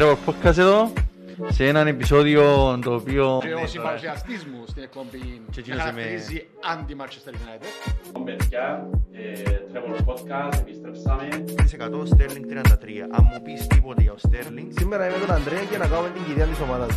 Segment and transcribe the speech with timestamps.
[0.00, 0.92] Τρέβο podcast εδώ,
[1.48, 3.38] σε έναν επεισόδιο το οποίο...
[3.42, 7.66] Και ο συμπαρουσιαστής μου στην εκπομπή Και με εκείνος είμαι- χαρακτηρίζει αντι-Manchester United.
[8.24, 9.42] παιδιά, ε,
[9.72, 11.28] Trevor Podcast, επιστρέψαμε.
[11.78, 13.08] 100 Sterling 33.
[13.10, 16.24] Αν μου πεις τίποτε για ο Sterling, Σήμερα είμαι τον Ανδρέα και να κάνουμε την
[16.24, 16.96] κυρία της ομάδας.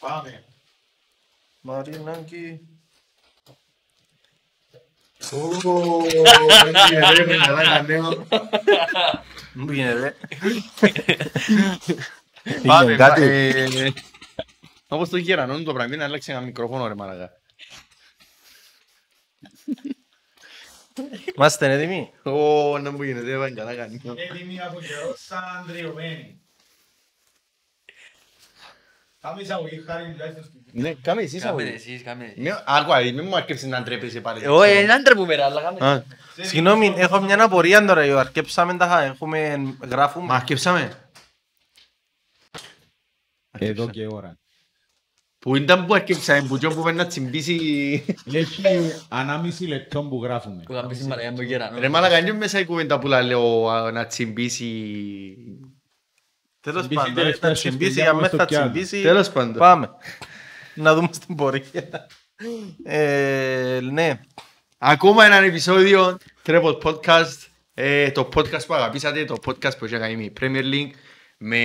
[0.00, 0.44] Πάμε.
[1.60, 2.60] Μαρινάκη.
[9.56, 10.16] Μου γίνεται.
[12.66, 13.22] Πάμε, Είχε κάτι.
[13.22, 13.90] ε,
[14.88, 17.30] Όπως το γερανόν το πράγμα, είναι να αλλάξει ένα μικρόφωνο ρε μαλακά.
[21.36, 22.12] Είμαστε έτοιμοι.
[22.22, 24.00] Ω, να μου γίνεται, δεν πάει καλά κάνει.
[24.30, 25.70] Έτοιμοι από καιρό σαν αντριωμένοι.
[25.74, 26.44] Κάμε εισαγωγή χάρη
[28.34, 29.15] τουλάχιστον στην
[30.72, 32.32] Ναι, κάμε εσύ Κάμε σαν εσείς, κάμε.
[32.36, 34.44] Ναι, Άκουα, μην μου αρκέψεις να ντρέπεσαι πάλι.
[34.44, 35.86] Εγώ είναι άντρε που μέρα, αλλά κάμε.
[35.92, 36.04] Α,
[36.40, 38.20] Συγγνώμη, έχω μια απορία τώρα.
[38.20, 40.34] Αρκέψαμε τα έχουμε, Μα γράφουμε.
[40.34, 40.90] αρκέψαμε.
[43.58, 44.36] Εδώ και ώρα.
[45.38, 48.04] Που ήταν που αρκέψαμε, που τζον που πρέπει να τσιμπήσει...
[48.32, 48.62] Έχει
[49.08, 50.62] ανάμιση λεπτό που γράφουμε.
[50.62, 51.78] Που κάμε σήμερα για τον κερανό.
[51.78, 54.66] Ρε μαλακά, είναι μέσα η κουβέντα που λέω α, να τσιμπήσει...
[56.66, 58.70] Τέλος Τσιμπήσει πάντων, τελευταία θα τσιμπήσει, σκεφτιά αν μας με στο θα πιάτο.
[58.70, 59.02] τσιμπήσει.
[59.02, 59.52] Τέλος πάντων.
[59.54, 59.88] Πάμε.
[60.74, 61.62] Να δούμε στην πορεία.
[62.84, 64.20] Ε, Ναι.
[64.78, 67.36] Ακόμα ένα επεισόδιο Trevor Podcast.
[67.74, 70.90] Ε, το podcast που αγαπήσατε, το podcast που έχει κάνει με η Premier League.
[71.38, 71.58] Με...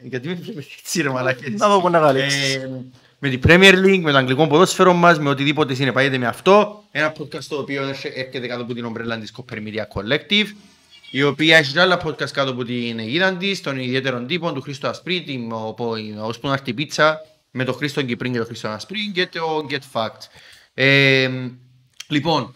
[0.00, 2.54] Γιατί με βλέπετε έτσι ρε μαλάκες; Να δω πού να καλύψεις.
[2.54, 2.70] Ε,
[3.18, 6.84] με την Premier League, με το αγγλικό ποδόσφαιρο μας, με οτιδήποτε συνεπάγεται με αυτό.
[6.90, 10.46] Ένα podcast το οποίο έρχε- έρχεται κάτω από την ομπρέλα της Copper Media Collective
[11.14, 14.60] η οποία έχει και άλλα podcast κάτω από την αιγίδα της, των ιδιαίτερων τύπων του
[14.60, 18.32] Χρήστο Ασπρί, την- ο- ο- ως που να έρθει η πίτσα, με τον Χρήστο Κυπρίν
[18.32, 20.18] και τον Χρήστο Ασπρί και το Get Fact.
[20.74, 21.30] Ε,
[22.08, 22.52] λοιπόν,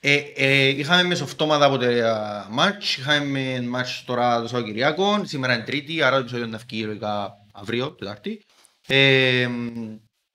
[0.00, 6.02] ε, ε, είχαμε μεσοφτώματα από τα μάτς, είχαμε μάτς τώρα το Σαββατοκυριακό, σήμερα είναι Τρίτη,
[6.02, 8.42] άρα το επεισόδιο να βγει λογικά αύριο, Τετάρτη.
[8.86, 9.48] Ε,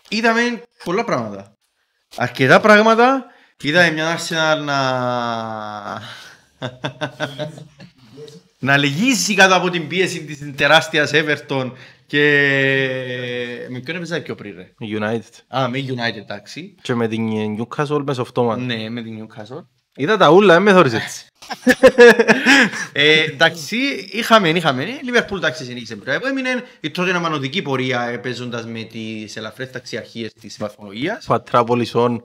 [0.07, 1.53] είδαμε πολλά πράγματα.
[2.15, 3.25] Αρκετά πράγματα.
[3.61, 4.79] Είδαμε μια Arsenal να...
[8.59, 11.71] να λυγίσει κάτω από την πίεση της τεράστιας Everton
[12.07, 12.19] και
[13.69, 15.57] με ποιον έπαιζα πιο πριν ρε; United.
[15.57, 16.75] Α, με United εντάξει.
[16.81, 18.57] Και με την Newcastle μεσοφτώμα.
[18.57, 19.63] Ναι, με την Newcastle.
[19.95, 21.23] Είδα τα ούλα, δεν με θωρείς έτσι.
[22.91, 23.77] Ε, εντάξει,
[24.11, 24.83] είχαμε, είχαμε.
[24.83, 26.27] Η Liverpool εντάξει συνήθισε πρώτα.
[26.27, 31.25] Έμεινε η τότε αναμανωτική πορεία ε, παίζοντας με τις ελαφρές ταξιαρχίες της βαθμολογίας.
[31.25, 32.17] Πατράπολης on.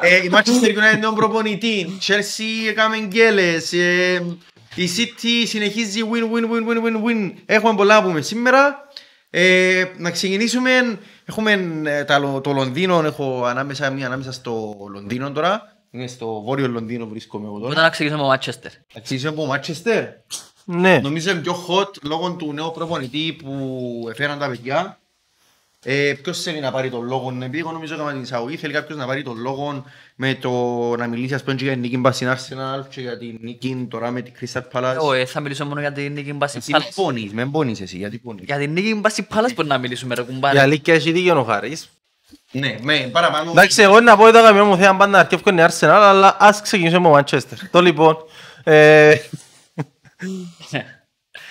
[0.00, 4.24] Ε, η Manchester United τον προπονητή, η Chelsea έκαμε γκέλες, ε,
[4.74, 7.32] η City συνεχίζει win, win, win, win, win, win.
[7.46, 8.88] Έχουμε πολλά να πούμε σήμερα.
[9.30, 15.32] Ε, να ξεκινήσουμε, έχουμε ε, τα, Λο- το Λονδίνο, έχω ανάμεσα, μία ανάμεσα στο Λονδίνο
[15.32, 15.76] τώρα.
[15.90, 17.82] Είναι στο βόρειο Λονδίνο βρίσκομαι εγώ Όταν τώρα.
[17.82, 18.70] να ξεκινήσουμε από Manchester.
[18.88, 20.06] Θα ξεκινήσουμε από Manchester;
[20.64, 20.98] Ναι.
[21.02, 24.98] Νομίζω είναι πιο hot λόγω του νέου προπονητή που έφεραν τα παιδιά.
[25.84, 28.98] Ε, ποιος θέλει να πάρει τον λόγο, επειδή εγώ νομίζω ότι την εισαγωγή θέλει κάποιος
[28.98, 29.84] να πάρει τον λόγο
[30.16, 30.50] με το
[30.96, 33.86] να μιλήσει ας πούμε και για την νίκη μπας στην Arsenal και για την νίκη
[33.90, 34.92] τώρα με την Crystal Palace.
[34.94, 36.94] Εγώ ε, θα μιλήσω μόνο για την νίκη μπάση Εσύ με Πάλας.
[36.94, 40.20] πόνεις, με πόνεις εσύ, γιατί πόνεις; Για την νίκη μπάση Πάλας μπορεί να μιλήσουμε ρε
[40.22, 40.60] Η κουμπάρε.
[40.60, 41.88] αλήθεια έχει δίκιο ο Χάρης.
[42.50, 43.50] Ναι, με παραπάνω.
[43.50, 45.88] Εντάξει, εγώ να πω ότι το αγαπημένο μου θέμα πάντα να αρκεύω είναι η Arsenal,
[45.88, 47.56] αλλά ας ξεκινήσουμε με Manchester.
[47.70, 48.16] Το λοιπόν,
[48.64, 49.16] ε,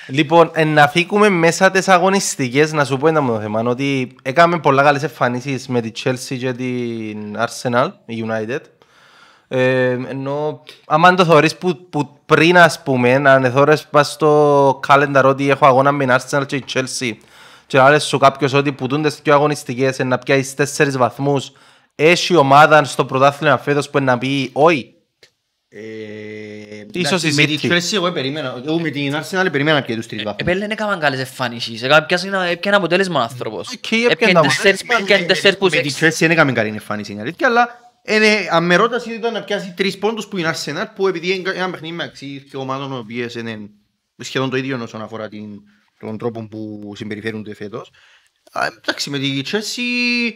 [0.08, 4.16] λοιπόν, ε, να φύγουμε μέσα τις αγωνιστικές, να σου πω ένα μου το θέμα, ότι
[4.22, 8.62] έκαμε πολλά καλές εμφανίσεις με τη Chelsea και την Arsenal, η United.
[9.48, 15.24] Ε, ενώ, άμα το θεωρείς που, που πριν, ας πούμε, αν θεωρείς πας στο calendar
[15.24, 17.14] ότι έχω αγώνα με την Arsenal και η Chelsea
[17.68, 21.52] και να λες σου κάποιος ότι που τούνται στις πιο αγωνιστικές να πιάσεις τέσσερις βαθμούς
[21.96, 24.92] έχει ομάδα στο πρωτάθλημα φέτος που να πει όχι.
[25.70, 25.80] Ε,
[26.92, 27.72] Ίσως εντάξει, η με τη City.
[27.72, 30.42] Chelsea εγώ περίμενα, εγώ με την Arsenal περίμενα και τους τρεις βαθμούς.
[30.42, 31.82] Επέλε δεν έκαναν καλές εμφανίσεις.
[31.84, 33.68] Ε, Έπιασε έπιανε αποτέλεσμα ο άνθρωπος.
[33.74, 36.06] Οκ, έπιανε Έπιανε τα τέσσερις- έπιανε τέσσερις που Με τη έξι.
[36.06, 37.70] Chelsea δεν έκαμε καλή εμφάνιση είναι αλήθεια, αλλά
[38.04, 41.52] είναι, αν με ρώτας ήταν να πιάσει τρεις πόντους που είναι Arsenal που επειδή είναι
[41.56, 43.58] ένα παιχνίδι μεταξύ και ομάδων οι οποίες είναι
[44.18, 45.50] σχεδόν το ίδιο όσον αφορά την,
[46.00, 47.92] τον τρόπο που συμπεριφέρονται φέτος.
[48.52, 50.34] Α, Εντάξει, με τη Chelsea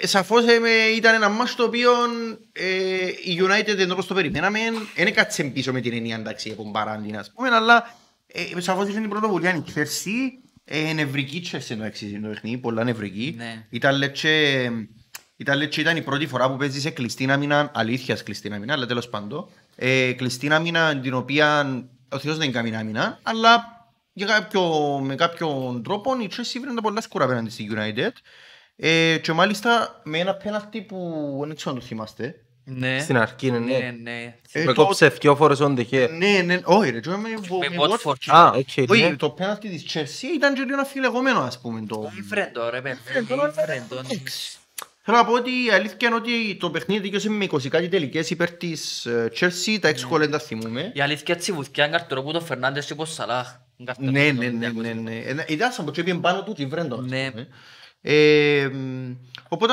[0.00, 1.90] ε, σαφώς ε, με- ήταν ένα μάτς το οποίο
[2.52, 4.58] ε, η United ενώ όπως το περιμέναμε
[4.96, 7.94] δεν έκατσε πίσω με την ενία εντάξει από μπαράντιν ας πούμε αλλά
[8.26, 12.84] ε, σαφώς είχε την πρωτοβουλία η Chelsea ε, νευρική Chelsea το έξι το παιχνίδι, πολλά
[12.84, 13.66] νευρική Ναι.
[13.70, 14.70] ήταν λέτσε
[15.36, 18.86] ήταν, λέτσε, ήταν η πρώτη φορά που παίζεις σε κλειστή άμυνα, αλήθεια κλειστή άμυνα, αλλά
[18.86, 19.48] τέλος πάντων.
[19.76, 21.66] Ε, κλειστή άμυνα την οποία
[22.08, 23.79] ο Θεός δεν κάνει άμυνα, αλλά
[24.12, 24.62] για κάποιο,
[25.02, 28.10] με κάποιον τρόπο η Chelsea βρήκε πολλά σκούρα απέναντι στη United.
[28.76, 32.34] Ε, και μάλιστα με ένα πέναλτι που δεν ξέρω αν το θυμάστε.
[32.64, 32.98] Ναι.
[33.00, 33.94] Στην αρχή, ναι, Ναι, ναι.
[34.02, 34.34] ναι.
[34.52, 36.08] Ε, Με το- κόψε δυο φορές on the head.
[36.18, 37.28] Ναι, ναι, όχι ρε, και με- Με
[37.68, 38.10] με Watford.
[38.10, 38.14] Watford.
[38.36, 39.16] Α, οκ, Όχι, ναι.
[39.16, 42.10] το πέναλτι της Chelsea ήταν και λίγο αφιλεγόμενο ας πούμε το...
[42.28, 42.98] Φρέντο, ρε, παιδί.
[43.28, 44.00] τώρα, Φρέντο.
[45.02, 48.30] Θέλω να πω ότι η αλήθεια είναι ότι το παιχνίδι δικαιώσε με 20 κάτι τελικές
[48.30, 50.90] υπέρ της ε, Chelsea, τα έξι γκολ δεν τα θυμούμε.
[50.94, 53.48] Η αλήθεια έτσι βουθιά είναι καρτορό που το Φερνάντες και πως Σαλάχ.
[53.98, 55.16] Ναι, ναι, ναι, ναι, ναι.
[55.16, 56.94] Ε, Ήταν σαν που πήγαινε πάνω του και βρέντο.
[56.96, 57.30] ας Ναι.
[57.30, 57.48] πούμε.
[58.00, 59.12] Ε, μ,
[59.48, 59.72] Οπότε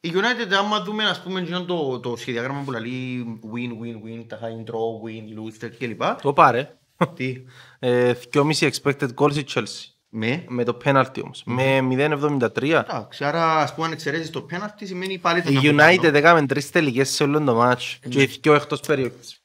[0.00, 3.24] η United άμα δούμε ας πούμε εκείνο το, το σχεδιάγραμμα που λέει
[3.54, 6.02] win, win, win, τα high draw, win, lose κλπ.
[6.22, 6.76] Το πάρε.
[7.14, 7.34] Τι,
[7.78, 9.92] Ε, 2,5 expected goals η Chelsea.
[10.08, 11.42] με; Με το penalty όμως.
[11.46, 12.62] Με 0,73.
[12.62, 16.16] Εντάξει, άρα ας πούμε αν εξαιρέσεις το penalty σημαίνει πάλι θα Η ήταν United πάνω.
[16.16, 17.96] έκαμε τρεις τελικές σε όλο το match.
[18.08, 19.43] Και οι δυο εκτός περιοχής.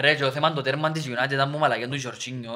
[0.00, 2.52] Ρε, και το θέμα το τέρμα της United ήταν μου μαλακέν του Γιορτσίνιο.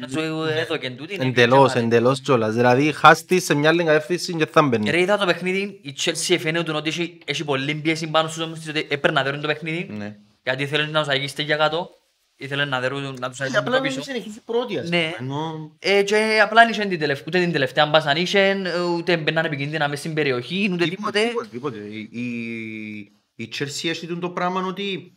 [0.00, 0.20] Να σου
[0.58, 1.16] έδωκεν τούτη.
[1.20, 2.54] Εντελώς, εντελώς κιόλας.
[2.54, 4.90] Δηλαδή χάστης σε μια άλλη κατεύθυνση και θα μπαίνει.
[4.90, 8.58] Ρε, είδα το παιχνίδι, η Chelsea φαίνεται ότι έχει, έχει πολύ πίεση πάνω στους όμως
[8.58, 9.88] της, ότι έπαιρνε να δέρουν το παιχνίδι.
[9.96, 10.16] Ναι.
[10.42, 11.90] Γιατί θέλουν να τους αγγίστε για κάτω.
[12.36, 13.94] Ήθελαν να δέρουν, να τους Ε, αγγίστε Απλά το να πίσω.
[13.94, 15.12] μην συνεχίσει πρώτη ας Ναι.
[15.16, 15.16] πούμε.
[15.18, 19.16] ενώ- Ε, και απλά δεν είχαν την τελευταία, ούτε την τελευταία μπάσα αν είχαν, ούτε
[19.16, 21.20] μπαίναν επικίνδυνα μες στην περιοχή, ούτε τίποτε.
[21.26, 21.78] Τίποτε, τίποτε.
[21.78, 25.12] Η, η- η Chelsea έχει τον το πράγμα ότι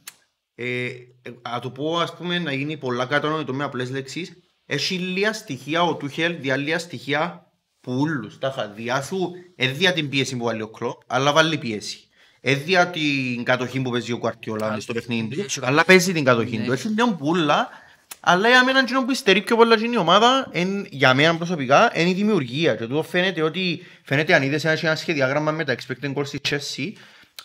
[0.60, 4.32] ε, ε, να το πω ας πούμε να γίνει πολλά κατανοητό με απλές λέξεις.
[4.66, 7.52] Έχει λίγα στοιχεία ο Τούχελ δια λίγα στοιχεία
[7.82, 8.38] που ούλους.
[8.38, 12.00] Τα χαδιά σου έδια την πίεση που βάλει ο Κλόπ αλλά βάλει πίεση.
[12.42, 15.42] Έδια την κατοχή που παίζει ο Κουαρτιόλα μες στο παιχνίδι του.
[15.42, 16.72] έχει αλλά παίζει την κατοχή του.
[16.72, 17.70] Έχει λίγο πουλά
[18.20, 21.92] αλλά για μένα εκείνο που υστερεί πιο πολλά είναι η ομάδα, εν, για μένα προσωπικά,
[21.94, 22.76] είναι η δημιουργία.
[22.76, 26.40] Και τούτο φαίνεται ότι, φαίνεται αν είδες ένα, ένα σχεδιάγραμμα με τα expected goals της
[26.50, 26.92] Chelsea,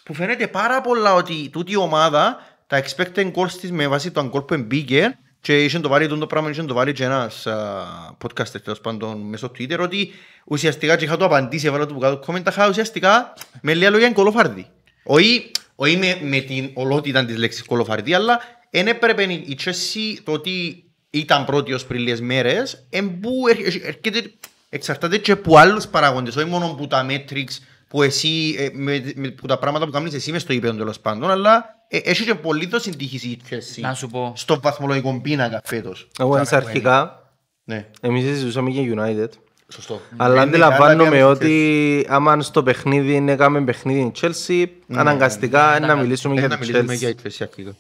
[0.03, 4.29] που φαίνεται πάρα πολλά ότι τούτη η ομάδα, τα expected goals της με βάση το
[4.29, 7.47] γκολ που εμπήκε, και είχε το βάλει τον το πράγμα, είχε το βάλει και ένας
[7.47, 7.87] α,
[8.23, 10.13] podcaster τέλος πάντων μέσω Twitter, ότι
[10.45, 13.33] ουσιαστικά και είχα το απαντήσει, έβαλα το που κάτω comment, είχα ουσιαστικά
[13.63, 14.67] με λίγα λόγια είναι κολοφάρδι.
[15.03, 18.41] Όχι, όχι με, με την ολότητα της λέξης κολοφαρδί, αλλά
[18.71, 23.47] δεν έπρεπε η Chelsea το ότι ήταν πρώτη ως πριν λίγες μέρες, εμπού
[23.85, 24.33] έρχεται,
[24.69, 27.57] εξαρτάται και από άλλους παράγοντες, όχι μόνο από τα metrics
[27.93, 31.01] που εσύ, ε, με, με, που τα πράγματα που κάνεις εσύ μες στο ύπεδο τέλος
[31.01, 34.33] πάντων, αλλά ε, έχεις και πολύ το συντύχηση η Chelsea Να σου πω.
[34.37, 36.09] στο βαθμολογικό πίνακα φέτος.
[36.19, 37.23] Εγώ έτσι αρχικά,
[37.65, 39.29] Ναι, εμείς συζητούσαμε για United.
[39.69, 40.01] σωστό.
[40.17, 46.35] Αλλά Ναι, αντιλαμβάνομαι ναι, ότι άμα στο παιχνίδι έκαμε παιχνίδι η Chelsea, αναγκαστικά να μιλήσουμε
[46.35, 47.13] Ε, για να την μιλήσουμε για Chelsea.
[47.13, 47.75] η Chelsea αρχικά.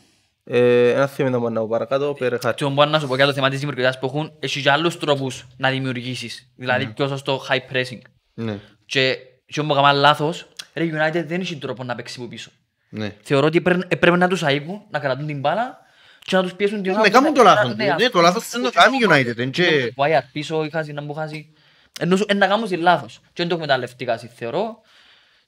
[0.44, 2.55] Ε, Ένα θέμα να πάω παρακάτω, πέρα χάρη.
[2.55, 4.99] Και μπορώ να σου πω για το θέμα της δημιουργίας που έχουν, έχεις και άλλους
[4.99, 6.53] τρόπους να δημιουργήσεις.
[6.56, 8.00] Δηλαδή πιο σωστό high pressing.
[8.35, 9.17] Ναι, Και
[9.52, 12.50] και όμως έκανα λάθος, ρε η United δεν έχει τρόπο να παίξει από πίσω.
[12.88, 13.14] ναι.
[13.22, 15.81] Θεωρώ ότι έπρεπε έπρεπε να τους αίγουν, να κρατούν την μπάλα
[16.25, 17.00] και να τους πιέσουν την ώρα.
[17.00, 17.84] Ναι, που κάνουν θα- το λάθος ναι, τους.
[17.84, 18.10] Ναι, αυτό.
[18.10, 20.93] το λάθος τους είναι το κάνει η United, εν και- Ο Άιαρ πίσω, η χάση,
[20.93, 21.52] να μου χάσει.
[22.00, 23.14] Ενώ σου- εν να κάνουν λάθος.
[23.22, 24.81] Και δεν το εκμεταλλευτήκα, εσύ, θεωρώ.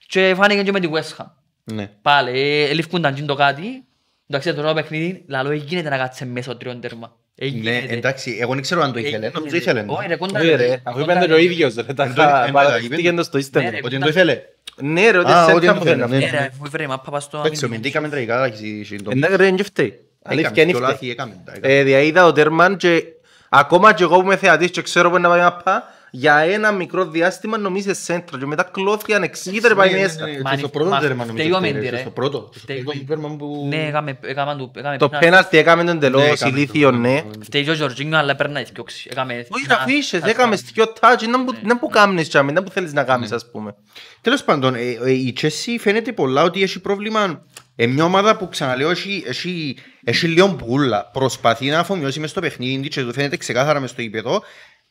[0.07, 1.27] Και φάνηκε και με τη West Ham.
[1.65, 1.87] Ναι.
[2.03, 3.85] Πάλι, ε, ελήφκουνταν τζιν το κάτι.
[4.29, 7.17] Εντάξει, τώρα το παιχνίδι, λαλό, γίνεται να κάτσε μέσα ο τριών τέρμα.
[7.37, 7.95] Ε, Ναι, γίνεται.
[7.95, 9.85] εντάξει, εγώ δεν ξέρω αν το ήθελε, Ε, νομίζω ήθελε.
[9.87, 10.41] Όχι ρε, κοντά.
[10.41, 13.23] Όχι ρε, αφού είπαν το ο ίδιος ρε, τα Εν το- εν το- παραδεχτήκε το
[13.23, 13.71] στο Ναι, ύστερο.
[13.71, 13.77] ρε.
[13.83, 14.41] Ότι δεν το ήθελε.
[14.81, 16.07] Ναι ρε, ότι Α, σε ότι έτσι δεν το αφού θέλει, είναι.
[16.07, 16.19] ναι.
[16.19, 17.81] Ναι, ρε, μου έφερε η μάπα πας στο Εντάξει, αμήνιο.
[17.81, 19.19] μεντήκαμε τραγικά, εντάξει, συντομία.
[19.29, 19.99] Εντάξει ρε, δεν φταίει.
[20.23, 20.91] Αλήθεια Έκαμε, είναι το φταίει.
[20.93, 21.75] λάθη έκαμε, τα έκαμε.
[21.75, 23.03] Ε, Διαείδα ο Τέρμαν και
[23.49, 26.73] ακόμα και εγώ που είμαι θεατής και ξέρω που είναι να πάει μαπά, για ένα
[26.73, 30.25] μικρό διάστημα νομίζεις σέντρο και μετά κλώθη ανεξήγητα ρε πάει Ναι, ναι, μέσα.
[30.27, 31.97] ναι, ναι, Μα και στο αν- πρώτο μα τέρμα φταίει νομίζω ο φταίει, Μέντι, ρε,
[31.97, 32.01] ρε.
[32.01, 32.49] στο πρώτο.
[32.51, 35.27] Στο Φταίει πρώτο ο- τέρμα που- Ναι, έκαμε, έκαμε του, έκαμε Το πέναλτι.
[35.27, 37.23] πέναλτι έκαμε τον Ναι, τελώς έκαμε ηλίθιο, το- ναι.
[37.43, 39.09] Φταίει και ο Τζορτζίνιο, αλλά παίρνει να διώξει.
[39.13, 39.47] Έκαμε...
[39.49, 42.93] Όχι να αφήσεις, έκαμε στοιχείο touch, είναι που- είναι που κάνεις και είναι που θέλεις
[42.93, 43.75] να κάνεις ας πούμε.
[44.21, 47.43] Τέλος πάντων, ε, ε, η Chelsea φαίνεται πολλά ότι έχει πρόβλημα.
[47.77, 51.11] Ε, μια ομάδα που ξαναλέω έχει, έχει, έχει λίγο μπουλα.
[51.13, 54.43] Προσπαθεί να αφομοιώσει μες στο παιχνίδι της και το φαίνεται ξεκάθαρα μες στο ύπεδο.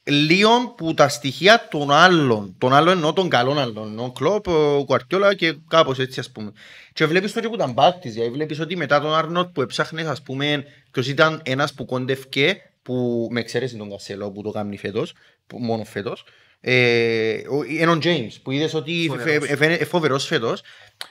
[0.05, 4.83] Λίγο που τα στοιχεία των άλλων, των άλλων εννοώ των καλών άλλων, εννοώ Κλόπ, ο
[4.85, 6.51] Κουαρτιόλα και κάπως έτσι ας πούμε.
[6.93, 10.05] Και βλέπεις το και που ήταν μπάκτης, δηλαδή βλέπεις ότι μετά τον Άρνοτ που έψαχνες
[10.05, 14.77] ας πούμε ποιος ήταν ένας που κόντευκε, που με εξαίρεση τον Κασέλο που το κάνει
[14.77, 15.13] φέτος,
[15.47, 16.31] που, μόνο φέτος, ε, ο-
[17.79, 19.45] έναν James που είδες ότι Φοβερός.
[19.47, 20.61] φε- φαίνε- ε, φοβερός φέτος,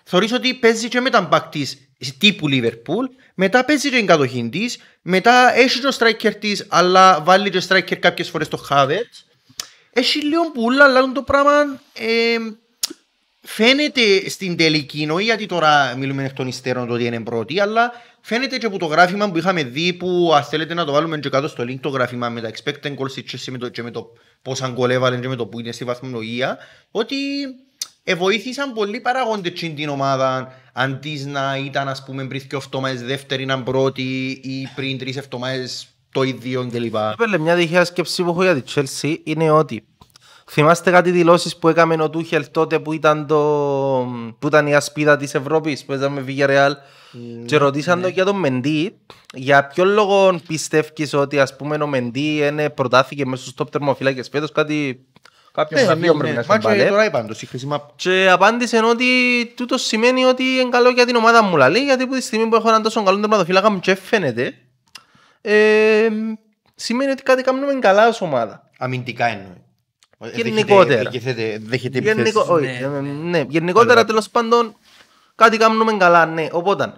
[0.04, 3.04] θεωρείς ότι παίζει και με τα μπακ της τύπου Liverpool,
[3.34, 7.62] μετά παίζει και την κατοχή της, μετά έχει και ο striker της, αλλά βάλει και
[7.68, 9.24] striker κάποιες φορές το Havertz.
[9.92, 12.36] Έχει λίγο πουλά, αλλά το πράγμα ε,
[13.42, 17.92] φαίνεται στην τελική, όχι γιατί τώρα μιλούμε εκ των υστέρων το ότι είναι πρώτη, αλλά
[18.20, 21.28] φαίνεται και από το γράφημα που είχαμε δει που αν θέλετε να το βάλουμε και
[21.28, 23.90] κάτω στο link το γράφημα με τα expected goals της Chelsea με το, και με
[23.90, 26.58] το πόσα γκολ έβαλε και με το που είναι στη βαθμολογία,
[26.90, 27.16] ότι
[28.04, 33.02] ε, βοήθησαν πολλοί παραγόντες στην την ομάδα αντί να ήταν ας πούμε πριν και εβδομάδες
[33.02, 36.96] δεύτερη να πρώτη ή πριν τρεις εβδομάδες το ίδιο κλπ.
[37.16, 39.84] Πέλε, μια τυχαία σκέψη που έχω για τη Chelsea είναι ότι
[40.50, 43.36] Θυμάστε κάτι δηλώσεις που έκαμε ο Τούχελ τότε που ήταν, το...
[44.38, 46.72] που ήταν η ασπίδα της Ευρώπης που έζαμε με Villarreal;
[47.46, 48.04] Και ρωτήσαν ναι.
[48.04, 48.96] το για τον Μεντί
[49.34, 54.28] για ποιο λόγο πιστεύεις ότι ας πούμε ο Μεντί είναι προτάθηκε μέσα στους top τερμοφύλακες
[54.28, 55.06] φέτος κάτι
[55.52, 56.40] κάποιο Ναι, βραβείο ναι, πρέπει ναι.
[56.40, 56.88] να Μα και συμβάλλει.
[56.90, 57.90] τώρα είπαν το, η χρήση μαπ.
[57.96, 59.04] Και απάντησε ότι
[59.56, 62.54] τούτος σημαίνει ότι είναι καλό για την ομάδα μου λαλή, γιατί από τη στιγμή που
[62.54, 64.54] έχω έναν τόσο καλό τερματοφύλακα μου και φαίνεται,
[65.40, 66.08] ε,
[66.74, 68.70] σημαίνει ότι κάτι κάνουμε καλά ως ομάδα.
[68.78, 69.56] Αμυντικά εννοεί.
[70.34, 71.10] Γενικότερα.
[71.10, 72.20] Δέχεται, δέχεται Γενικο...
[72.20, 72.48] επιθέσεις.
[72.48, 72.96] όχι, Ναι.
[72.96, 74.76] ε, ναι, γενικότερα τέλος πάντων
[75.42, 76.46] κάτι κάνουμε καλά, ναι.
[76.52, 76.92] Οπότε,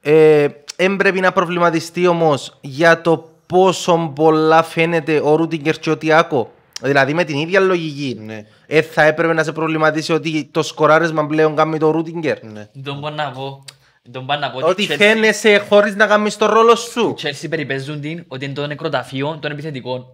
[0.00, 5.96] ε, εν πρέπει να προβληματιστεί όμως για το πόσο πολλά φαίνεται ο Ρούτιγκερ και ο
[5.96, 6.52] Τιάκο.
[6.82, 8.20] Δηλαδή με την ίδια λογική.
[8.24, 8.44] Ναι.
[8.66, 12.44] Ε, θα έπρεπε να σε προβληματίσει ότι το σκοράρισμα πλέον κάνει το Ρούτιγκερ.
[12.44, 12.68] Ναι.
[12.84, 13.64] Τον μπορώ να πω.
[14.10, 17.14] Τον μπορώ να πω Ότι η Chelsea- φαίνεσαι χωρίς να κάνεις το ρόλο σου.
[17.18, 20.06] οι Chelsea περιπέζουν την ότι είναι το νεκροταφείο των επιθετικών.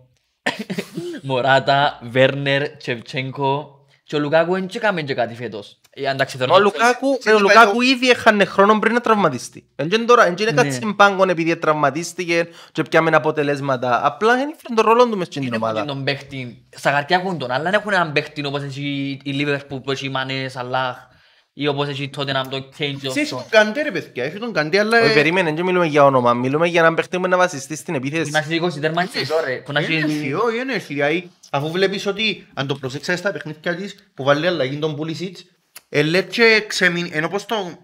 [1.22, 5.78] Μωράτα, Βέρνερ, Τσεβτσένκο και ο Λουκάκου δεν και κάμε και κάτι φέτος.
[5.98, 9.00] Ε, εντάξει, θεωρώ Ο ότι- Λουκάκου, σε ο το Λουκάκου ήδη έχανε χρόνο πριν να
[9.00, 9.66] τραυματιστεί.
[9.76, 10.62] Εν και τώρα, εν και είναι Ναι.
[10.62, 14.06] κάτι συμπάγκον επειδή τραυματίστηκε και πιάμε αποτελέσματα.
[14.06, 15.76] Απλά δεν ήφερε τον ρόλο του μες στην Δεν ομάδα.
[15.76, 16.64] έχουν τον παίχτη.
[16.76, 20.08] Στα χαρτιά έχουν τον, αλλά δεν έχουν έναν παίχτη όπως έχει η Liverpool που έχει
[20.08, 20.96] Μανέ, Σαλάχ
[21.52, 23.36] ή όπως έχει τότε να το Kane και Ξέρεις αυτό.
[23.36, 25.00] τον Καντέ ρε παιδιά, έχει τον Καντέ αλλά...
[25.02, 26.32] Όχι, περίμενε, δεν μιλούμε για όνομα.
[26.34, 28.30] Μιλούμε για έναν παίχτη που είναι να βασιστεί στην Που επίθεση.
[28.30, 29.54] να έχει 20 τέρμα είναι σίγουρο, ρε.
[29.56, 30.02] Που να Είναι έχει...
[30.02, 34.24] έρθει, όχι, είναι έρθει, δηλαδή, αφού βλέπεις ότι αν το προσέξεις στα παιχνίδια της που
[34.24, 35.44] βάλει αλλαγή τον Πουλισίτς
[35.98, 37.78] ε, λέει και ξεμείνει, ενώ πως το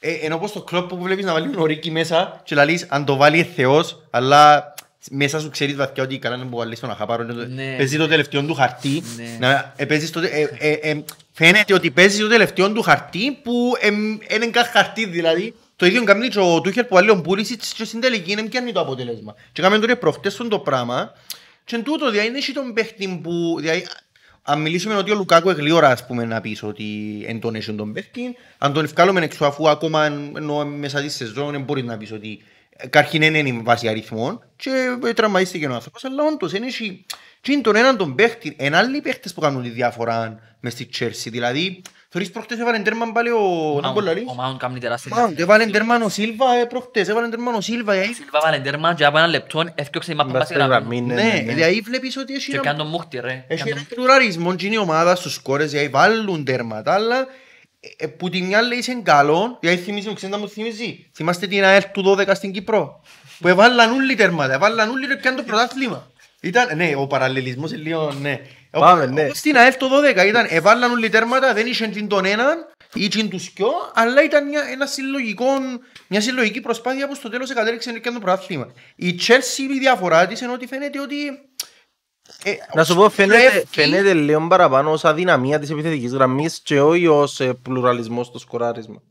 [0.00, 3.04] ε, ενώ πως το κλόπ που βλέπεις να βάλει τον Ορίκη μέσα και λαλείς αν
[3.04, 4.74] το βάλει ε, Θεός αλλά
[5.10, 7.74] μέσα σου ξέρεις βαθιά ότι καλά είναι που βάλεις τον Αχαπάρο Ναι.
[7.76, 9.36] παίζει το τελευταίο του χαρτί Ναι.
[9.40, 13.72] να, ε, παίζεις το, ε, ε, ε, φαίνεται ότι παίζει το τελευταίο του χαρτί που
[13.80, 13.86] ε,
[14.34, 17.84] είναι καν χαρτί δηλαδή το ίδιο κάνει και ο Τούχερ που βάλει ο Πούλησιτς και
[17.84, 21.12] στην τελική είναι πιάνει το αποτέλεσμα και κάνουμε τώρα προχτές τον το πράγμα
[21.64, 23.86] και εν τούτο δηλαδή είναι τον παίχτη που δηλαδή,
[24.50, 26.84] αν μιλήσουμε ότι ο Λουκάκου εγλίωρα ας πούμε να πεις ότι
[27.26, 31.08] εν τον έχει τον παίχτη αν τον ευκάλουμε έξω αφού ακόμα εν- ενώ μέσα τη
[31.08, 34.70] σεζόν δεν μπορείς να πεις ότι ε, Καρχήν δεν είναι η βάση αριθμών και
[35.04, 36.04] ε, τραυματίστηκε ο άνθρωπος.
[36.04, 37.04] Αλλά όντως είναι έχει
[37.40, 40.88] και είναι τον έναν τον παίχτη εν άλλοι παίχτες που κάνουν τη διαφορά μες στη
[40.98, 41.28] Chelsea.
[41.30, 44.24] Δηλαδή θεωρείς προχτές έβαλε τέρμα πάλι ο να πω λαλείς.
[44.26, 47.92] Ο Μάουν κάνει τεράστια Μάουντ, έβαλε τέρμα ο Σίλβα ε, προχτές έβαλε τέρμα ο Σίλβα
[47.94, 48.02] ε.
[48.04, 50.96] Σίλβα βάλε τέρμα και από ένα λεπτό έφτιαξε η μάπα Μπας πάση στη γραμμή.
[50.96, 51.52] γραμμή, ναι, Ναι, ναι, ναι.
[51.54, 53.44] δηλαδή βλέπεις ότι έχει Και ένα κάνει τον μούχτη ρε.
[53.48, 57.26] Έχει Κάνει έναν πλουραρισμό και είναι η ομάδα στους σκόρες, δηλαδή βάλουν τέρματα, αλλά
[57.96, 61.10] ε, που τη μια λέει είναι καλό, δηλαδή θυμίζει μου, ξέρετε να μου θυμίζει.
[61.14, 63.00] Θυμάστε την ΑΕΛ του 12 στην Κύπρο,
[63.38, 66.10] που έβαλαν όλοι τέρματα, έβαλαν όλοι και πιάνε το πρωτάθλημα.
[66.40, 68.40] Ήταν, ναι, ο παραλληλισμός είναι λίγο, ναι.
[68.70, 69.24] Πάμε, ναι.
[69.24, 69.86] Όπως Στην ΑΕΛ το
[70.22, 72.56] 12 ήταν, έβαλαν όλοι τέρματα, δεν είχε την τον έναν
[72.94, 75.44] ή την τους δυο, αλλά ήταν μια, ένα συλλογικό,
[76.08, 78.72] μια συλλογική προσπάθεια που στο τέλος κατέληξε να πιάνε το πρωτάθλημα.
[78.96, 81.16] Η Chelsea η διαφορά της είναι ότι φαίνεται ότι
[82.44, 86.80] ε, Να σου πω, φαίνεται, τρέφει- φαίνεται λίγο παραπάνω ως αδυναμία της επιθετικής γραμμής και
[86.80, 89.02] όχι ως ε, πλουραλισμός στο σκοράρισμα.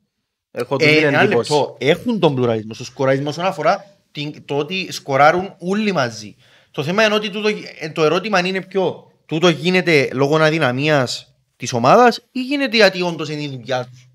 [0.52, 1.52] Έχω την Ε, ένα εντύπωση.
[1.52, 1.76] λεπτό.
[1.80, 2.74] Έχουν τον πλουραλισμό.
[2.74, 6.36] Στο σκοραρισμό όσον αφορά την, το ότι σκοράρουν όλοι μαζί.
[6.72, 7.48] Το θέμα είναι ότι τούτο,
[7.80, 9.12] ε, το ερώτημα είναι ποιο.
[9.28, 14.07] Τούτο γίνεται λόγω αδυναμίας της ομάδας ή γίνεται γιατί όντως είναι η δουλειά τους;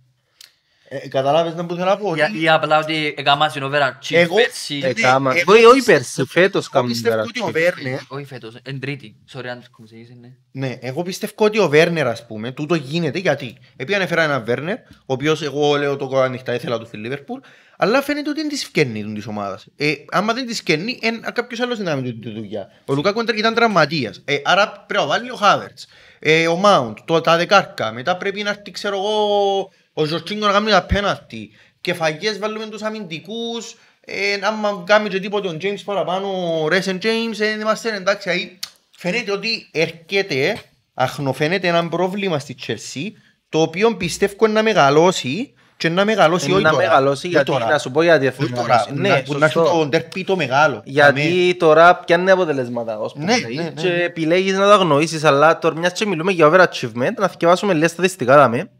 [0.94, 2.14] Ε, καταλάβες να που θέλω να πω.
[2.14, 4.80] Για- ότι- Ή απλά ότι έκαμα στην overachieve Εγώ- πέρσι.
[4.82, 5.32] ε, Έκαμα.
[5.36, 7.26] εγώ Όχι, όχι πιστεύω- πέρσι, φέτος Εγώ κάνουν πιστεύω πέρα.
[7.28, 9.14] ότι ο Βέρνερ Όχι φέτος, εν τρίτη.
[9.32, 10.28] Sorry αν το είσαι, ναι.
[10.52, 13.56] Ναι, εγώ πιστεύω ότι ο Βέρνερ, ας πούμε, τούτο γίνεται γιατί.
[13.76, 17.40] Επειδή ανέφερα έναν Βέρνερ, ο οποίος εγώ λέω το κόμμα ανοιχτά, ήθελα του στη Λίβερπουλ,
[17.76, 19.66] αλλά φαίνεται ότι δεν της φκένει της ομάδας.
[19.76, 22.68] Ε, άμα δεν της φκένει, εν, κάποιος άλλος δεν κάνει τη δουλειά.
[22.84, 24.22] Ο Λουκάκου ήταν- ήταν τραυματίας.
[24.24, 25.86] Ε, άρα πρέπει να βάλει ο Χάβερτς,
[26.18, 27.92] ε, ο Μάουντ, το, τα δεκάρκα.
[27.92, 31.50] Μετά πρέπει να έρθει, ξέρω εγώ, ο Ζορτσίνγκο να κάνει τα πέναλτι.
[31.80, 36.28] Κεφαγές βάλουμε τους αμυντικούς, ε, άμα κάνει και τίποτε ο James παραπάνω,
[36.62, 38.30] ο Ρέσεν James, ε, είμαστε εντάξει.
[38.30, 38.58] δηλαδή,
[38.98, 40.56] Φαίνεται ότι έρχεται,
[40.94, 43.06] αχνοφαίνεται ένα πρόβλημα στη Chelsea,
[43.48, 46.82] το οποίο πιστεύω να μεγαλώσει και να μεγαλώσει Είναι όχι να τώρα.
[46.86, 47.66] μεγαλώσει Όχι γιατί, τώρα.
[47.66, 48.94] να σου πω γιατί Όχι θέλει να τώρα, μεγαλώσει.
[48.94, 49.78] να- Ναι, που να έρθει σωστό.
[49.78, 50.74] το ντερπί το μεγάλο.
[50.74, 50.82] Αμέ.
[50.86, 54.02] Γιατί τώρα πιάνει αποτελέσματα ως Ναι, πούμε, ναι, ναι, και ναι.
[54.02, 58.36] επιλέγεις να το αγνοήσεις αλλά τώρα μιας και μιλούμε για overachievement να θυκευάσουμε λίγα στατιστικά
[58.36, 58.70] δάμε.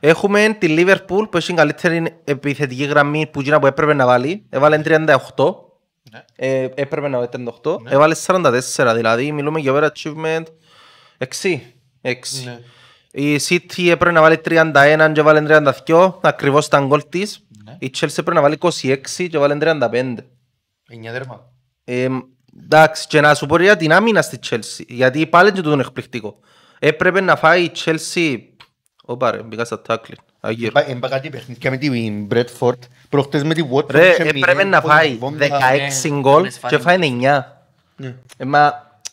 [0.00, 4.44] Έχουμε τη Liverpool που έχει καλύτερη επιθετική γραμμή που εκείνα που έπρεπε να βάλει.
[4.48, 5.16] Έβαλε 38.
[6.12, 6.24] Ναι.
[6.36, 7.76] Ε, έπρεπε να βάλει 38.
[7.88, 10.44] Έβαλε 44 δηλαδή μιλούμε για overachievement
[11.18, 11.58] 6.
[12.02, 12.12] 6.
[12.44, 12.58] Ναι.
[13.12, 15.46] Η City έπρεπε να βάλει 31 και βάλει
[15.86, 17.46] 32, ακριβώς τα γκολ της.
[17.64, 17.76] Ναι.
[17.78, 18.96] Η Chelsea έπρεπε να βάλει 26
[19.30, 20.14] και βάλει 35.
[20.88, 21.52] Εννιά τέρμα.
[21.84, 22.08] Ε,
[22.64, 26.38] εντάξει, και να σου πω για την άμυνα στη Chelsea, γιατί πάλι και τούτο εκπληκτικό.
[26.78, 28.38] Έπρεπε να φάει η Chelsea...
[29.10, 30.18] Ωπα ρε, μπήκα στα τάκλιν.
[30.40, 30.72] Αγύρω.
[30.74, 33.90] Εμπα- Εμπα κάτι παιχνίδια με την Bradford, προχτές με τη Watford.
[33.90, 35.46] Ρε, είχε έπρεπε μηδέν, να πόντι, φάει βόμβα.
[35.46, 37.42] 16 ναι, γκολ ναι, και φάει 9.
[37.96, 38.14] Ναι.
[38.36, 38.72] Ε, μα,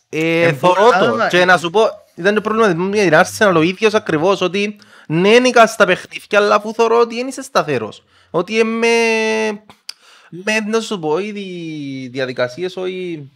[0.10, 1.06] ε, Ε, θωρώ μπορεί- το.
[1.06, 1.82] άμα- Και να σου πω,
[2.16, 4.76] ήταν το πρόβλημα με την Arsenal ο ίδιος ακριβώς ότι
[5.08, 8.04] ναι νίκα στα παιχνίδια αλλά αφού θωρώ ότι δεν είσαι σταθερός.
[8.30, 8.88] Ότι με,
[10.30, 13.30] με να σου πω, οι δι- διαδικασίες όχι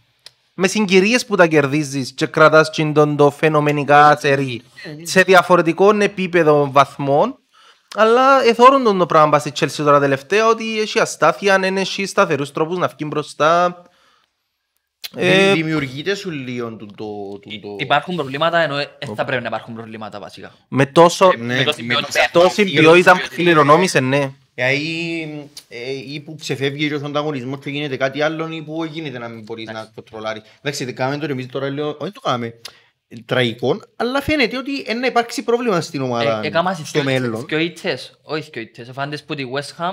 [0.62, 4.62] με συγκυρίες που τα κερδίζεις και κρατάς τσιν το φαινομενικά σερί
[5.02, 7.36] σε διαφορετικό επίπεδο βαθμών
[7.94, 12.06] αλλά εθώρουν τον το πράγμα πας στη Chelsea τώρα τελευταία ότι έχει αστάθεια, αν έχει
[12.06, 13.82] σταθερούς τρόπους να βγει μπροστά.
[15.16, 17.04] Ε, Δεν Δημιουργείται σου λίγο του το...
[17.38, 20.52] του το- Υπάρχουν προβλήματα ενώ ε, ε, θα πρέπει να υπάρχουν προβλήματα βασικά.
[20.68, 22.28] με τόσο, Ναι, Με το με συμπιότητα.
[22.32, 24.32] τόση ποιότητα που κληρονόμησες, ναι.
[24.66, 29.18] Δηλαδή, ε, ή που ξεφεύγει και ο ανταγωνισμός και γίνεται κάτι άλλο ή που γίνεται
[29.18, 30.42] να μην μπορείς να κοντρολάρεις.
[30.60, 32.54] Εντάξει, δεν κάνουμε το εμείς τώρα λέω, όχι το κάνουμε
[33.26, 37.46] τραγικό, αλλά φαίνεται ότι ε, να υπάρξει πρόβλημα στην ομάδα Ε, Έκαμα στο μέλλον.
[37.46, 38.88] και ήττες, όχι και ήττες.
[38.88, 39.92] Εφάντες που τη West Ham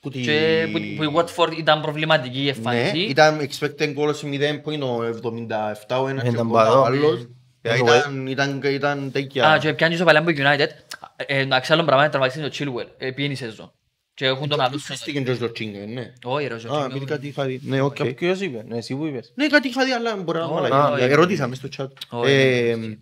[0.00, 2.98] Που τη- και που τη- που η Watford ήταν προβληματική η Ναι, εμφάνιση.
[2.98, 6.80] ήταν expected goals 0 που είναι ο 77 ο ένας και Ήταν 80 παρό.
[6.80, 7.28] ο άλλος.
[7.62, 7.76] Ε, Ναι.
[7.78, 9.58] Ήταν, ήταν, ήταν Α, τέτοια.
[9.60, 10.68] και πιάνει στο παλιάμπο United.
[11.16, 12.86] Ε, Εντάξει, άλλο πράγμα είναι τραυματιστή το Chilwell.
[12.98, 13.72] Ε, Πήγαινε η σεζόν.
[14.16, 14.78] Και έχουν τον άλλο.
[14.78, 16.12] Φύστηκε και ο Ζορτσίνγκ, ναι.
[16.24, 16.90] Όχι ρε, ο Α, Jorginho.
[16.90, 17.60] επειδή κάτι είχα δει.
[17.62, 18.04] Ναι, οκ.
[18.04, 19.32] Ποιος είπε, ναι, εσύ που είπες.
[19.34, 20.94] Ναι, κάτι είχα δει, αλλά μπορεί να Όχι, βάλω.
[20.94, 21.02] όχι.
[21.04, 21.86] Ερώτησαμε στο chat.
[22.08, 22.98] Όχι, Ε, όχι.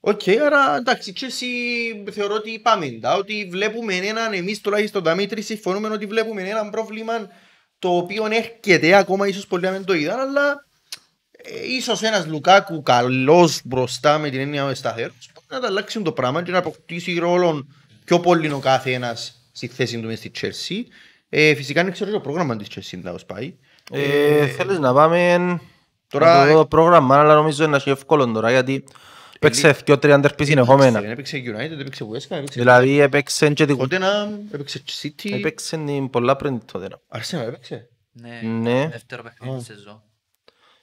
[0.00, 1.46] Οκ, άρα εντάξει, και εσύ
[2.10, 6.70] θεωρώ ότι πάμε εντά, ότι βλέπουμε έναν, εμείς τουλάχιστον τα Μήτρη συμφωνούμε ότι βλέπουμε έναν
[6.70, 7.12] πρόβλημα
[7.78, 10.64] το οποίο έρχεται ακόμα, ίσως πολλοί να μην το είδαν, αλλά
[11.32, 16.02] ε, ίσως ένας Λουκάκου καλός μπροστά με την έννοια ο σταθερός μπορεί να τα αλλάξει
[16.02, 17.66] το πράγμα και να αποκτήσει ρόλο
[18.04, 20.92] πιο πολύ ο κάθε ένας στη θέση του μες στη Chelsea.
[21.28, 23.54] Ε, φυσικά δεν ξέρω το πρόγραμμα της Chelsea να ως πάει.
[23.92, 25.36] Ε, Θέλεις να πάμε
[26.08, 26.52] Τώρα- τώρα...
[26.54, 28.84] το πρόγραμμα, αλλά νομίζω είναι εύκολο τώρα, γιατί
[29.40, 31.00] παίξε και ο τριάντερπι συνεχόμενα.
[31.00, 33.78] Δεν έπαιξε United, έπαιξε West Ham, έπαιξε Δηλαδή έπαιξε και την...
[33.80, 36.86] Tottenham, έπαιξε City, Έπαιξε την πολλά πριν τότε.
[37.08, 38.88] Arsenal έπαιξε; Ναι, Ναι.
[38.88, 40.02] δεύτερο παιχνίδι της σεζόν.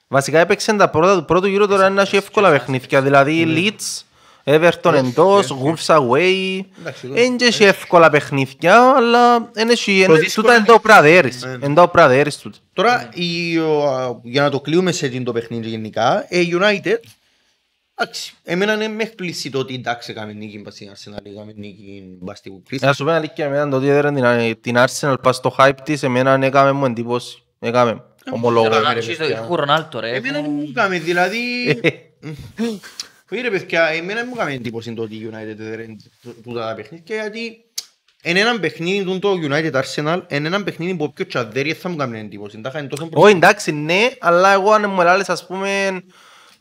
[0.08, 3.02] Βασικά έπαιξε τα πρώτα του πρώτου γύρου τώρα να έχει εύκολα παιχνίδια.
[3.02, 4.02] Δηλαδή Leeds,
[4.50, 6.60] Everton εντός, Wolves away.
[6.80, 10.04] Εντάξει, εδώ- Δεν έχει εύκολα παιχνίδια, αλλά δεν έχει...
[10.06, 11.44] Το είναι- δύσκολο Τούτα είναι είναι- το πραδέρις.
[11.44, 11.66] Ναι.
[11.66, 12.58] Είναι το πραδέρις τούτα.
[12.72, 16.96] Τώρα, η, ο, για να το κλείουμε σε την το παιχνίδι γενικά, ε, United,
[17.94, 22.02] εντάξει, εμένα είναι μες εκπλήσει το ότι εντάξει έκαμε νίκη μπας στην Arsenal, έκαμε νίκη
[22.20, 22.78] μπας στη Crystal.
[22.80, 26.02] Να σου πω αλήθεια, εμένα το ότι έδερε την, την Arsenal πας στο hype της,
[26.02, 27.42] εμένα έκαμε μου εντύπωση.
[27.58, 28.66] Έκαμε, ομολόγω.
[28.66, 29.38] Έκαμε, ρε, Ρονάλτο, παιδιά.
[29.38, 30.08] Έχουν Ρονάλτο ρε.
[30.08, 31.38] Εμένα δεν έχουν- μου έκαμε, δηλαδή...
[33.32, 35.86] Όχι ρε παιδιά, εμένα δεν μου έκαμε εντύπωση το ότι η United έδερε
[36.42, 37.64] τούτα τα παιχνίδια, γιατί
[38.22, 41.96] εν έναν παιχνίδι του το United Arsenal, εν έναν παιχνίδι που όποιος τσαδέρι θα μου
[41.96, 42.60] κάνει εντύπωση.
[42.60, 46.02] Τα είχαν τόσο Όχι εντάξει ναι, αλλά εγώ αν μου έλεγες ας πούμε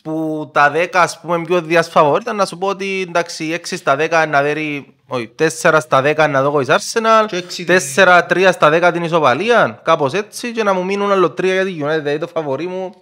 [0.03, 3.95] που τα 10 ας πούμε πιο διασφαβόρ ήταν να σου πω ότι εντάξει 6 στα
[3.99, 8.69] 10 να δέρει, όχι 4 στα 10 να δω της Arsenal, Και έξι 4-3 στα
[8.71, 12.17] 10 την ισοπαλία, κάπως έτσι και να μου μείνουν άλλο 3 για τη United, δηλαδή
[12.17, 12.93] το φαβορί μου.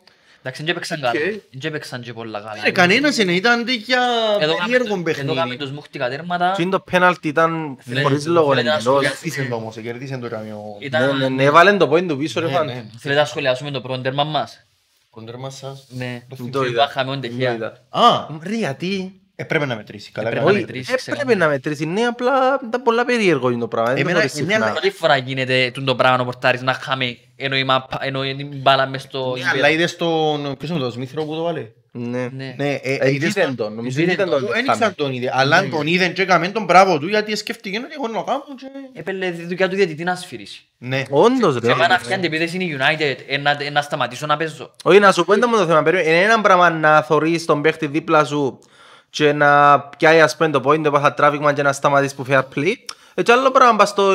[0.47, 1.12] Εντάξει, δεν έπαιξαν καλά.
[1.51, 2.62] Δεν έπαιξαν και πολλά καλά.
[2.67, 3.99] Ε, κανένας δεν ήταν τέτοια
[4.39, 5.57] Εδώ κάμε- περίεργο Εδώ κάμε παιχνίδι.
[5.57, 6.53] τους μούχτικα τέρματα.
[6.55, 8.83] Και είναι το πέναλτι ήταν Φίλε, χωρίς λόγο φίλε, να εντελώς.
[8.83, 9.15] σχολιάσω.
[9.21, 10.62] Κερδίσαν το όμως, κερδίσαν το καμιό.
[10.79, 11.17] Ναι, Ήταν...
[11.17, 12.65] ναι, ναι, έβαλε το point του πίσω ρε Ναι, φαν.
[12.65, 12.83] ναι.
[12.99, 14.65] Θέλετε να σχολιάσουμε το πρώτο τέρμα μας;
[15.10, 15.86] Κοντέρμα σας.
[15.89, 16.21] Ναι.
[16.29, 16.88] Δεν Το το είδα.
[16.89, 17.67] είχαμε όντε Δεν το είδα.
[17.89, 20.12] Α, Ρε γιατί; έπρεπε να μετρήσει.
[20.12, 20.57] Καλά Έπρεπε καλά.
[20.57, 21.45] να Όχι, μετρήσει, έπρεπε ξεκάθαρα.
[21.45, 21.86] να μετρήσει.
[21.86, 23.93] Ναι, απλά ήταν πολλά περίεργο είναι το πράγμα.
[23.93, 24.71] Δεν το Εμένα- θωρείς εμένα- συχνά.
[24.71, 28.88] Πρώτη φορά γίνεται τούτο πράγμα ο πορτάρις να χάμε ενώ η μάπα- ενώ η μπάλα
[28.88, 29.34] μες στο...
[29.38, 30.56] Ναι, Αλλά είδες τον...
[30.58, 32.30] Ποιος είναι το Σμίθρο που το βάλε; Ναι.
[32.34, 32.54] Ναι.
[32.58, 34.39] Ναι, ε, Ε, είδες είδεν τον- τον, νομίζω είδεν είδεν τον.
[34.39, 34.50] τον.
[34.54, 37.78] Δεν ήξερα τον είδε, αλλά αν τον είδε και έκαμε τον μπράβο του γιατί σκέφτηκε
[37.78, 38.65] ότι εγώ να το κάνω και...
[39.00, 40.62] Έπαιρνε τη δουλειά του διαιτητή να σφυρίσει.
[40.78, 41.04] Ναι.
[41.10, 41.60] Όντως ρε.
[41.60, 44.71] Και εμένα φτιάνει επίθεση είναι η United, ε, να- ε, να σταματήσω να παίζω.
[44.84, 45.84] Όχι, να σου πω είναι το θέμα.
[45.84, 46.10] περίμενε.
[46.10, 48.60] Είναι ένα πράγμα να θωρείς τον παίχτη δίπλα σου
[49.10, 52.41] και να πιάει ας πούμε το point, το πάθα τράβηγμα και να σταματήσεις που fair
[52.56, 52.73] play.
[53.19, 54.12] Έτσι άλλο πράγμα πας στο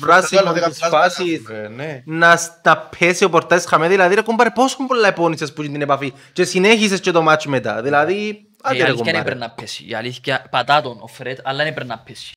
[0.00, 2.02] βράσιμο της φάσης Ε, Ναι.
[2.06, 3.88] να στα πέσει ο πορτάρις χαμέ.
[3.88, 7.50] Δηλαδή ρε κομπάρε πόσο πολλά επώνυσες που είναι την επαφή και συνέχισες και το μάτσο
[7.50, 7.82] μετά.
[7.82, 9.22] Δηλαδή, Η άντε ρε αλήθεια είναι κομπάρε.
[9.22, 9.84] πρέπει να πέσει.
[9.88, 12.32] Η αλήθεια πατά τον ο Φρέτ, αλλά είναι πρέπει να πέσει.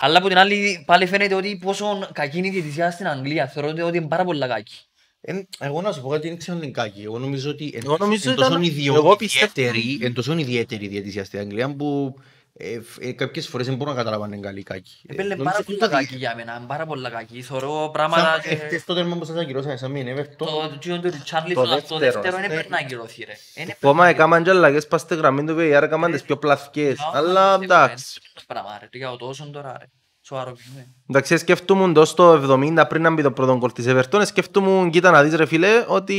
[0.00, 3.46] Αλλά από την άλλη πάλι φαίνεται ότι πόσο κακή είναι η διαιτησία στην Αγγλία.
[3.46, 4.74] Θεωρώ ότι είναι πάρα πολύ κακή.
[5.20, 7.02] Εν- Εγώ να σου πω κάτι, δεν ξέρω την κάκι.
[7.02, 10.38] Εγώ νομίζω ότι εν- Εγώ νομίζω εν τόσο ήταν- ιδιο- εγώ πιστεύω- ιδιαίτερη- εν τόσο
[10.38, 12.14] ιδιαίτερη η διαιτησία στην Αγγλία που
[12.60, 15.00] ε, φ- ε, κάποιες φορές δεν μπορώ να καταλάβω αν είναι καλή ή κακή.
[15.06, 17.42] Ε, Έπαιρνε νομίζω πάρα ότι πολύ το- κακή για μένα, είναι πάρα πολύ κακή.
[17.42, 18.48] Θεωρώ Σαν πράγματα και...
[18.48, 20.34] εχθές το τέρμα που σας ακυρώσαμε, σαν μην Everton.
[20.36, 22.54] Το τσιόν του Ριτσάρλισον, Το αυτό το δεύτερο, δεύτερο είναι ναι.
[22.54, 23.32] πρέπει να ακυρωθεί ρε.
[23.54, 26.98] Είναι Ακόμα έκαναν και αλλαγές πας στη γραμμή του VAR, έκαναν τις πιο πλαθικές.
[27.12, 28.20] Αλλά εντάξει.
[28.46, 29.84] Πράγμα ρε, για τόσο τώρα ρε.
[30.20, 30.86] Σοβαρό είναι.
[31.08, 35.10] Εντάξει, σκέφτομαι το στο 70 πριν να μπει το πρώτο γκολ της Everton, σκέφτομαι, κοίτα
[35.10, 36.16] να δεις ρε φίλε, ότι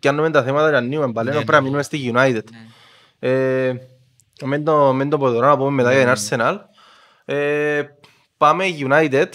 [0.00, 2.42] πιάνουμε τα θέματα και ανοίγουμε πάλι, ενώ πρέπει να μείνουμε στη United.
[4.42, 6.56] Ε, Μεν το, μεν το πω τώρα, να πούμε μετά για την Arsenal.
[7.24, 7.82] Ε,
[8.36, 9.26] Πάμε United.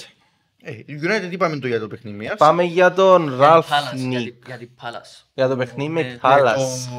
[0.61, 4.19] Ε, η United είπαμε το για το παιχνίδι μιας; Πάμε για τον Ραλφ Palace, για
[4.19, 4.31] Νίκ.
[4.33, 5.25] τη- Για την Palace.
[5.33, 6.53] Για το παιχνίδι με Ναι, Palace.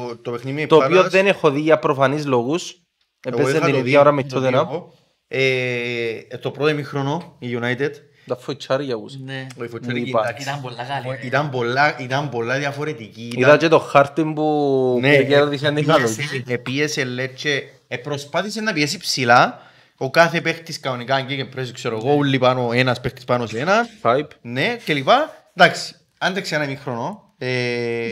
[0.09, 2.81] Το, το παιχνίδι με Το οποίο Palace, δεν έχω δει για προφανείς λόγους.
[3.27, 4.67] εγώ Έπαιζε είχα την το ίδια δει, ώρα με το Tottenham.
[4.67, 7.91] δει Ε, το πρώτο ημίχρονο η United
[8.29, 9.17] Τα φοητσάρια ούς.
[9.19, 9.47] Ναι.
[9.59, 10.21] ο Ιφοτσέρη, Μη είπα.
[10.23, 11.19] εντάξει, Ήταν πολλά καλή.
[11.27, 13.31] ήταν πολλά, ήταν πολλά διαφορετική.
[13.35, 16.43] Είδα και το χάρτη που Ναι, κέρδισε την πίεσε- καλοκαίρι.
[16.47, 19.61] ε, πίεσε Λέτσε, ε, προσπάθησε να πιέσει ψηλά.
[19.97, 23.59] Ο κάθε παίχτης κανονικά αν και πρέσει, ξέρω εγώ, όλοι πάνω, ένας παίχτης πάνω σε
[23.59, 23.87] έναν.
[24.03, 24.27] Hype.
[24.41, 25.33] Ναι, και λοιπά.
[25.55, 27.23] Εντάξει, άντεξε ένα ημίχρονο.
[27.41, 27.47] Ε,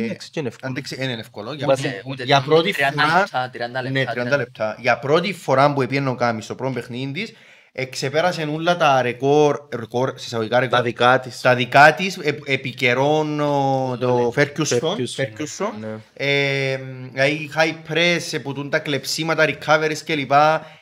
[0.03, 0.71] Εντάξει, και είναι εύκολο.
[0.71, 1.53] άντεξε, είναι εύκολο.
[1.53, 4.77] Για, Ούτε- ούτε για πρώτη 30 φορά, λεπτά, 30 λεπτά, ναι, 30 λεπτά.
[4.79, 7.33] Για πρώτη φορά που έπιανε ο Κάμις στο πρώτο παιχνίδι της,
[7.79, 11.41] εξεπέρασε όλα τα ρεκόρ, ρεκόρ, συσσαγωγικά ρεκόρ, Τα δικά της.
[11.41, 14.79] τα δικά της ε, επί καιρών ο- το Ferguson.
[14.79, 15.21] Ferguson.
[15.21, 15.71] Ferguson.
[15.79, 15.87] Ναι.
[16.13, 16.79] Ε,
[17.11, 20.31] Δηλαδή high press που τούν τα κλεψίματα, recoveries κλπ.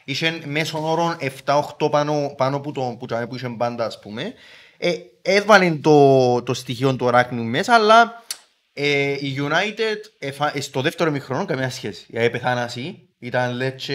[0.06, 4.34] Είχε μέσον όρων 7-8 πάνω, πάνω που, το, που, που είχε πάντα ας πούμε.
[4.78, 8.24] Ε, έβαλε το, το στοιχείο του Ράκνιου μέσα αλλά
[8.74, 12.06] ε, η United εφα, ε, στο δεύτερο μηχρόνο καμία σχέση.
[12.10, 13.94] Η επεθάναση ήταν λέτσε...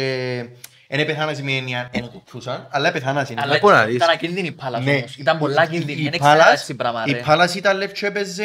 [0.92, 3.35] Δεν επεθάναση με έννοια εν το πούσαν, αλλά επεθάναση.
[3.38, 3.94] Αλλά πω να δεις.
[3.94, 4.94] ήταν ακίνδυνη η Palace Ναι.
[4.96, 5.16] όμως.
[5.16, 6.00] Ήταν πολλά Η- κίνδυνη.
[6.00, 7.22] η Δεν ξέρω Palace- έτσι πράγμα Η ρε.
[7.26, 8.44] Palace ήταν λέτσε έπαιζε...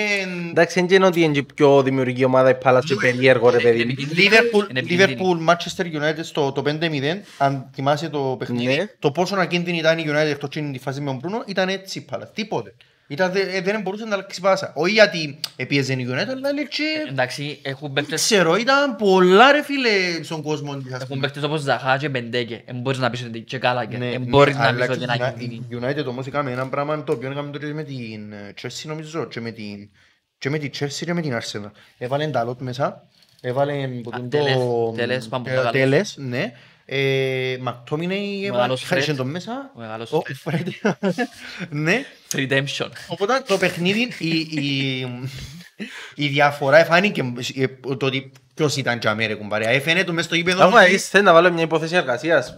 [0.50, 3.76] Εντάξει, δεν είναι ότι είναι και πιο δημιουργική ομάδα η Palace και περίεργο ρε παιδί.
[3.82, 3.92] Είναι μου.
[3.92, 4.28] επικίνδυνη.
[4.30, 5.18] Liverpool, Είναι επικίνδυνη.
[5.20, 8.86] Liverpool, Manchester United στο το 5-0, αν θυμάσαι το παιχνίδι, Ναι.
[9.00, 12.00] το πόσο ακίνδυνη ήταν η United εκτός και τη φάση με τον Μπρούνο, ήταν έτσι
[12.00, 12.34] η Palace.
[12.34, 12.74] Τίποτε.
[13.08, 14.72] Ήταν, δε- ε, δεν μπορούσε να αλλάξει πάσα.
[14.76, 16.84] Όχι γιατί επίεζε η United, αλλά λέει και...
[17.10, 21.22] Εντάξει, έχουν Δεν παίκτες ξέρω, ήταν πολλά ρε φίλε στον κόσμο της, ας Έχουν πούμε.
[21.22, 22.62] παίκτες όπως Ζαχά και Μπεντέκε.
[22.66, 23.98] Εν μπορείς να πεις ότι και Gallagher.
[23.98, 25.68] Ναι, Εν ναι, μπορείς να αλλά πεις ότι είναι η ακίνδυνη.
[25.82, 29.40] United όμως έκαμε ένα πράγμα το οποίο έκαμε τότε με την ε, Chelsea νομίζω και
[29.42, 29.90] με την
[30.38, 31.72] και με την Chelsea και με την Arsenal.
[31.98, 33.08] Έβαλε τα lot μέσα,
[33.42, 34.38] έβαλε που τον το...
[34.38, 34.58] Τέλες,
[34.96, 35.72] τέλες, πάμε ε, πολύ καλός.
[35.82, 36.52] Τέλες, ναι.
[36.88, 39.16] Ε, Μακτόμινεϊ έβαλε, Μεγάλος χάρισε Fred.
[39.16, 39.72] τον μέσα.
[39.76, 40.54] Ο μεγάλος Ο Fred.
[41.00, 41.10] Fred.
[41.70, 42.06] Ναι.
[42.38, 42.88] Redemption.
[43.08, 45.00] Οπότε το παιχνίδι, η, η,
[46.16, 47.68] η διαφορά εφάνηκε ε,
[47.98, 49.70] το ότι ποιος ήταν και αμέρε κουμπάρια.
[49.70, 52.58] Έφαινε το μες στο γήπεδο Άμα ότι- είσαι να βάλω μια υπόθεση εργασίας.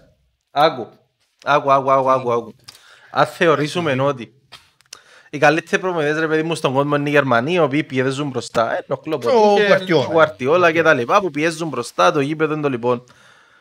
[0.52, 0.88] Άκου.
[1.44, 2.56] Άκου, άκου, άκου, άκου, άκου.
[3.12, 4.32] Αν θεωρήσουμε ότι
[5.30, 8.78] οι καλύτεροι προμηθευτές ρε παιδί μου στον κόσμο είναι οι Γερμανοί οι οποίοι πιέζουν μπροστά.
[8.78, 10.06] Ε, ο Κλόπ, Ο Guardiola.
[10.08, 13.04] ο Guardiola και τα λοιπά που πιέζουν μπροστά το γήπεδο είναι το λοιπόν.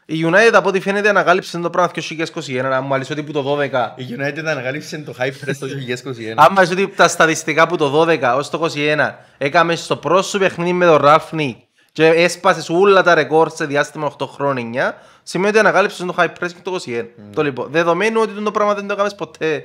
[0.09, 2.03] Η United από ό,τι φαίνεται ανακάλυψε το πράγμα το
[2.37, 2.59] 2021.
[2.59, 6.33] Αν μου αλείς ότι που το 12 Η United ανακαλύψε το hype press το 2021.
[6.37, 10.39] Άμα είσαι ότι τα στατιστικά που το 12 ως το 21 έκαμε στο πρώτο σου
[10.39, 11.59] παιχνίδι με τον Ραλφ Νίκ
[11.93, 16.53] και έσπασες όλα τα ρεκόρ σε διάστημα 8 χρόνια, σημαίνει ότι ανακάλυψες το high press
[16.53, 17.05] και το 21.
[17.35, 19.65] Το λοιπόν, δεδομένου ότι το πράγμα δεν το έκαμες ποτέ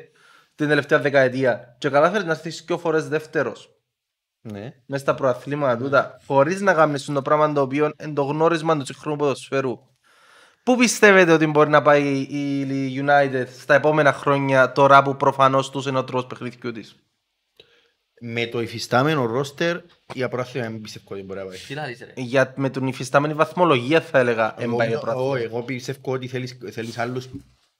[0.55, 3.69] την τελευταία δεκαετία και κατάφερες να στήσεις δύο φορές δεύτερος
[4.41, 4.73] Ναι.
[4.85, 8.85] μέσα στα προαθλήματα τούτα, χωρίς να κάνεις το πράγμα το οποίο είναι το γνώρισμα του
[8.85, 9.79] σύγχρονου ποδοσφαίρου.
[10.63, 15.85] Πού πιστεύετε ότι μπορεί να πάει η United στα επόμενα χρόνια τώρα που προφανώς τους
[15.85, 16.95] είναι ο τρόπος παιχνιδιού της;
[18.21, 19.77] Με το υφιστάμενο ρόστερ,
[20.13, 21.57] η αποράθλια δεν πιστεύω ότι μπορεί να πάει.
[21.57, 22.13] Τι λάδεις ρε.
[22.15, 26.97] Για, με την υφιστάμενη βαθμολογία θα έλεγα Εγώ, εμπάει εγώ, εγώ πιστεύω ότι θέλεις, θέλεις
[26.97, 27.29] άλλους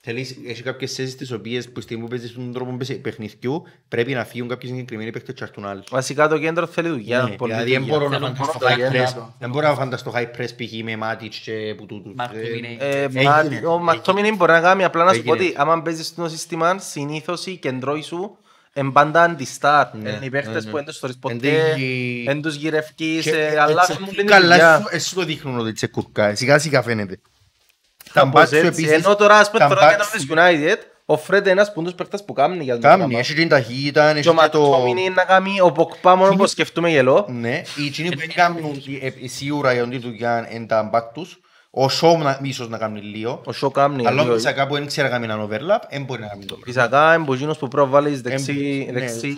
[0.04, 4.14] Θέλεις, έχει κάποιες θέσεις τις οποίες που στιγμή που παίζεις τον τρόπο παίζεις παιχνιδιού πρέπει
[4.14, 5.84] να φύγουν κάποιοι συγκεκριμένοι παίκτες και έρθουν άλλοι.
[5.90, 7.24] Βασικά το κέντρο θέλει δουλειά.
[7.24, 7.98] Ναι, πολλή δηλαδή δεν δουλειά.
[7.98, 9.10] μπορώ να Θέλουν φανταστώ πολλά high γέννα.
[9.10, 9.34] press.
[9.40, 10.84] Δεν μπορώ να φανταστώ high press π.χ.
[10.84, 12.14] με Μάτιτς και που τούτους.
[12.16, 12.78] Μάρκ Ε, Τομίνεϊ.
[12.80, 13.68] Ε, Έγινε, μα- έγινε.
[13.68, 15.48] Ο Μακτόμινιν μπορεί να κάνει απλά να σου πω Έγινε.
[15.50, 18.38] ότι άμα παίζεις στο σύστημα συνήθως οι κεντρώοι σου
[18.74, 19.96] εν πάντα αντιστάρ.
[19.96, 20.70] Ναι, Είναι οι παίχτες ναι, ναι.
[20.70, 24.08] που δεν τους θωρείς Εν ποτέ, τύχει- δεν τους γυρευκείς, Και ε, έτσι, αλλά έχουν
[24.10, 24.76] πλήν Καλά, δουλειά.
[24.76, 26.36] εσύ- εσύ το δείχνουν ότι είσαι κουρκά.
[26.36, 27.20] Σιγά σιγά φαίνεται.
[28.14, 28.68] Τα Κάπως μπακ σου έτσι.
[28.68, 31.52] επίσης- Ενώ τώρα ας πούμε τα τώρα μπακ και σου- της United, ο Φρέντ είναι
[31.52, 33.20] ένας που τους παίχτες που κάνει για το Κάμνη, πράγμα.
[33.20, 34.60] έχει την ταχύτητα, έχει Και ο και το...
[34.62, 37.26] Μακτόμινιν να κάνει ο Ποκπά μόνο που σκεφτούμε γελό.
[37.30, 41.40] Ναι, οι εκείνοι που δεν κάνουν ε, σίγουρα για την δουλειά είναι τα μπακ τους.
[41.74, 43.42] Ο Σόμ να- ίσως να κάνει λίγο.
[43.46, 44.08] Ο Σο κάνει.
[44.08, 44.34] Αλλά λίγο.
[44.34, 46.66] ο Ισακά που δεν ξέρει να κάνει έναν overlap, δεν μπορεί να κάνει το πράγμα.
[46.90, 49.36] Φυσικά είναι που γίνος που προβάλλεις δεξί, ναι, δεξί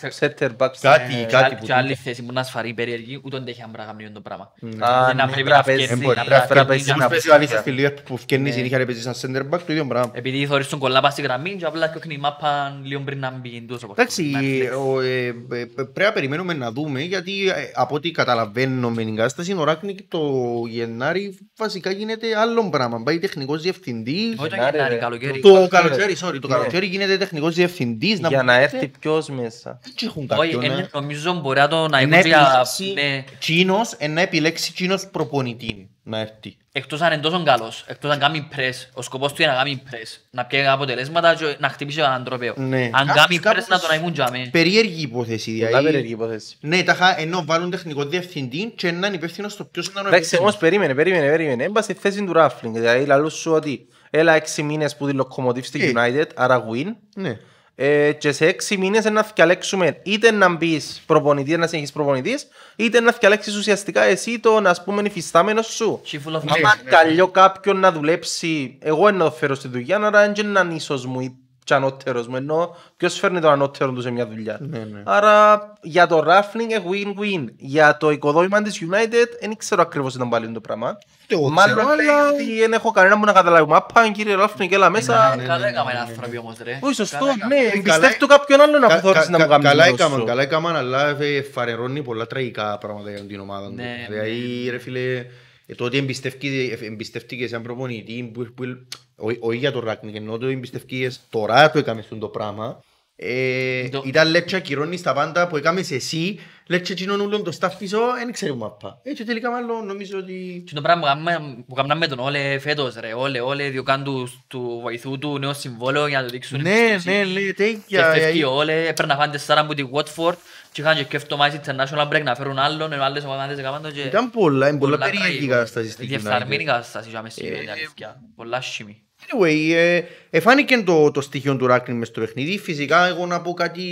[0.00, 0.70] ε, setter back.
[0.80, 3.62] Κάτι, Και κάτι άλλη- που Και άλλη θέση που να σφαρεί περίεργη, ούτε δεν έχει
[3.62, 4.44] αν πρέπει να κάνει το πράγμα.
[4.44, 6.16] Α, Δεν ναι, πρέπει πρέπει να να παίζει, φκένει, Δεν μπορεί.
[6.18, 7.28] να πρέπει να φκένει, παίζει να ένα Όπως παίζει.
[7.28, 9.86] παίζει ο Αλήθης στη Liverpool που φκένει συνέχεια να παίζει σαν center back, το ίδιο
[9.86, 10.10] πράγμα.
[10.14, 13.30] Επειδή θωρείς τον κολλά πας στη γραμμή και απλά και η μάπα λίγο πριν να
[13.30, 13.96] μπει τόσο πως.
[13.96, 14.60] Εντάξει, Να έρθει.
[14.68, 15.32] ο, ε, ε,
[15.74, 19.98] πρέπει να περιμένουμε να δούμε γιατί ε, από ό,τι καταλαβαίνω με την κατάσταση ο Ράκνικ
[20.08, 20.20] το
[20.68, 23.02] Γενάρη βασικά γίνεται άλλο πράγμα.
[23.02, 24.38] Πάει τεχνικός διευθυντής.
[24.38, 25.00] Όχι το Γενάρη, Γενάρη, ρε.
[25.00, 25.40] καλοκαίρι.
[25.40, 26.54] Το καλοκαίρι, sorry, το Ναι.
[26.54, 28.18] καλοκαίρι γίνεται τεχνικός διευθυντής.
[28.28, 29.78] Για να έρθει ποιος μέσα.
[29.82, 30.64] Δεν έχουν Όχι, κάποιον.
[30.72, 30.88] εν- ε.
[30.92, 32.38] νομίζω μπορεί να το να Να έχουν για...
[32.48, 36.56] επιλέξει ναι, Τσίνος, ε, να επιλέξει Τσίνος προπονητή να έρθει.
[36.78, 39.82] Εκτός αν είναι τόσο καλός, εκτός αν κάνει πρες, ο σκοπός του είναι να κάνει
[39.90, 42.54] πρες, να πιέγει αποτελέσματα και να χτυπήσει έναν τροπέο.
[42.56, 42.76] Ναι.
[42.76, 44.48] Αν Κάπως- κάνει πρες κάπως να τον αιμούν τζάμε.
[44.52, 45.52] Περίεργη υπόθεση.
[45.52, 45.84] Πολλά δηλαδή.
[45.84, 46.56] περίεργη υπόθεση.
[46.60, 50.48] Ναι, τάχα ενώ βάλουν τεχνικό διευθυντή και έναν υπεύθυνο στο ποιος ήταν ο Εντάξει, υπεύθυνος.
[50.48, 51.64] όμως περίμενε, περίμενε, περίμενε.
[51.64, 52.74] Έμπα στη θέση του Ράφλινγκ.
[52.74, 55.92] Δηλαδή, λαλούς σου ότι έλα έξι μήνες που τη Locomotive στη Ε.
[55.94, 56.86] United, άρα win.
[57.14, 57.36] Ναι.
[57.78, 63.00] Ε, και σε έξι μήνες να διαλέξουμε είτε να μπεις προπονητής, να συνεχίσεις προπονητής, είτε
[63.00, 66.00] να διαλέξει ουσιαστικά εσύ τον ας πούμε υφιστάμενο σου.
[66.06, 69.96] Chief full of Ναι, Άμα καλιώ κάποιον να δουλέψει, εγώ να το φέρω στη δουλειά,
[69.96, 74.00] άρα δεν είναι ίσως μου ή και ανώτερος μου, ενώ ποιος φέρνει τον ανώτερο του
[74.00, 74.58] σε μια δουλειά.
[74.60, 74.86] ναι.
[75.04, 77.44] Άρα για το Raffling win-win.
[77.56, 80.98] Για το οικοδόμημα της United δεν ξέρω ακριβώς ήταν πάλι το πράγμα.
[81.26, 83.70] εγώ Μάλλον ξέρω, λέει αλλά- ότι δεν έχω κανένα που να καταλάβει.
[83.70, 85.36] Μα πάνε κύριε Raffling, έλα μέσα.
[85.46, 86.78] Καλά έκαμε ένα άνθρωποι όμως ρε.
[86.82, 87.54] Όχι σωστό, Καλά έκαμε.
[87.54, 87.70] ναι.
[87.74, 90.24] Εμπιστεύτου κάποιον άλλον να Κα- αποθόρεις κα- να μου κα- κάνει Καλά το έκαμε, σου.
[90.24, 93.74] καλά έκαμε, αλλά ε, φαρερώνει πολλά τραγικά πράγματα για την ομάδα του.
[93.74, 95.24] Ναι, Δηλαδή, ρε φίλε,
[95.66, 100.14] ε, το ότι εμπιστεύκει- ε, εμπιστεύτηκες σαν προπονητή, που- που- όχι- όχι για το Ράκνικ,
[100.14, 102.80] ενώ το εμπιστεύκες τώρα το έκαμε αυτό το πράγμα.
[103.18, 107.70] Ε, Το- Ήταν λέτσα κυρώνει στα πάντα που έκαμες εσύ, λέτσα εκείνον ούλον το staff
[107.78, 108.98] πίσω, δεν ξέρουμε απά.
[109.02, 110.62] Έτσι τελικά μάλλον νομίζω ότι...
[110.66, 114.04] Και το πράγμα που κάναμε- που κάναμε με τον Όλε φέτος ρε, Όλε, Όλε διωκάν
[114.04, 117.16] του, του βοηθού του νέο συμβόλαιο για να το δείξουν Ναι, εμπιστοσύνη.
[117.16, 118.10] ναι, ναι, Και τέτοια.
[118.12, 120.34] φεύγει ε, ο Όλε, έπαιρνα φάνε τεσσάρα από τη Watford
[120.72, 123.90] και είχαν και κέφτο μάλιστα international break να φέρουν άλλον, ενώ άλλες ομάδες έκαναν το
[123.90, 124.00] και...
[124.00, 125.46] Ήταν πολλά, είναι πολλά περίεργη τραγικό.
[125.52, 126.66] κατάσταση στην Διεφθαρμένη United.
[126.66, 128.20] κατάσταση για μέση, Ε, είναι αλήθεια.
[128.36, 129.00] Πολλά σχήμη.
[129.26, 132.58] Anyway, ε, εφάνηκε το, το στοιχείο του Ράκνιν μες στο παιχνίδι.
[132.58, 133.82] Φυσικά, εγώ να πω κάτι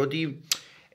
[0.00, 0.40] ότι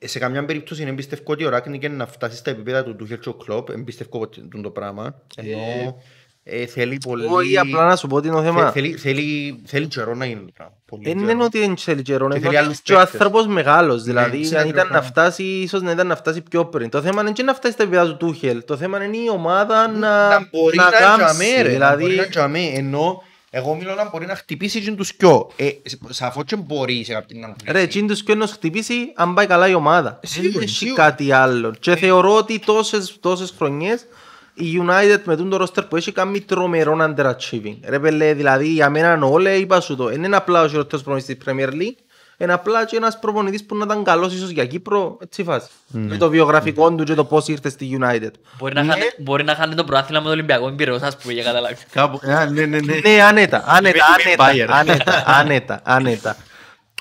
[0.06, 3.30] σε καμιά περίπτωση δεν εμπιστεύω ότι ο Ράκνιν να φτάσει στα επίπεδα του Τούχελ και
[3.30, 3.70] ο Κλόπ.
[3.70, 5.16] Εμπιστεύω ότι είναι το πράγμα.
[5.38, 6.02] Ενώ
[6.44, 7.26] ε, θέλει πολύ...
[7.30, 8.72] Όχι, απλά να σου πω τι είναι το Θε- θέμα.
[8.72, 10.74] Θέλει, θέλει, θέλει καιρό να γίνει το πράγμα.
[10.86, 11.30] Πολύ Δεν καιρό.
[11.32, 13.14] είναι ότι είναι θέλει καιρό, Και είναι θέλει ότι άλλους και ο παίκτες.
[13.14, 14.04] άνθρωπος μεγάλος.
[14.04, 14.90] Δηλαδή, είναι αν ήταν ακριβώς.
[14.90, 16.90] να φτάσει, ίσως να ήταν να φτάσει πιο πριν.
[16.90, 18.64] Το θέμα είναι και να φτάσει στα επίπεδα του Τούχελ.
[18.66, 21.26] Το θέμα είναι η ομάδα να, να μπορεί να να κάμψει.
[21.26, 23.24] τζαμέ, ρε, να μπορεί Δηλαδή, να τζαμέ, ενώ
[23.56, 25.52] εγώ μιλώ να μπορεί να χτυπήσει και τους κοιό.
[25.56, 25.70] Ε,
[26.10, 27.72] σαφώς και μπορείς σε κάποιον να χτυπήσει.
[27.72, 30.20] Ρε, εκείνοι τους και να χτυπήσει αν πάει καλά η ομάδα.
[30.24, 31.04] Σίγουρα, Δεν έχει σίγουρα.
[31.04, 31.74] κάτι άλλο.
[31.80, 34.06] Και θεωρώ ότι τόσες, τόσες χρονιές
[34.54, 37.78] η United με τον ρόστερ που έχει κάνει τρομερό underachieving.
[37.86, 40.06] Ρε πέλε, δηλαδή για μένα όλε είπα σου το.
[40.06, 41.98] Δεν είναι απλά ο χειρότερος προπονητής της Premier League.
[42.38, 45.18] Είναι απλά και ένας προπονητής που να ήταν καλός ίσως για Κύπρο.
[45.22, 45.68] Έτσι φάση.
[45.88, 48.32] Με το βιογραφικό του και το πώς ήρθε στη United.
[48.58, 51.44] Μπορεί να χάνε- Μπορεί να χάνει το προάθλημα με το Ολυμπιακό Εμπειρός, ας πούμε, για
[51.44, 51.78] καταλάβεις.
[51.92, 52.96] Κάπου, α, ναι, ναι, ναι.
[53.04, 54.06] Ναι, άνετα, άνετα,
[54.38, 54.68] Bayern.
[54.70, 56.36] άνετα, άνετα, άνετα, άνετα.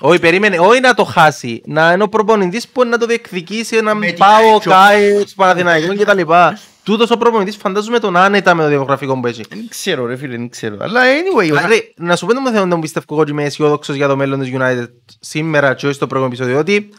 [0.01, 3.81] Όχι, περίμενε, όχι να το χάσει, να είναι ο προπονητής που να το διεκδικήσει, να
[3.93, 4.69] Με μην την πάω, Άιτζο.
[4.69, 6.59] κάει, Παναθηναϊκός και τα λοιπά.
[6.83, 9.41] Τούτος ο προπονητής φαντάζομαι τον άνετα με το δημογραφικό που έχει.
[9.49, 10.77] Δεν ξέρω ρε φίλε, δεν ξέρω.
[10.79, 13.95] Αλλά anyway, ο- Άρα, να σου πω το θέμα που πιστεύω εγώ ότι είμαι αισιόδοξος
[13.95, 14.85] για το μέλλον της United
[15.19, 16.89] σήμερα και όχι στο προηγούμενο επεισόδιο, ότι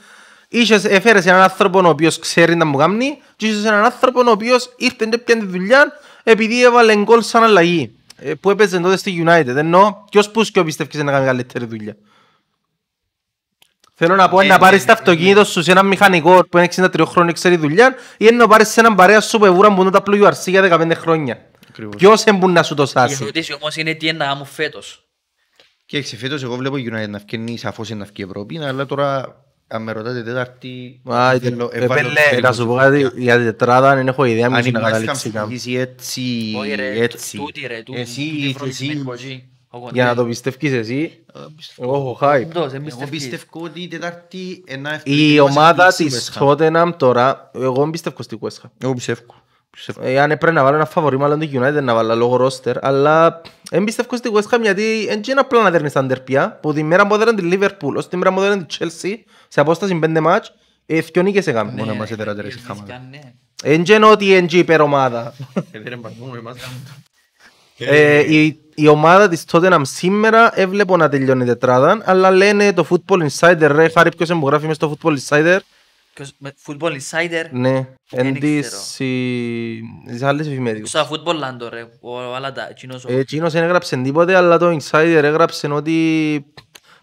[0.49, 4.31] είχες, έφερες έναν άνθρωπο ο οποίος ξέρει να μου κάνει και είχες έναν άνθρωπο ο
[4.31, 8.97] οποίος ήρθε και πιάνε τη δουλειά επειδή έβαλε γκολ σαν αλλαγή ε, που έπαιζε τότε
[8.97, 9.57] στη United.
[9.57, 11.97] Ενώ ποιος που σκιο πιστεύεις να κάνει καλύτερη δουλειά.
[13.97, 17.05] Θέλω να πω Ε, να πάρεις το αυτοκίνητος σου σε έναν μηχανικό που είναι 63
[17.07, 19.91] χρόνια και ξέρει δουλειά ή να πάρεις σε έναν παρέα σου που εβούραν που είναι
[19.91, 21.39] τα URC για 15 χρόνια.
[21.69, 21.97] Ακριβώς.
[21.97, 25.05] Ποιος εμπούν να σου το Η σάσει; ερώτηση όμως είναι τι είναι να κάνω φέτος.
[25.87, 29.37] Και έξι φέτος εγώ βλέπω η United να φκένει σαφώς να φκεί Ευρώπη, αλλά τώρα
[29.69, 31.01] αν με ρωτάτε Τετάρτη...
[31.05, 33.23] Μα, θέλω- ε, έβαλω πέλε, το χέρι να μου σου στο πω κάτι, κουτιά.
[33.23, 35.47] για την τετράδα δεν έχω ιδέα Αν μισή η να West Ham καταλήξει καν.
[35.47, 37.37] συνεχίσει έτσι, Όχι ρε, έτσι.
[37.37, 38.01] τούτη ρε, τούτη.
[38.01, 39.33] Εσύ, τούτη φροντισμένη εσύ, από εκεί.
[39.33, 39.54] Εγώ,
[39.93, 40.09] Για ναι.
[40.09, 41.25] να το πιστεύεις εσύ,
[41.79, 42.45] εγώ έχω hype.
[42.47, 43.11] Όντως, δεν Εγώ πιστεύεις.
[43.11, 48.71] πιστεύω ότι η Τετάρτη ένα Η ομάδα της Tottenham τώρα, εγώ πιστεύω στη West Ham.
[48.79, 49.23] Εγώ πιστεύω.
[49.71, 50.01] Πιστεύω.
[50.03, 53.41] Ε, Αν έπρεπε να βάλω ένα φαβορή μάλλον το United να βάλω λόγω roster, αλλά
[53.71, 56.83] δεν πιστεύω στη West Ham γιατί δεν είναι απλά να δέρνεις τα ντερπιά, που τη
[56.83, 59.15] μέρα που έδερνε τη Liverpool, ως τη μέρα που έδερνε τη Chelsea,
[59.49, 60.53] σε απόσταση πέντε μάτς,
[60.87, 61.73] ε, δυο νίκες έκαμε.
[61.73, 63.07] Μόνο Ναι, μας ε, έδερα τρεις ε, χάματα.
[63.11, 63.19] ναι.
[63.63, 65.35] Δεν είναι ότι είναι και υπερομάδα.
[67.79, 72.87] Ε, η, η ομάδα της Tottenham σήμερα έβλεπω να τελειώνει η τετράδα, αλλά λένε το
[72.91, 75.59] Football Insider, ρε, χάρη ποιος εμπογράφει μες στο Football Insider,
[76.15, 79.09] Ποιος- με Football Insider; ναι, Δεν εν τις, ξέρω.
[79.11, 80.89] οι- τις άλλες εφημερίδες.
[80.89, 81.87] Στο Football Land, ρε.
[82.01, 85.95] Ο Αλάντα, εκείνος ο- Ε, Εκείνος δεν έγραψε τίποτε, αλλά το Insider έγραψε ότι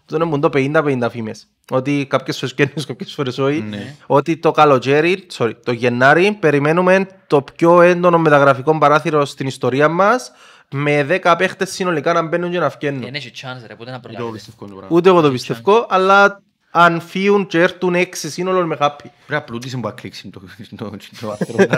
[0.06, 1.46] το είναι το 50-50 φήμες.
[1.70, 3.60] Ότι κάποιες φορές κέρνεις, κάποιες φορές όχι.
[3.60, 3.94] Ναι.
[4.06, 10.32] Ότι το καλοκαίρι, sorry, το Γενάρη, περιμένουμε το πιο έντονο μεταγραφικό παράθυρο στην ιστορία μας
[10.72, 13.00] με 10 παίχτες συνολικά να μπαίνουν και να βγαίνουν.
[13.02, 14.32] Δεν έχει chance ρε, πότε να Το προλάβεις.
[14.44, 14.96] πιστεύω το πράγμα.
[14.96, 18.96] Ούτε εγώ το πιστεύω, αλλά αν φύγουν και έρθουν έξι σύνολο με happy.
[18.98, 20.40] Πρέπει να πλούτησε που ακλείξει το
[20.76, 21.76] το- το άνθρωπο.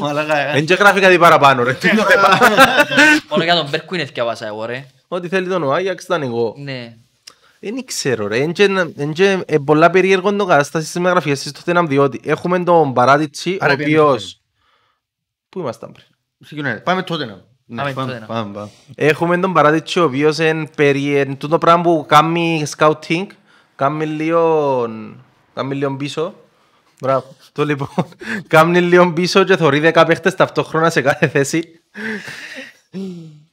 [0.00, 0.52] Μαλάκα, ε.
[0.52, 1.72] Δεν και γράφει κάτι παραπάνω ρε.
[1.74, 2.28] Τι είναι το θέμα.
[3.30, 4.86] Μόνο για τον Μπέρκου είναι θκιαβάσα εγώ ρε.
[5.08, 6.54] Ό,τι θέλει τον ο Άγιαξ ήταν εγώ.
[6.58, 6.96] Ναι.
[7.60, 8.62] Δεν ξέρω ρε, είναι και-
[8.96, 13.50] είναι και ε, πολλά περίεργο το κατάσταση στις μεταγραφές της Tottenham διότι έχουμε τον Παράτιτσι,
[13.52, 14.40] ο Άρα πήγαμε οποίος...
[15.48, 16.04] Πού ήμασταν πριν;
[16.40, 16.82] Στη United.
[16.84, 17.44] Πάμε τότε να.
[17.72, 18.26] Ναι, Πάμε πάμε, τότε να.
[18.26, 18.70] πάμε, πάμε.
[18.94, 21.16] Έχουμε τον Παράτιτσι, ο οποίος είναι περί...
[21.16, 23.26] εν τούτο πράγμα που κάνει scouting,
[23.76, 24.86] κάνει λίγο...
[25.54, 26.34] κάνει λίγο πίσω.
[27.00, 27.24] Μπράβο.
[27.52, 27.88] Το λοιπόν,
[28.48, 31.80] κάνει λίγο πίσω και θωρεί δέκα παίχτες ταυτόχρονα σε κάθε θέση.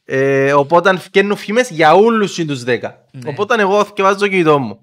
[0.06, 3.06] Ε, οπότε βγαίνουν φήμες για όλους τους δέκα.
[3.26, 4.80] Οπότε εγώ θυκευάζω το κινητό μου.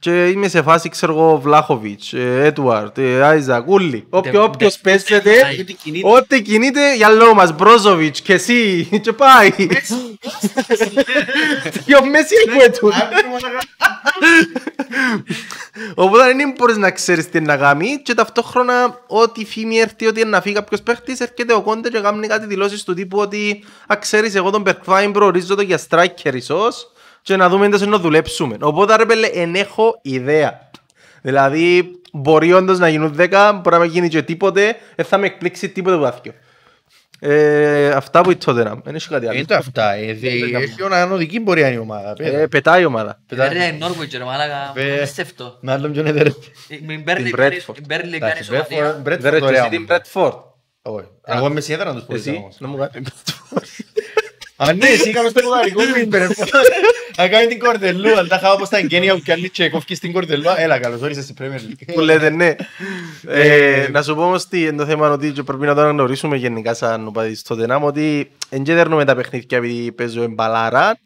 [0.00, 4.06] Και είμαι σε φάση, ξέρω εγώ, Βλάχοβιτς, ε, Έτουαρτ, ε, Άιζακ, ούλοι.
[4.10, 9.50] Όποιο- Ντε- Όποιος ντε- παίζεται, Ό,τι ό,τι κινείται, γυαλό μας, Μπρόζοβιτς και εσύ, και πάει.
[11.86, 12.92] Και ο Μέση ελκουέτουν.
[15.94, 20.28] Οπότε δεν μπορείς να ξέρεις τι να κάνει και ταυτόχρονα ό,τι φήμη έρθει ότι είναι
[20.30, 23.96] να φύγει κάποιος παίχτης έρχεται ο Κόντε και κάνει κάτι δηλώσεις του τύπου ότι «Α,
[23.98, 28.56] ξέρεις εγώ τον Περκβάιν προορίζω το για striker ίσως και να δούμε εντός να δουλέψουμε».
[28.60, 30.70] Οπότε ρε πέλε εν έχω ιδέα.
[31.22, 35.26] Δηλαδή μπορεί όντως να γίνουν 10, μπορεί να μην γίνει και τίποτε, δεν θα με
[35.26, 36.32] εκπλήξει τίποτε που άθιο.
[37.22, 39.38] Ε, αυτά που η Tottenham, δεν έχει κάτι άλλο.
[39.38, 39.92] Είναι αυτά.
[39.92, 42.10] ε, δε- Έχει μια ανωδική πορεία η ομάδα.
[42.18, 42.48] Ε, πέρα.
[42.48, 43.20] πετάει η ομάδα.
[43.28, 45.56] Ρε, η Νόρβιτζ, ρε μάλακα, Βε- απίστευτο.
[45.60, 46.28] Με άλλον ποιον έδερε.
[46.68, 47.76] Η Μπέρλι Την κάνει- Bradford.
[47.78, 49.02] η Μπέρλι κάνει Εντάξει, σωματεία.
[49.04, 50.02] Bradford- Bradford Δεν ρε, και ωραία εσύ την ομάδα.
[50.12, 50.38] Bradford.
[50.82, 51.06] Όχι.
[51.24, 52.56] Εγώ είμαι σε έδρα να τους πω Εσύ, όμως.
[52.60, 53.08] να μου κάνεις
[54.62, 56.28] Α, ναι, εσύ είχαμε στο κουδαρικό Μίλμπερ.
[57.16, 60.12] Να κάνεις την κορδελού, αλλά τα είχα όπως τα εγγένεια που κάνει και κόφκι στην
[60.12, 60.44] κορδελού.
[60.56, 61.92] Έλα, καλώς όρισες στην Premier League.
[61.94, 62.54] που λέτε ναι.
[63.26, 66.36] Ε, να σου πω όμως τι είναι το θέμα ότι και πρέπει να το αναγνωρίσουμε
[66.36, 70.98] γενικά σαν οπαδί στο Τενάμ ότι δεν και δέρνουμε τα παιχνίδια επειδή παίζω εμπαλάρα.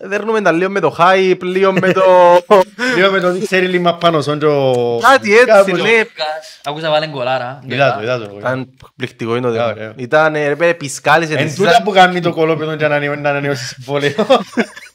[0.00, 2.02] Δέρνουμε τα λίγο με το hype, λίγο με το...
[2.96, 4.98] Λίγο με το ότι ξέρει λίγο πάνω σαν και ο...
[5.10, 5.82] Κάτι έτσι, Κάπως.
[5.82, 6.02] ναι.
[6.64, 7.60] Άκουσα βάλε γκολάρα.
[7.66, 8.36] Είδα το, είδα το.
[8.38, 9.72] Ήταν πληκτικό είναι το Ωραία, θέμα.
[9.76, 9.92] ωραία.
[9.96, 11.54] Ήταν ρε πέ, πισκάλισε Εν της.
[11.54, 14.12] τούτα που κάνει το κολόπεδο για να ανανεώ- να ανανεώσει συμβόλαιο.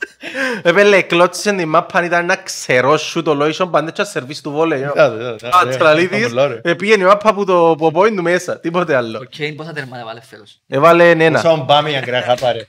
[0.61, 4.79] Επέλε, κλώτσισε την μάπα, ήταν ένα ξερό σου το λόισον παντέτσα σερβίς του βόλεϊ.
[4.79, 5.47] Είδα το, είδα το.
[5.47, 6.59] Α, Ωραία, Τσραλίδης, ήταν πολλά ωραία.
[6.63, 9.17] ε, πήγαινε η μάπα που το ποπόιν του μέσα, τίποτε άλλο.
[9.21, 10.59] Ο Κέιν πόσα τερμάτα βάλε φέτος.
[10.67, 11.39] Έβαλε ένα.
[11.39, 12.65] Σαν πάμε για γκράχα πάρε.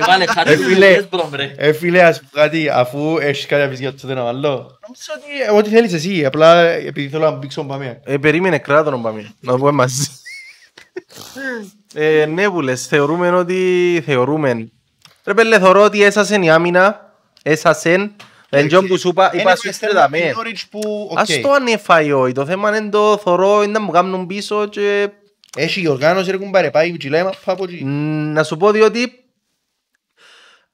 [0.00, 1.06] Έβαλε κάτι Ε, του φίλε.
[1.10, 1.52] West Brom, ρε.
[1.56, 4.50] Ε, φίλε, ας πω κάτι, αφού έχεις κάτι να πεις για το δεν άλλο.
[4.50, 8.00] Νομίζω ότι ε, ό,τι θέλεις εσύ, απλά επειδή θέλω να μπήξω πάμε.
[8.04, 10.06] Ε, περίμενε κράτο να πάμε, να το πούμε μαζί.
[11.94, 14.68] ε, ναι που λες, θεωρούμε ότι θεωρούμε.
[15.28, 18.16] Ρε πέλε, θεωρώ ότι έσασεν η άμυνα, έσασεν.
[18.48, 20.34] Εν τζον που σου είπα, είπα σου στρεταμέν.
[20.70, 21.18] που, οκ.
[21.18, 25.08] Ας το ανέφαει όχι, το θέμα είναι το θωρώ, είναι να μου κάνουν πίσω και
[25.56, 27.84] Έχει η οργάνωση, ρε κουμπάρε, πάει ψηλά, μα πάω από εκεί.
[27.84, 29.12] Μ, να σου πω διότι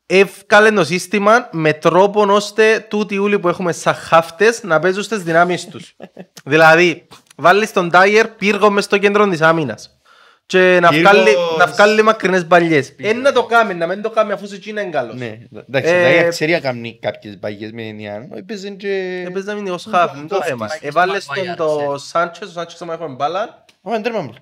[0.07, 5.23] ευκάλε το σύστημα με τρόπο ώστε τούτοι ούλοι που έχουμε σαν χάφτες να παίζουν στις
[5.23, 5.97] δυνάμεις τους.
[6.45, 9.99] δηλαδή, βάλεις τον Τάιερ πύργο μες στο κέντρο της άμυνας
[10.47, 12.93] και να Πύργος- βγάλει, να βγάλει μακρινές παλιές.
[12.97, 15.15] Είναι να το κάνει, να μην το κάνει αφού σε εκείνα είναι καλός.
[15.15, 18.29] Ναι, εντάξει, Ε, δηλαδή ξέρει να κάνει κάποιες παγιές με ενιαία.
[18.35, 19.25] Έπαιζε και...
[19.29, 20.69] Έπαιζε να μην είναι ως χάφ, είναι το θέμα.
[20.81, 24.41] Έβαλες τον το Σάντσες, ο Σάντσες άμα έχουμε μπάλα, Ω, τέρμα μπροστά.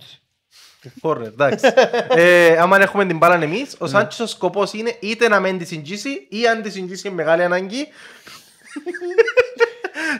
[1.01, 1.67] Κόρνερ, εντάξει.
[2.17, 5.65] ε, άμα έχουμε την μπάλα εμείς, ο Σάντσες ο σκοπός είναι είτε να μην τη
[5.65, 7.87] συγγύσει ή αν τη συγγύσει είναι μεγάλη ανάγκη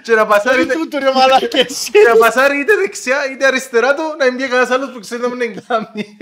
[0.03, 1.89] και να πασάρει είτε- Τούτο ρε μαλάκες.
[1.93, 5.21] και να πασάρει είτε δεξιά είτε αριστερά του να μην πει κανένας άλλος που ξέρει
[5.23, 6.17] να μην κάνει.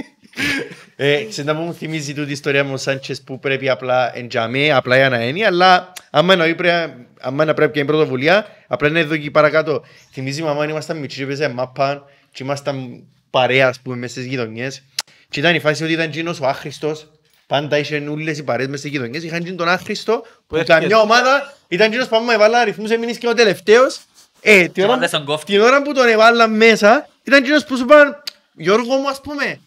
[0.97, 4.73] Ε, ξέρετε να μου θυμίζει τούτη η ιστορία με ο Σάντσες που πρέπει απλά εντζαμέ,
[4.73, 8.89] απλά για να είναι, αλλά άμα εννοεί πρέπει, άμα να πρέπει και η πρωτοβουλία, απλά
[8.89, 9.85] είναι εδώ και παρακάτω.
[10.13, 14.25] Θυμίζει η μαμά, ήμασταν μικροί και παίζαμε μάπα και ήμασταν παρέα, ας πούμε, μες στις
[14.27, 14.83] γειτονιές.
[15.29, 17.11] Και ήταν η φάση ότι ήταν εκείνος ο άχρηστος,
[17.51, 20.73] πάντα είχε όλες οι παρέες μες στις γειτονιές, είχαν εκείνον τον άχρηστο, που έρχεται.
[20.79, 24.01] καμιά ομάδα ήταν εκείνος που άμα έβαλα αριθμούς έμεινες και ο τελευταίος.
[24.41, 25.53] Ε, την ώρα, βάλες τον κόφτη.
[25.53, 29.61] την ώρα που τον έβαλαν μέσα, ήταν εκείνος που σου είπαν, Γιώργο μου, ας πούμε,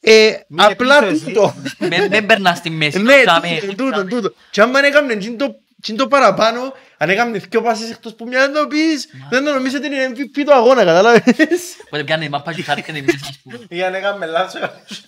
[0.00, 1.24] ε, Μείνε απλά πίσω εσύ.
[1.24, 1.54] τούτο.
[1.78, 2.98] Μεν- Μεν περνάς στη μέση.
[2.98, 4.32] Ναι, Τζάμε, τούτο, τούτο, τούτο.
[4.50, 8.46] Και άμα έκαμε τζιν το- τζιν το παραπάνω, αν έκαμε δυο πάσεις εκτός που μια
[8.46, 12.52] να το πεις, δεν το νομίζετε είναι MVP του αγώνα, κατάλαβες; Οπότε πιάνε η μάπα
[12.52, 13.58] και χάρηκε τη μέση, ας πούμε.
[13.70, 14.60] Για να έκαμε λάθος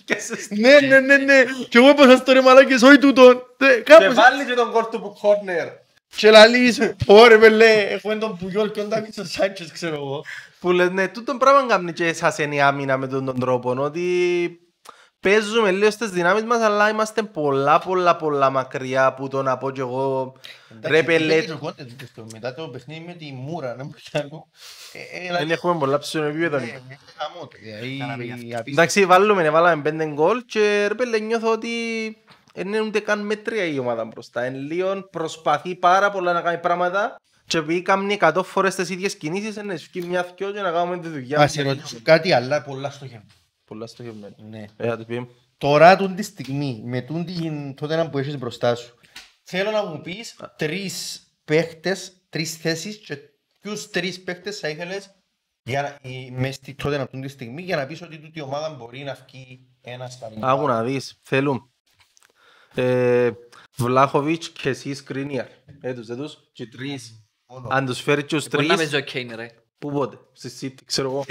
[0.05, 1.43] και σε Ναι, ναι, ναι, ναι.
[1.69, 3.41] Και εγώ είπα σας το ρε μαλάκες, όχι τούτον.
[3.57, 5.67] Ε, Και Κάπως βάλει και τον κόρ του που κόρνερ.
[6.15, 10.23] και λαλείς, ωραία πελέ, έχουμε τον Πουγιόλ και τον Ντάβιτσον Σάντσες, ξέρω εγώ.
[10.59, 13.75] Που λες ναι, τούτον πράγμα κάνει και εσάς είναι η άμυνα με τον τον τρόπο
[13.77, 14.01] ότι
[15.23, 19.71] παίζουμε λίγο στις δυνάμεις μας αλλά είμαστε πολλά πολλά πολλά μακριά από το να πω
[19.71, 20.33] κι εγώ
[20.81, 21.43] ρε πελέ
[22.31, 24.47] Μετά το παιχνίδι με τη Μούρα, να μου κάνω.
[25.13, 26.81] Ε, δεν έχουμε πολλά ψηλό επίπεδο δηλαδή,
[28.65, 31.69] εντάξει βάλουμε, βάλαμε πέντε γκολ και ρε πελέ νιώθω ότι
[32.53, 34.45] δεν είναι ούτε καν μέτρια η ομάδα μπροστά.
[34.45, 37.15] Είναι λίγο προσπαθεί πάρα πολλά να κάνει πράγματα
[37.45, 40.99] και επειδή κάνει 100 φορές τις ίδιες κινήσεις είναι ευκεί μια δυο και να κάνουμε
[40.99, 41.39] τη δουλειά.
[41.39, 43.25] Ας σε ρωτήσω κάτι, αλλά πολλά στο χέρι.
[43.65, 44.65] Πολλά στοχευμένο Ναι.
[44.77, 48.37] ε, θα το πει Τώρα τούν τη στιγμή, με τούν την τότε να που έχεις
[48.37, 48.95] μπροστά σου,
[49.43, 53.17] θέλω να μου πεις τρεις παίχτες, τρεις θέσεις και
[53.61, 55.09] ποιους τρεις παίχτες θα ήθελες
[55.63, 58.39] για να, η- μες στη τότε να τούν τη στιγμή για να πεις ότι τούτη
[58.39, 60.51] η ομάδα μπορεί να βγει ένα στα μήνυμα.
[60.51, 61.71] Άκου να δεις, θέλουν
[62.75, 63.31] ε,
[63.77, 65.47] Βλάχοβιτς και εσύ Σκρίνιαρ.
[65.81, 67.25] Έτους, έτους, και τρεις.
[67.69, 69.49] Αν τους φέρει και τους Μπορεί να τρεις, παίζει ο Κέιν, ρε.
[69.83, 71.25] Πού πότε, στη City, ξέρω εγώ.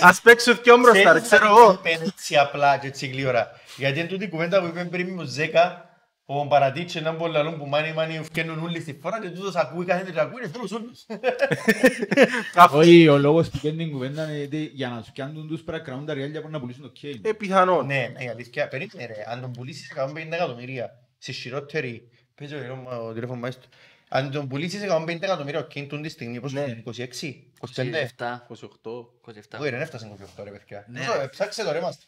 [0.08, 1.74] Ας παίξουν δυο μπροστά, ρε, ξέρω εγώ.
[1.82, 3.50] Θέλεις έτσι απλά και έτσι γλύωρα.
[3.76, 5.90] Γιατί είναι τούτη η κουβέντα που είπαμε πριν με ο Ζέκα,
[6.24, 9.54] Ο Παρατίτσε να μπορεί να λούν που μάνι μάνι φκένουν όλοι στη φορά και τούτος
[9.54, 11.06] ακούει κάθε και ακούει, είναι θέλος όλους.
[12.80, 15.78] Όχι, ο λόγος που κάνει την κουβέντα είναι γιατί για να σου κάνουν τους πρέπει
[15.78, 17.20] να κρατούν τα ριάλια πρέπει να πουλήσουν το κέιν.
[17.22, 17.86] Ε, πιθανόν.
[17.86, 22.56] Ναι, ναι, η αλήθεια, περίμενε ρε, αν τον πουλήσεις 150 εκατομμύρια στη χειρότερη, παίζω
[23.08, 23.66] ο τηλέφωνο μάιστο,
[24.14, 27.04] αν τον πουλήσεις 150 εκατομμύρια ο Κέιν τούν τη στιγμή, πώς είναι, 26, 25,
[27.76, 28.46] 27.
[28.48, 28.64] 28.
[29.26, 29.58] 27.
[29.60, 30.84] όχι ρε, δεν έφτασε 28 ρε παιδιά.
[30.88, 31.22] Ναι, Πόσο, ρε.
[31.22, 31.98] ε, Ψάξε το ρε μας.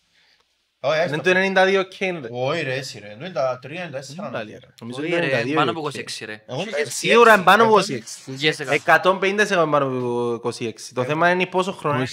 [0.80, 1.20] Όχι, Είναι έστα.
[1.20, 2.18] το 92 Kane.
[2.22, 2.28] ρε.
[2.30, 4.30] Όχι ρε, εσύ ρε, είναι τα 3, 94.
[4.32, 4.58] Πάλι, ρε.
[4.80, 5.98] Νομίζω Όχι, είναι ρε, 92 πάνω από Kane.
[5.98, 6.42] 26 ρε.
[6.46, 8.34] Εγώ είμαι Ε, Σίγουρα είναι πάνω από 26.
[8.40, 9.18] Yes, εκατό.
[9.22, 10.70] 150 σε πάνω από 26.
[10.94, 12.06] Το θέμα είναι πόσο χρόνο είναι.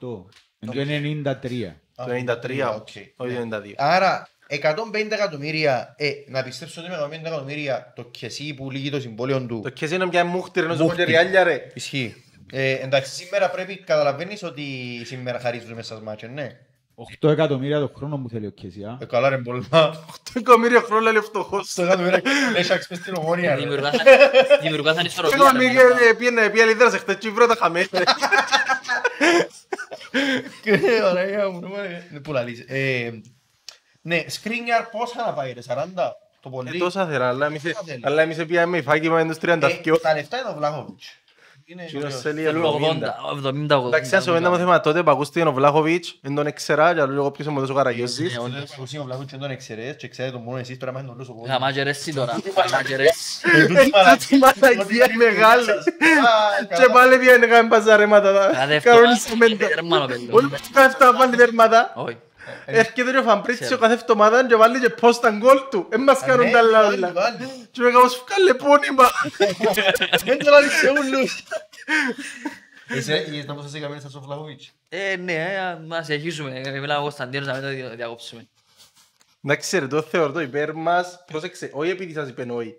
[0.00, 0.24] 28.
[0.60, 1.72] Είναι το 93.
[1.94, 2.04] Το
[2.42, 2.88] 93, οκ.
[3.16, 3.72] όχι το 92.
[3.76, 9.00] Άρα, 150 εκατομμύρια, ε, να πιστέψω ότι με 150 εκατομμύρια το κεσί που λύγει το
[9.00, 9.60] συμβόλαιο του.
[9.62, 10.98] Το και εσύ είναι μια μούχτη ρε, νόσο Μούχτη.
[10.98, 11.66] πόντε ριάλια ρε.
[11.74, 12.24] Ισχύει.
[12.52, 14.62] Ε, εντάξει, σήμερα πρέπει, καταλαβαίνεις ότι
[15.04, 16.48] σήμερα χαρίζουν μέσα στις μάτσες, ναι.
[17.20, 18.98] 8 εκατομμύρια το χρόνο που θέλει ο Κέσι, α.
[19.00, 19.68] Ε, καλά ρε πολλά.
[20.22, 21.70] Το εκατομμύριο χρόνο λέει φτωχός.
[21.70, 22.22] Στο εκατομμύρια
[22.52, 23.54] Λέσσαξ μες στην ομόνια.
[23.54, 23.60] ρε.
[23.60, 24.02] Δημιουργάσαν-
[24.62, 25.38] Δημιουργάσαν ισορροπία.
[25.40, 25.78] Εγώ ρε, μη μόνο.
[26.16, 27.86] πήγαινε πήγαινε λίδρα σε χτες Κύπρο τα χαμένα.
[27.92, 28.02] ρε.
[30.62, 30.78] Και,
[31.10, 32.64] Ωραία μου, ρε, ναι, που λαλείς.
[32.68, 33.10] Ε,
[34.02, 35.84] Ναι, Σκρίνιαρ πόσα να πάει ρε, 40
[36.40, 36.78] το Ε, πολύ.
[36.78, 38.00] Τόσα θέλα, αλλά εμείς- Τόσα θέλει.
[38.04, 39.98] αλλά εμείς πήγαμε η φάκη μας τους Ε, 32.
[40.02, 41.16] Τα λεφτά είναι ο Βλάχοβιτς.
[41.64, 42.20] Είναι Κύριος ωραίος.
[42.20, 43.14] θέλει Θέλουν 70.
[43.32, 46.94] 80, 80, Εντάξει, ας σοβέντα μου θέμα τότε που ακούστηκε ο Βλάχοβιτς, δεν τον έξερα,
[46.94, 48.32] και λίγο ποιος είναι ο Καραγιώζης.
[48.32, 50.92] Ναι, Ο Λεύκος είναι ο Βλάχοβιτς, δεν τον εξαιρές και ξέρετε τον μόνο εσείς, τώρα
[50.92, 51.48] μάθετε τον Λούσο Πόδι.
[51.48, 52.36] Γαμάτζερες τώρα.
[52.70, 53.40] Γαμάτζερες.
[54.28, 55.64] Τι μαλακία μεγάλη.
[56.76, 58.50] Και πάλι πήγαινε κάνει παζαρέματα.
[58.66, 58.96] Δεύτερο.
[58.96, 59.56] Κανονισμένα.
[59.56, 60.28] Τέρμανο, παιδί.
[60.30, 61.92] Όλοι με κάθε εβδομάδα βάλει τέρματα.
[61.94, 62.16] Όχι.
[62.64, 65.86] Έρχεται ο Φαμπρίτσιο κάθε εβδομάδα και βάλει και πώς τα γκολ του.
[65.90, 67.12] Εν μας κάνουν τα άλλα όλα.
[67.70, 69.10] Και με κάπως βγάλε πόνιμα.
[70.24, 71.44] Δεν το λάβεις σε ούλους.
[72.94, 74.70] Είσαι, είδες να πώς σας έκαμε στο Βλάχοβιτς.
[74.88, 76.60] Ε, ναι, ε, να συνεχίσουμε.
[76.64, 78.46] Ε, Μιλάμε ο Κωνσταντίνος να μην το δια- διακόψουμε.
[79.44, 81.24] Εντάξει ρε, το θεωρώ το υπέρ μας.
[81.26, 82.74] Πρόσεξε, όχι επειδή σας είπε όχι.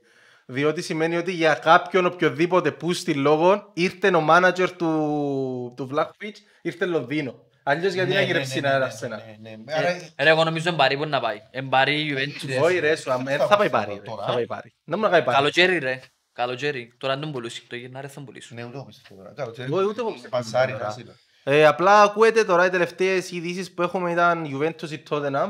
[0.46, 6.42] Διότι σημαίνει ότι για κάποιον οποιοδήποτε που στη λόγο ήρθε ο μάνατζερ του, του Βλάχοβιτς,
[6.62, 7.36] ήρθε Λονδίνο.
[7.64, 9.24] Αλλιώς γιατί Ναι, να ναι, γυρεύσει ναι, να ναι, έρθει ναι, ένα.
[9.42, 9.74] ναι, ναι.
[9.74, 11.42] Άρα, Ε, Ρε, εγώ νομίζω εμπάρει που να πάει.
[11.52, 12.62] Εμπάρει η Juventus.
[12.64, 13.94] Όχι ρε, σου αμέ, θα πάει πάρει.
[13.94, 14.26] ρε, Τώρα.
[14.26, 14.74] Θα πάει πάρει.
[14.84, 15.38] Να μου να πάει πάρει.
[15.38, 16.00] Καλοκαίρι ρε.
[16.34, 16.94] Καλοκαίρι.
[16.98, 17.68] Τώρα δεν τον πουλήσει.
[17.68, 18.56] Το γυρνάρε θα τον πουλήσουν.
[18.58, 19.34] Ναι, ούτε εγώ πιστεύω τώρα.
[19.36, 20.84] Καλό, τε- Εγώ ούτε εγώ πιστεύω Πασάρι, τώρα.
[20.86, 21.14] χάσιλα.
[21.44, 25.48] Ε, απλά ακούετε τώρα οι τελευταίες ειδήσεις που έχουμε ήταν Juventus ή Tottenham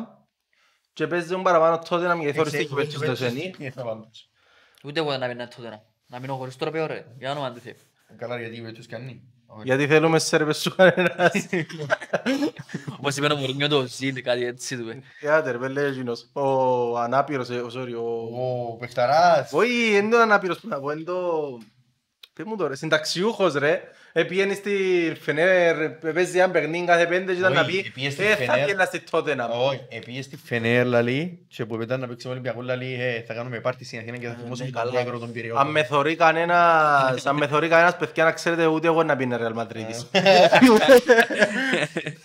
[0.94, 3.54] και παίζουν παραπάνω Tottenham γιατί θεωρείς την Juventus στο σενή.
[3.58, 4.30] Τι θα πάντως.
[4.84, 5.82] Ούτε εγώ να μείνω τότε να.
[6.08, 7.06] Να μείνω χωρίς τροπέο ρε.
[7.18, 7.74] Για όνομα του Θεού.
[8.18, 9.33] Καλά, γιατί η Juventus κάνει.
[9.48, 9.62] Όχι.
[9.64, 11.32] Γιατί θέλουμε σέρβες σου κανένας.
[12.98, 14.82] Όπως είπε ο Μουρνιό το Ζιν, κάτι έτσι του.
[14.82, 15.02] είπε.
[15.22, 16.30] Γιάτε ρε, λέει εκείνος.
[16.34, 18.72] Ο ανάπηρος, ε, ο sorry, ο...
[18.72, 19.54] Ο Πεχταράς.
[19.54, 21.58] Όχι, είναι το ανάπηρος που να πω, είναι το...
[22.34, 23.82] Πες μου τώρα, συνταξιούχος ρε.
[24.16, 24.72] Επήγαινε στη
[25.22, 28.36] Φενέρ, παίζεις ένα παιχνίδι κάθε πέντε και ήταν Όχι, να πει επήγαινε στη «Ε, θα
[28.36, 28.60] Φενέρ».
[28.60, 29.68] πήγαινα στη Tottenham.
[29.68, 33.60] Όχι, επήγε στη Φενέρ λαλή και που μετά να παίξεις Ολυμπιακό λαλή «Ε, θα κάνουμε
[33.60, 34.92] πάρτι στην Αθήνα και θα θυμώσουμε τον καλά.
[34.92, 35.66] Νέγρο τον Αν Πυραιό.
[35.66, 39.38] με θωρεί κανένας, αν με θωρεί κανένας παιδιά να ξέρετε ούτε εγώ να πει είναι
[39.42, 40.06] Real Madrid.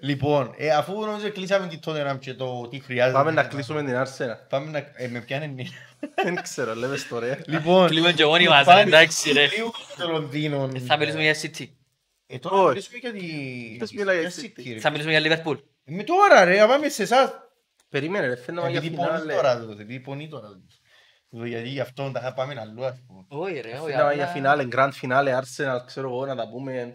[0.00, 3.16] Λοιπόν, ε, αφού νομίζω κλείσαμε την Tottenham και το τι χρειάζεται.
[3.18, 4.36] Πάμε να κλείσουμε την Arsenal.
[4.48, 4.78] Πάμε να...
[5.04, 5.54] Ε, με πιάνε...
[6.22, 7.38] Δεν ξέρω, λέμε στο ρε.
[7.46, 9.46] Λοιπόν, Κλείνουμε και μόνοι μας, πάλι εντάξει, ρε.
[9.46, 10.68] λίγο στο Λονδίνο.
[10.86, 11.66] Θα μιλήσουμε για City.
[12.26, 12.64] Ε, τώρα Όχι.
[12.64, 13.20] να μιλήσουμε για τη...
[13.76, 14.72] Ποιος μιλάει για City, City?
[14.72, 14.78] ρε.
[14.80, 15.58] Θα μιλήσουμε για Liverpool.
[15.84, 17.30] Με τώρα ρε, να πάμε σε εσάς.
[17.88, 19.34] Περίμενε ρε, θέλω να για Επειδή πονείς φινάλε.
[19.34, 20.46] τώρα, δηλαδή, επειδή πονείς τώρα.
[20.48, 21.48] δηλαδή.
[21.50, 23.24] Γιατί γι' αυτό τα πάμε αλλού, ας πούμε.
[23.28, 23.90] Όχι ρε, όχι.
[23.92, 26.94] Θέλω να για απλά- φινάλε, grand finale, Arsenal, ξέρω εγώ, να τα πούμε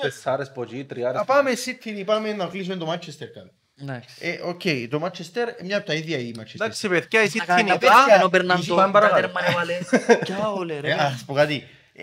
[0.00, 1.16] τεσσάρες από εκεί, τριάρες.
[1.18, 3.50] Να πάμε City, πάμε να κλείσουμε το Manchester καλά.
[3.82, 4.14] Εντάξει.
[4.20, 4.60] Ε, οκ,
[4.90, 6.54] το Manchester, μια από τα ίδια η Manchester.
[6.54, 7.94] Εντάξει παιδιά, η Να City κάνει είναι τα υπά.
[7.96, 9.20] παιδιά, ενώ περνάνε Είχε το- πάμε τα παρακάτω.
[9.20, 9.78] τέρμα, ρε, βάλε.
[10.24, 10.92] Κι άολε, Ε, ρε.
[10.92, 11.64] ας πω κάτι.
[11.92, 12.02] Ε,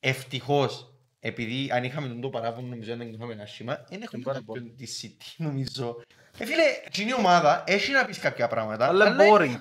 [0.00, 4.76] Ευτυχώς, επειδή αν είχαμε τον το παράπονο, νομίζω δεν είχαμε ένα σήμα, δεν έχουμε κάποιον
[4.76, 6.02] της City, νομίζω.
[6.38, 9.58] Ε, φίλε, εκείνη η ομάδα έχει να πεις κάποια πράγματα, Αλλά αλλά boring.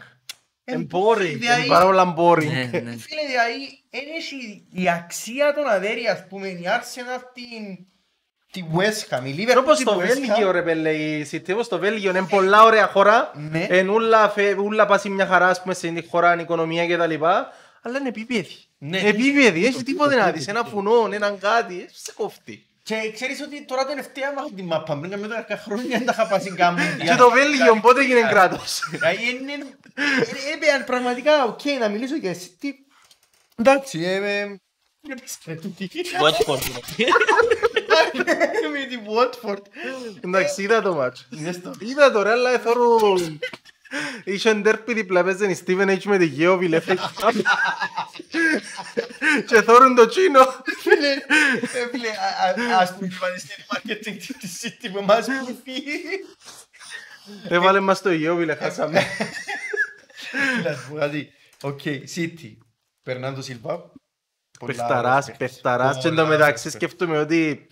[0.66, 2.46] Ε, Είναι boring, δηλαδή- είναι πάρα πολλά boring.
[2.46, 2.78] Ναι, ναι.
[2.92, 7.86] Ε, Φίλε, δηλαδή, δεν έχει η αξία των αδέρι, ας πούμε, η Arsenal την...
[8.52, 10.52] Τη West Ham, η Liverpool Όπως την το West Βέλγιο Ham.
[10.52, 13.32] ρε πέλε, η City όπως το Βέλγιο είναι πολλά ωραία χώρα.
[13.36, 13.66] Ναι.
[13.70, 16.98] Εν ούλα, φε- ούλα πάσει μια χαρά ας πούμε σε την χώρα, η οικονομία και
[16.98, 17.52] τα λοιπά.
[17.82, 18.56] Αλλά είναι επίπεδη.
[18.78, 18.98] Ναι.
[19.00, 22.66] Επίπεδη, έχει τίποτε να δεις, ένα φουνό, έναν κάτι, ε, σε κόφτει.
[22.88, 26.28] Και ξέρεις ότι τώρα τελευταία μάχω την μάπα, πριν καμιά δέκα χρόνια δεν τα είχα
[26.28, 26.98] πάσει κάμουν.
[26.98, 28.88] Και το Βέλγιο πότε έγινε κράτος.
[28.92, 29.54] Δηλαδή, είναι...
[29.94, 32.56] ε, ε, Πραγματικά, οκ, να μιλήσω για εσύ.
[32.60, 32.74] τι-
[33.56, 34.42] Εντάξει, ε, ε,
[35.02, 35.90] είναι πίστευε τούτη.
[36.22, 36.60] Watford,
[36.98, 37.06] ρε.
[38.72, 39.62] Με την Watford.
[40.24, 41.26] Εντάξει, είδα το μάτσο.
[41.30, 41.72] Είδες το.
[41.80, 43.40] Είδα το ρε, αλλά εθώρουν...
[44.24, 47.34] Είχε ντέρπι διπλά παίζαν η Steven H με τη Γεώβιλ FA Cup.
[49.48, 50.40] Και θόρουν το τσίνο.
[50.82, 51.08] Φίλε,
[51.84, 56.02] ε, φίλε, α- α- ας πούμε εμφανιστεί το marketing της City με εμάς που φύγει.
[57.48, 59.04] Έβαλε μας το Yeovil, χάσαμε.
[60.64, 61.32] Να σου πω κάτι.
[61.62, 61.80] Οκ,
[62.16, 62.58] City.
[63.04, 63.92] Μπερνάρντο Σίλβα.
[64.60, 66.02] Πολλά Παιχταράς, ωραίος παιχταράς παίχτης.
[66.04, 67.68] και εν τω Πολλά μεταξύ ωραίος σκέφτομαι ότι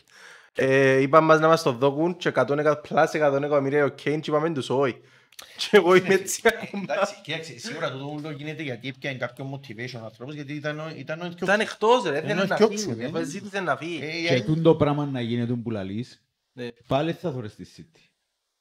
[0.54, 4.20] ε, είπαν μας να μας το δώκουν και 100 εκα- plus 100 εκατομμύρια ο Κέιν
[4.20, 5.02] και είπαμε τους όχι.
[5.58, 6.84] Και εγώ είμαι έτσι ακόμα.
[6.90, 10.94] Εντάξει, κοίταξε, σίγουρα το ούλο γίνεται γιατί έπιανε κάποιο motivation ο άνθρωπος, γιατί ήταν ο-
[10.98, 11.38] ήταν ο πιο...
[11.42, 13.20] Ήταν εκτός ρε, Ενώ δεν να πιο φύγει, ξεδένει.
[13.20, 14.00] ε, ζήτησε να φύγει.
[14.04, 16.24] Ε, Και τούν το πράγμα να γίνεται που λαλείς,
[16.54, 16.68] Ναι.
[16.88, 18.00] πάλι θα θωρείς τη City.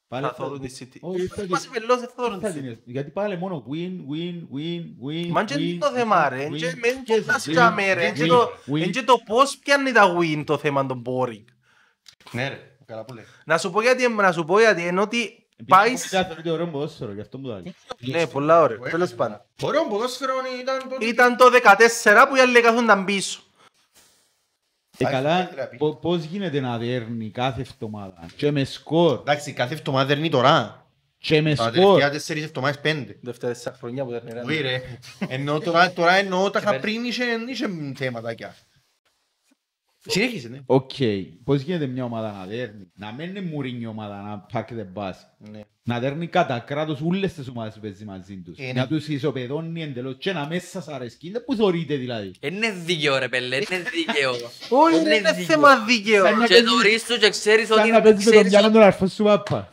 [0.07, 0.97] Πάλι Θα θωρούν τη City.
[1.01, 2.81] Όχι, θα Μας τη- βελός δεν θα θωρούν θα τη την- City.
[2.85, 6.55] Γιατί πάλι μόνο win, win, win, win, Μα και win, είναι το θέμα ρε, win,
[6.57, 8.81] και win, μεν και τα win, σκάμε ρε, win, και το- win.
[8.81, 11.43] εν και το πώς πιάνει τα win το θέμα το boring.
[12.31, 13.23] Ναι ρε, καλά που λέει.
[13.45, 15.89] Να σου πω γιατί, να σου πω γιατί, ενώ ότι Επειδή πάει...
[15.91, 17.75] εγώ πια θεωρείται ωραίο ποδόσφαιρο, γι' αυτό μου το λέει.
[17.99, 19.41] Ναι, πολλά ωραία, τέλος πάντων.
[19.61, 20.97] Ωραίο ποδόσφαιρο ήταν το...
[21.05, 21.45] Ήταν το
[22.03, 23.39] 14 που οι άλλοι καθόνταν πίσω.
[24.97, 25.77] Και Άχι, καλά, τι να πει.
[25.77, 30.85] πο- πώς γίνεται να δέρνει κάθε εβδομάδα και με σκορ, Εντάξει, κάθε εβδομάδα δέρνει τώρα.
[31.17, 31.73] και με Τα σκορ.
[31.73, 33.17] τελευταία τέσσερις εβδομάδες πέντε.
[33.21, 34.41] Δεύτερα τέσσερα χρονιά που δεν είναι.
[34.41, 34.81] Όχι ρε.
[35.27, 38.45] Εννοώ τώρα, τώρα εννοώ τα είχα πριν είχε, είχε θέματα κι.
[40.07, 40.59] Συνέχισε, ναι.
[40.65, 40.89] Οκ,
[41.43, 45.13] πώς γίνεται μια ομάδα να δέρνει, να μην είναι Μουρίνιο ομάδα να park the bus,
[45.51, 45.61] Ναι.
[45.83, 48.71] να δέρνει κατά κράτος όλες τις ομάδες που παίζει μαζί τους, Ε, ναι.
[48.73, 52.31] να τους ισοπεδώνει εντελώς και να μεν σας αρέσκει, είναι που θωρείτε δηλαδή.
[52.39, 53.63] Είναι δίκαιο ρε πέλε, είναι
[53.95, 54.31] δίκαιο.
[54.83, 55.45] Όχι, Είναι δεν είναι δίκαιο.
[55.45, 56.23] θέμα δίκαιο.
[56.47, 59.07] Και θωρείς το και ξέρεις ότι Σαν να παίζεις με τον ξέρεις μυαλό τον αρφό
[59.07, 59.69] σου πάπα.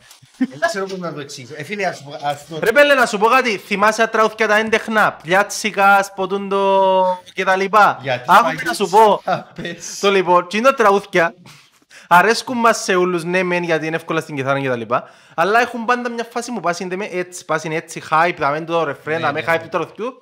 [0.49, 1.53] Δεν ξέρω πώς να το εξηγήσω.
[1.57, 2.59] Ε, φίλε, ας πω- ας το...
[2.63, 7.43] Ρε πέλε να σου πω κάτι, θυμάσαι τα τραγούδια τα έντεχνα, πιάτσικα, σποτούν το και
[7.43, 7.99] τα λοιπά.
[8.01, 9.99] Γιατί Άκουμε πάει- να σου πω, Α, πες.
[9.99, 11.33] το λοιπόν, τι είναι τα τραγούδια,
[12.07, 15.59] αρέσκουν μας σε όλους, ναι μεν γιατί είναι εύκολα στην κιθάρα και τα λοιπά, αλλά
[15.61, 19.19] έχουν πάντα μια φάση που πάσουν με έτσι, πάσουν έτσι, hype, θα μένει το ρεφρέν,
[19.19, 19.63] Ναι, θα με ναι, hype ναι.
[19.63, 20.13] του τραγουδιού,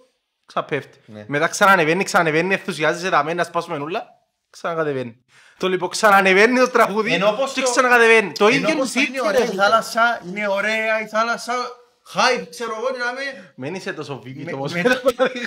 [0.45, 0.97] ξαπέφτει.
[1.05, 1.23] Ναι.
[1.27, 4.03] Μετά ξανανεβαίνει, ξανανεβαίνει, ενθουσιάζεσαι, θα μένει να σπάσουμε νουλά,
[4.49, 5.23] ξανακατεβαίνει.
[5.59, 8.31] Το λοιπόν ξανανεβαίνει το τραγούδι Ενώ πως και το- ξανακατεβαίνει.
[8.31, 11.53] Το Ενώ ίδιο πως είναι είναι ωραία η θάλασσα, είναι ωραία η θάλασσα,
[12.13, 13.53] hype, ξέρω εγώ, να με...
[13.55, 14.73] Μην είσαι τόσο με- βίβητο όμως.
[14.73, 15.01] μετά-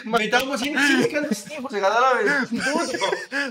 [0.04, 2.48] Μετά όμως είναι ψυχικά της τείχους, κατάλαβες.
[2.48, 3.04] Τούτο.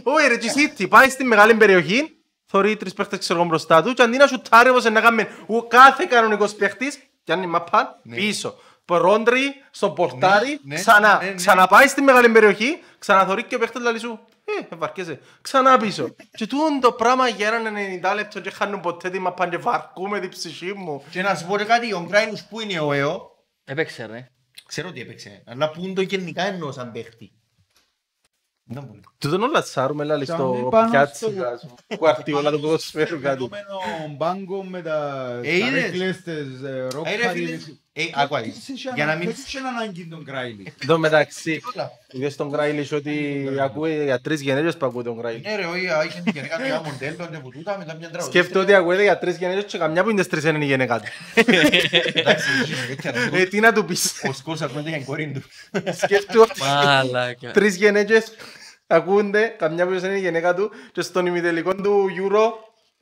[0.03, 3.93] Όχι ρε, και City, πάει στην μεγάλη περιοχή, θωρεί τρεις παίχτες ξέρω εγώ μπροστά του
[3.93, 8.55] και αντί να σουτάρει όπως να κάνουμε ο κάθε κανονικός παίχτης, πιάνει μαπάν πίσω.
[8.93, 11.19] Ρόντρι, στο πορτάρι, Ναι, ναι, ξανά.
[11.21, 11.35] ναι, ναι.
[11.35, 14.19] Ξαναπάει στην μεγάλη περιοχή, ξαναθωρεί και ο παίχτης λαλεί σου.
[14.71, 15.19] Ε, βαρκέσαι.
[15.41, 16.15] Ξανά πίσω.
[16.31, 17.73] Και τούτο το πράγμα για έναν
[18.03, 21.03] 90 λεπτό και χάνουν ποτέ τη μαπάν και βαρκούμε την ψυχή μου.
[21.09, 23.29] Και να σου πω και κάτι, ο Γκράινους που είναι ο ΕΟ,
[23.65, 24.27] Έπαιξε ρε.
[24.67, 27.31] ξέρω ότι έπαιξε, αλλά που είναι το γενικά εννοώ σαν παίχτη.
[28.63, 28.99] Δεν μπορεί.
[29.17, 31.25] Τούτον όλα τσάρουμε λαλεί Σαν στο πάνω πιάτσι.
[31.25, 33.49] στο- Κουαρτιόλα του ποδοσφαίρου κάτι.
[33.51, 35.69] Φαινόμενο μπάγκο με τα Ε, είδες.
[35.69, 36.21] καρέκλες,
[37.93, 38.15] τις ε, rock Ε, ρε, φίλε, parties.
[38.17, 38.47] ε, άκου, άκου.
[38.49, 39.29] Πώς είχε Για να ανα- μην...
[39.35, 40.73] πώς είχε ανάγκη τον Κράιλι.
[40.81, 41.91] Εν τω μεταξύ, Όλα.
[42.11, 45.45] είδες τον Γκράιλις ότι ακούει για τρεις γενέργειες που ακούει τον Γκράιλις.
[45.45, 48.21] Ναι ρε, όχι, είχε την γενικά μια μοντέλο και που τούτα, μετά μια τραγουδίστρια.
[48.21, 50.99] Σκέφτομαι ότι ακούεται για τρεις γενέργειες και καμιά που είναι τις τρεις είναι η γενέκα
[50.99, 51.05] του.
[52.13, 54.13] Εντάξει, είχε, έτσι, Ε, τι να του πεις.
[54.29, 55.41] Ο Σκόρς ακούγεται για την κόρη του.
[55.93, 57.51] Σκέφτομαι ότι Μαλάκα.
[57.51, 58.31] τρεις γενέργειες
[58.87, 62.51] ακούνται, καμιά που είναι η γενέκα του και στον ημιτελικό του Euro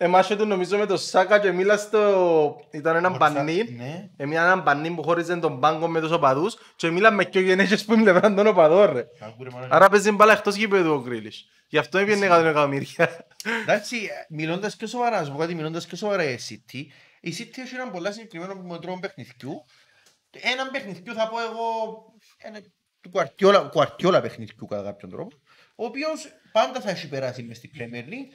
[0.01, 2.61] εμάσχε του νομίζω με το Σάκα και μίλα στο...
[2.71, 3.63] ήταν έναν πανί.
[3.77, 4.09] Ναι.
[4.17, 7.85] Έμειναν έναν πανί που χώριζε τον πάγκο με τους οπαδούς και μίλαν με πιο γενέργειες
[7.85, 9.05] που μιλεύαν τον οπαδό ρε.
[9.19, 9.67] Άκου, ρε, μάνα.
[9.69, 11.45] Άρα παίζει μπάλα εκτός γήπεδου ο Γκρίλης.
[11.67, 13.25] Γι' αυτό έπιανε 100 εκατομμύρια.
[13.61, 16.83] Εντάξει, μιλώντας πιο σοβαρά, να σου πω κάτι, μιλώντας πιο σοβαρά η City,
[17.21, 19.65] η City έχει έναν πολλά συγκεκριμένο με τρόπο παιχνιδιού.
[20.31, 21.65] Έναν παιχνιδιού θα πω εγώ,
[22.37, 22.59] ένα,
[23.01, 25.37] του κουαρτιόλα, κουαρτιόλα παιχνιδιού κατά κάποιον τρόπο,
[25.75, 28.33] ο οποίος πάντα θα έχει περάσει μες στην Premier League,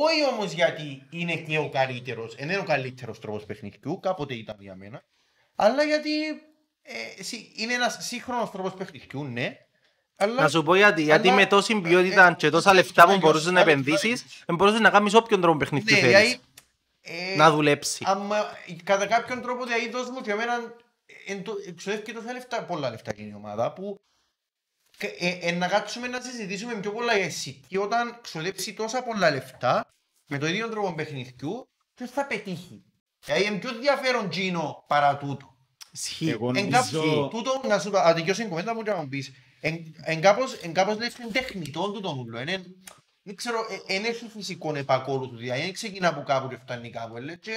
[0.00, 4.56] όχι όμως γιατί είναι και ο καλύτερος, δεν είναι ο καλύτερος τρόπος παιχνιδιού, κάποτε ήταν
[4.60, 5.02] για μένα,
[5.56, 6.10] αλλά γιατί
[6.82, 9.56] ε, συ- είναι ένας σύγχρονος τρόπος παιχνιδιού, ναι,
[10.16, 10.42] αλλά...
[10.42, 13.08] Να σου πω γιατί, γιατί Αλλά- με τόση ποιότητα ε, και τόσα ε, λεφτά που
[13.08, 14.44] αλλιώς, μπορούσες να αλλιώς, επενδύσεις, αλλιώς.
[14.48, 16.16] μπορούσες να κάνεις όποιον τρόπο παιχνίδι Ναι, θέλεις.
[16.16, 16.38] δηλαδή,
[17.00, 18.04] ε, Να δουλέψει.
[18.06, 18.36] άμα,
[18.84, 20.74] κατά κάποιον τρόπο δηλαδή δώσ' μου και εμένα
[21.26, 24.11] εν το- εξοδεύει τόσα λεφτά, πολλά λεφτά εκείνη η ομάδα που και,
[24.98, 29.86] ε, ε, να κάτσουμε να συζητήσουμε πιο πολλά για City όταν ξοδέψει τόσα πολλά λεφτά
[30.26, 32.82] με το ίδιο τρόπο παιχνιδιού ποιος θα πετύχει;
[33.24, 35.56] Δηλαδή είναι πιο ενδιαφέρον Τζίνο παρά τούτο;
[35.92, 36.30] Ισχύει.
[36.30, 37.00] Εγώ Εν νομίζω...
[37.02, 39.32] κάπως, τούτο, να σου πω, αδικιώσει την κουβέντα μου και να μου πεις.
[39.60, 42.40] Εν- Εν κάπως, εν κάπως λες είναι τεχνητό τούτο ούλο.
[42.40, 42.62] Είναι,
[43.22, 45.36] δεν ξέρω, δεν έχει φυσικό επακόλουθο.
[45.36, 47.16] Δηλαδή, δεν ξεκινά από κάπου και φτάνει κάπου.
[47.16, 47.52] Λέει και,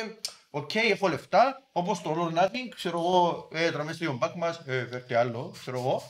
[0.49, 4.87] οκ, έχω λεφτά, όπως το Lord Nothing, ξέρω εγώ, ε, τραμε στο γιομπάκ μας, ε,
[4.91, 6.03] φέρτε άλλο, ξέρω εγώ.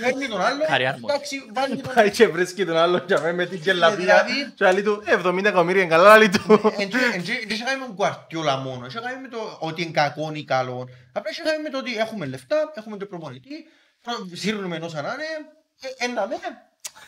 [0.00, 1.08] Παίρνει τον άλλο, Harry Armor.
[1.08, 4.66] εντάξει, βάλει τον Πάει και βρίσκει τον άλλον για μέ με την γελαπία δηλαδή- και
[4.66, 6.42] άλλη του «Ε, 70 εκατομμύρια είναι καλά άλλη του.
[6.52, 9.56] Εν τω- εν τω- Δεν είχε κάνει με τον Guardiola μόνο, είχε κάνει με το
[9.58, 10.88] ότι είναι κακό ή καλό.
[11.12, 13.66] Απλά είχε κάνει με το ότι έχουμε λεφτά, έχουμε τον προπονητή,
[14.32, 15.12] σύρνουμε ενός να είναι,
[15.80, 16.34] ε, ένα με.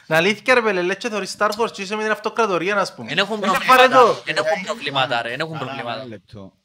[0.07, 2.87] Να αλήθεια ρε πέλε, λες και θωρείς Star Wars και είσαι με την αυτοκρατορία να
[2.97, 3.09] πούμε.
[3.09, 4.15] Δεν έχουν Έχεις πάρε προβλήματα.
[4.15, 4.23] το.
[4.25, 5.29] Δεν έχουν προβλήματα ρε.
[5.29, 6.07] Δεν έχουν Καλά, προβλήματα.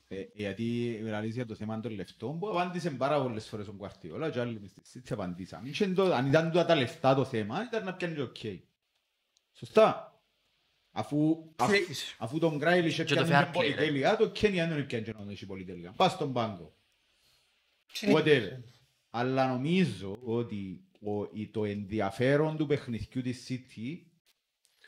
[0.07, 3.77] Ε, ε, γιατί μιλείς για το θέμα των λεφτών που απάντησε πάρα πολλές φορές στον
[3.77, 5.63] Κουαρτιόλα και άλλοι μισθήσεις απαντήσαν.
[6.13, 8.31] Αν ήταν τα λεφτά το θέμα, ήταν να πιάνει το.
[9.51, 10.09] Σωστά.
[10.91, 11.51] Αφού,
[12.17, 15.91] αφού τον Γκράιλις έπιανε την πολυτέλεια, το Κένια δεν έπιανε την πολυτέλεια.
[15.91, 16.75] Πας στον πάγκο.
[18.01, 18.63] Whatever.
[19.09, 20.87] Αλλά νομίζω ότι
[21.51, 24.01] το ενδιαφέρον του παιχνιδιού City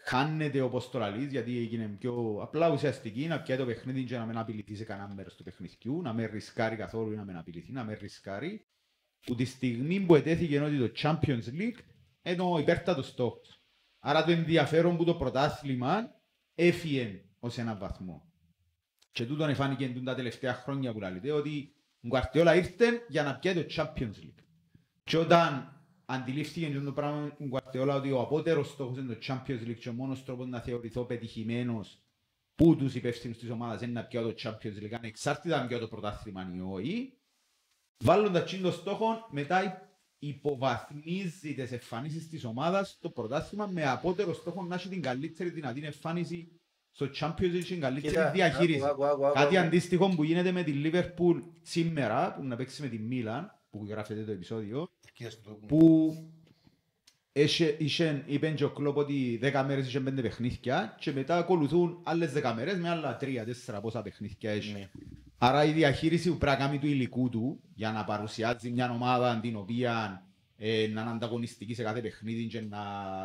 [0.07, 4.25] χάνεται όπως το λαλείς γιατί έγινε πιο απλά ουσιαστική να πιάει το παιχνίδι και να
[4.25, 7.71] μην απειληθεί σε κανένα μέρος του παιχνιδιού, να μην ρισκάρει καθόλου ή να μην απειληθεί,
[7.71, 8.65] να μην ρισκάρει.
[9.25, 11.79] Που τη στιγμή που ετέθηκε ότι το Champions League
[12.23, 13.61] είναι ο υπέρτατος στόχος.
[13.99, 16.15] Άρα το ενδιαφέρον που το πρωτάθλημα
[16.55, 18.31] έφυγε ως έναν βαθμό.
[19.11, 23.63] Και τούτον εφάνηκε τα τελευταία χρόνια που λέτε ότι ο Γκουαρτιόλα ήρθε για να πιάει
[23.63, 24.43] το Champions League.
[25.03, 25.76] Και όταν
[26.09, 29.93] αντιλήφθηκε το πράγμα ο Γκουαρτιόλα ότι ο απότερος στόχος είναι το Champions League και ο
[29.93, 32.01] μόνος τρόπος να θεωρηθώ πετυχημένος
[32.55, 35.87] που τους υπεύθυνους της ομάδας είναι να πιάω το Champions League ανεξάρτητα αν πιάω το
[35.87, 37.13] πρωτάθλημα ή όχι
[38.03, 39.81] βάλλοντας τσιν το στόχο μετά
[40.19, 45.85] υποβαθμίζει τις εμφανίσεις της ομάδας στο πρωτάθλημα με απότερο στόχο να έχει την καλύτερη δυνατή
[45.85, 46.51] εμφάνιση
[46.91, 48.85] στο Champions League και την καλύτερη Κοίτα, διαχείριση.
[48.85, 49.67] άκου, άκου, άκου, Κάτι άκου.
[49.67, 54.23] αντίστοιχο που γίνεται με τη Liverpool σήμερα, που να παίξει με τη Μίλαν, που γράφεται
[54.23, 54.89] το επεισόδιο,
[55.67, 56.13] που
[57.33, 61.99] είχε, είχε, είπε και ο Κλόπ ότι 10 μέρες είχε 5 παιχνίδια και μετά ακολουθούν
[62.03, 64.71] άλλες 10 μέρες με άλλα 3-4 πόσα παιχνίδια έχει.
[64.71, 64.89] Ναι.
[65.37, 69.39] Άρα η διαχείριση που πρέπει να κάνει του υλικού του για να παρουσιάζει μια ομάδα
[69.41, 70.23] την οποία
[70.57, 72.79] ε, να είναι ανταγωνιστική σε κάθε παιχνίδι και να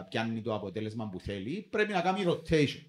[0.09, 2.85] πιάνει το αποτέλεσμα που θέλει, πρέπει να κάνει rotation.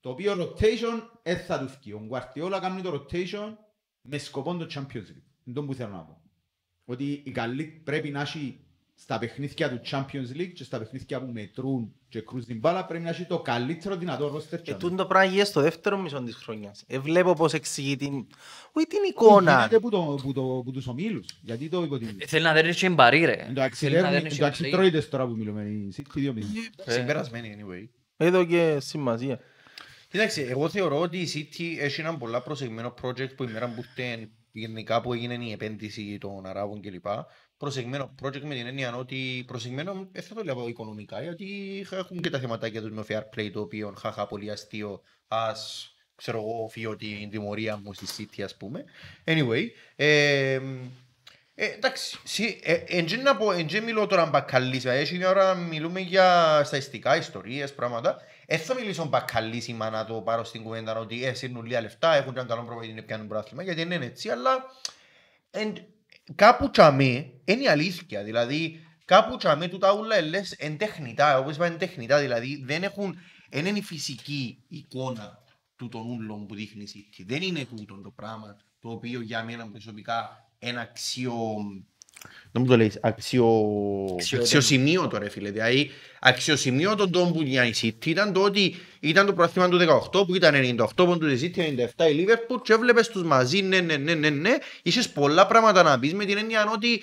[0.00, 1.92] Το οποίο rotation δεν θα τους βγει.
[1.92, 3.56] Ο Guardiola κάνει το rotation
[4.02, 5.30] με σκοπό το Champions League.
[5.44, 6.20] Είναι το που θέλω να πω.
[6.90, 8.58] Ότι η καλή πρέπει να έχει
[8.94, 13.04] στα παιχνίδια του Champions League και στα παιχνίδια που μετρούν και κρούν την μπάλα πρέπει
[13.04, 14.58] να έχει το καλύτερο δυνατό roster.
[14.64, 16.84] Ε, τούτο το πράγμα γίνεται στο δεύτερο μισό της χρονιάς.
[16.86, 18.26] Ε, βλέπω πώς εξηγεί την...
[18.72, 19.52] Όχι την εικόνα.
[19.56, 21.26] Γίνεται που, το, που, το, που τους ομίλους.
[21.42, 22.14] Γιατί το υποτιμεί.
[22.18, 23.46] Ε, Θέλει να δέρνει και μπαρί ρε.
[23.48, 24.72] Εντάξει, Θέλει να δέρνει εντάξει, και εντάξει, μπαρί.
[24.72, 25.62] τρώητες τώρα που μιλούμε.
[25.62, 26.70] Η City δύο μήνες.
[26.86, 27.88] Συμπερασμένη anyway.
[28.16, 29.40] Εδώ και σημασία.
[30.08, 33.84] Κοίταξε, εγώ θεωρώ ότι η City έχει ένα πολλά προσεγμένο project που η μέρα που
[33.96, 37.06] ήρθε γενικά που έγινε η επένδυση των Αράβων κλπ.
[37.56, 41.46] Προσεγμένο project με την έννοια ότι προσεγμένο, δεν θα το λέω οικονομικά, γιατί
[41.90, 46.38] έχουν και τα θεματάκια τους με fair play το οποίο χαχα πολύ αστείο, ας ξέρω
[46.38, 48.84] εγώ φύγω την τιμωρία μου στη City ας πούμε.
[49.24, 49.64] Anyway,
[49.96, 50.60] ε,
[51.54, 55.54] ε, εντάξει, σι- ε, εντζέ να πω, εντζέ μιλώ τώρα μπακαλής, δηλαδή έχει μια ώρα
[55.54, 58.16] μιλούμε για στατιστικά, ιστορίες, πράγματα.
[58.50, 62.32] Δεν θα μιλήσω μπακαλίσιμα να το πάρω στην κουβέντα ότι ε, σύρνουν λίγα λεφτά, έχουν
[62.32, 64.64] και έναν καλό προπονητή να πιάνουν πρόθυμα, γιατί δεν είναι έτσι, αλλά
[65.50, 65.74] εν,
[66.34, 71.54] κάπου τσαμέ είναι η αλήθεια, δηλαδή κάπου τσαμέ του τα ούλα λες εν τεχνητά, όπως
[71.54, 73.18] είπα εν τεχνητά, δηλαδή δεν έχουν,
[73.50, 75.42] δεν είναι η φυσική εικόνα
[75.76, 77.24] του των ούλων που δείχνει η City.
[77.26, 81.34] Δεν είναι τούτο το πράγμα το οποίο για μένα προσωπικά ένα αξιο...
[82.52, 83.44] Δεν μου το λέει, αξιο...
[84.12, 84.42] Αξιότιμο.
[84.42, 85.50] αξιοσημείωτο ρε φίλε.
[85.50, 85.90] Δηλαδή,
[86.20, 89.78] αξιοσημείωτο το που για η City ήταν το ότι ήταν το πρόθυμα του
[90.12, 93.80] 18 που ήταν 98 πόντου η City, 97 η Liverpool και έβλεπες τους μαζί, ναι,
[93.80, 94.56] ναι, ναι, ναι, ναι.
[94.82, 97.02] Είχες πολλά πράγματα να πεις με την έννοια ότι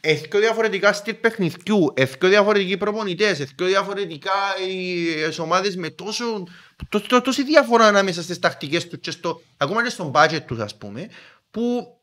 [0.00, 4.32] Εθκό διαφορετικά στυλ παιχνιδιού, εθκό διαφορετικοί προπονητές, εθκό διαφορετικά
[4.68, 6.46] οι τις ομάδες με τόσο,
[6.88, 10.58] τό- τό- τόση διαφορά ανάμεσα στις τακτικές τους και στο, ακόμα και στον budget τους
[10.58, 11.08] ας πούμε,
[11.50, 11.96] που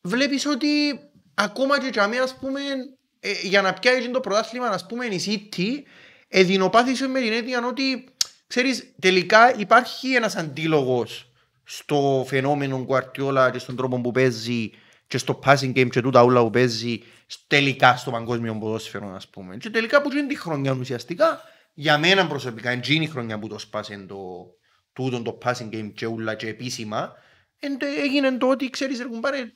[0.00, 0.66] βλέπεις ότι
[1.38, 2.60] ακόμα και για μένα ας πούμε,
[3.20, 5.82] ε, για να πιάσει το πρωτάθλημα ας πούμε η City,
[6.28, 8.08] εδεινοπάθησε με την έννοια ότι
[8.46, 11.32] ξέρεις τελικά υπάρχει ένας αντίλογος
[11.64, 14.70] στο φαινόμενο Guardiola και στον τρόπο που παίζει
[15.06, 17.02] και στο passing game και τούτα όλα που παίζει
[17.46, 19.56] τελικά στο παγκόσμιο ποδόσφαιρο ας πούμε.
[19.56, 21.40] Και τελικά που είναι τη χρονιά ουσιαστικά
[21.74, 24.16] για μένα προσωπικά είναι η χρονιά που το σπάσε το,
[24.92, 27.12] τούτο το passing game και ούλα και επίσημα
[27.58, 29.52] εν, τε- έγινε το ότι ξέρεις ρε κουμπάρε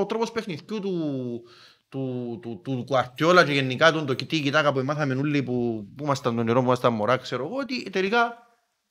[0.00, 1.42] το τρόπος παιχνιδιού του
[1.88, 6.04] του, του, του Κουαρτιόλα και γενικά τον το κοιτή κοιτάκα που μάθαμε όλοι που, που
[6.04, 8.46] ήμασταν τον νερό που ήμασταν μωρά ξέρω εγώ ότι τελικά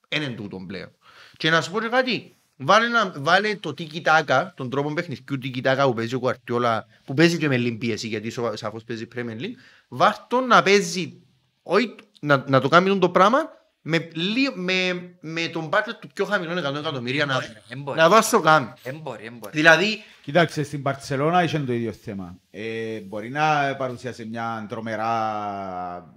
[0.10, 0.92] είναι τούτον πλέον.
[1.38, 5.38] Και να σου πω και κάτι, βάλε, να, βάλε το τίκι τάκα, τον τρόπο παιχνιδιού
[5.38, 9.08] τίκι τάκα που παίζει ο Κουαρτιόλα, που παίζει και με λιμπίεση γιατί σο- σαφώς παίζει
[9.16, 9.56] Premier League,
[9.88, 11.22] βάρ' να παίζει,
[11.64, 13.50] όχι να, να το κάνει το πράγμα
[13.88, 17.36] με, λί- με, με τον budget του πιο χαμηλών 100 εκατομμύρια να,
[17.70, 18.00] Εν μπορεί.
[18.00, 18.74] να δώσω κάνει.
[18.84, 19.52] Εν μπορεί, εν μπορεί.
[19.54, 22.40] Δηλαδή, Κοιτάξτε, στην Παρσελώνα είχε το ίδιο θέμα.
[22.52, 26.16] Ε, μπορεί να παρουσιάσει μια τρομερά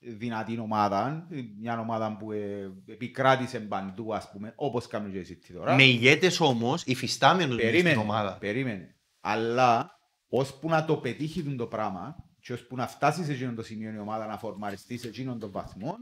[0.00, 1.26] ε, δυνατή ομάδα,
[1.60, 5.74] μια ομάδα που ε, επικράτησε παντού, ας πούμε, όπως κάνουν και η City τώρα.
[5.74, 8.36] με ηγέτες όμως, υφιστάμενους μες στην περίμενε, ομάδα.
[8.38, 8.94] περίμενε.
[9.20, 13.62] Αλλά, ώσπου να το πετύχει τον το πράγμα και ώσπου να φτάσει σε εκείνο το
[13.62, 15.96] σημείο η ομάδα να φορμαριστεί σε εκείνον τον βαθμό,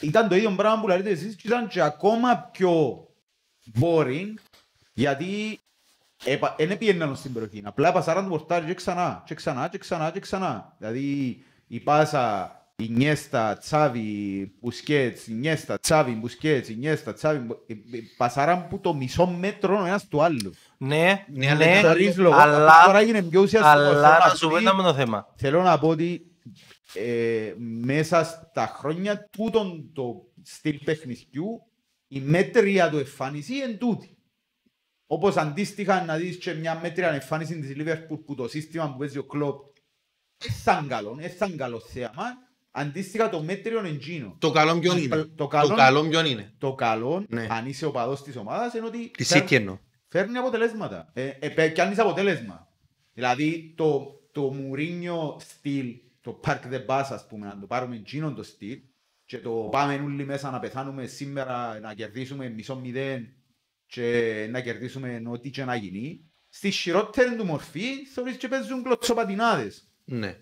[0.00, 3.04] ήταν το ίδιο πράγμα που λέτε εσείς και ήταν και ακόμα πιο
[3.80, 4.34] boring
[4.92, 5.60] Γιατί
[6.56, 7.62] δεν πήγαιναν στην περιοχή.
[7.64, 10.74] Απλά πασάραν το πορτάρι και ξανά, και ξανά, και ξανά, και ξανά.
[10.78, 17.58] Δηλαδή η πάσα, η Νιέστα, Τσάβη, Μπουσκέτς, η Νιέστα, Τσάβη, Μπουσκέτς, η Νιέστα, Τσάβη, Μπου-
[17.70, 17.76] ε, ε,
[18.16, 20.52] πασάραν που το μισό μέτρο ο ένας του άλλου.
[20.78, 22.34] Ναι, Ναι, αλλά ναι, Χωρίς λόγο.
[22.36, 23.76] αλλά, Τώρα έγινε πιο ουσιαστικό.
[23.78, 25.26] Θέλω αλλά να να σου πει- πω ένα με το θέμα.
[25.36, 26.29] Θέλω να πω ότι
[26.94, 31.62] ε, μέσα στα χρόνια τούτον το στυλ παιχνιδιού
[32.08, 34.14] η μέτρια του εμφάνιση είναι τούτη.
[35.06, 39.18] Όπως αντίστοιχα να δεις και μια μέτρια εμφάνιση της Liverpool που το σύστημα που παίζει
[39.18, 39.60] ο Κλόπ
[40.78, 42.24] είναι καλό, είναι καλό θέαμα.
[42.70, 44.36] Αντίστοιχα το μέτριο είναι εκείνο.
[44.38, 47.46] Το καλό ποιον είναι; Το Το καλό- καλό ποιον είναι; Το καλό, Ναι.
[47.50, 49.78] αν είσαι οπαδός της ομάδας, είναι ότι Της φέρ- City εννοώ.
[50.08, 51.10] φέρνει αποτελέσματα.
[51.14, 52.68] Ε, ε, πε- πιάνεις αποτέλεσμα.
[53.12, 58.34] Δηλαδή το, το Μουρίνιο στυλ, το Park the Bus ας πούμε, να το πάρουμε εκείνον
[58.34, 58.78] το στυλ
[59.24, 63.34] και το πάμε όλοι μέσα να πεθάνουμε σήμερα, να κερδίσουμε μισό μηδέν
[63.86, 66.30] και να κερδίσουμε ό,τι και να γίνει.
[66.48, 69.88] Στη χειρότερη του μορφή θεωρείς και παίζουν κλωτσοπατινάδες.
[70.04, 70.36] Ναι.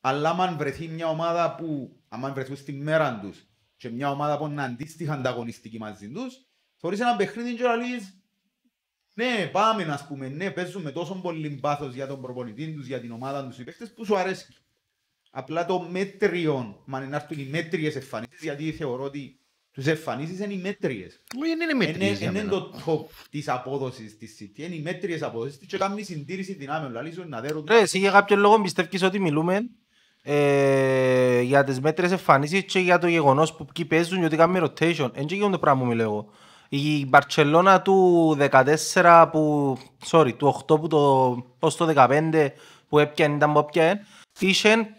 [0.00, 4.46] Αλλά αν βρεθεί μια ομάδα που, αν βρεθούν στη μέρα τους και μια ομάδα που
[4.46, 6.34] είναι αντίστοιχα ανταγωνιστική μαζί τους,
[6.76, 8.18] θεωρείς ένα παιχνίδι και να λες,
[9.14, 13.12] ναι, πάμε να πούμε, ναι, παίζουμε τόσο πολύ πάθος για τον προπονητή τους, για την
[13.12, 14.63] ομάδα τους, οι παίχτες που σου αρέσει.
[15.36, 19.38] Απλά το μέτριο, μα να έρθουν οι μέτριες εμφανίσεις, γιατί θεωρώ ότι
[19.72, 21.22] τους εμφανίσεις είναι οι μέτριες.
[21.40, 22.50] Όχι, δεν είναι μέτριες για Είναι μένα.
[22.50, 27.12] το top της απόδοσης της City, είναι οι μέτριες απόδοσεις και κάνουν συντήρηση δυνάμεων, δηλαδή
[27.12, 29.60] σου να δέρουν Ρε, εσύ για κάποιον λόγο πιστεύεις ότι μιλούμε
[30.22, 34.60] ε, για τις μέτρες εμφανίσεις και για το γεγονός που ποιοι παίζουν και ότι κάνουμε
[34.62, 35.10] rotation.
[35.14, 36.28] Εν και το πράγμα που μιλώ εγώ.
[36.68, 38.36] Η Μπαρτσελώνα του
[38.92, 39.76] 14 που,
[40.06, 42.48] sorry, του 8 που το, πώς το 15
[42.88, 44.06] που έπιανε ήταν που έπιανε,
[44.38, 44.96] είχε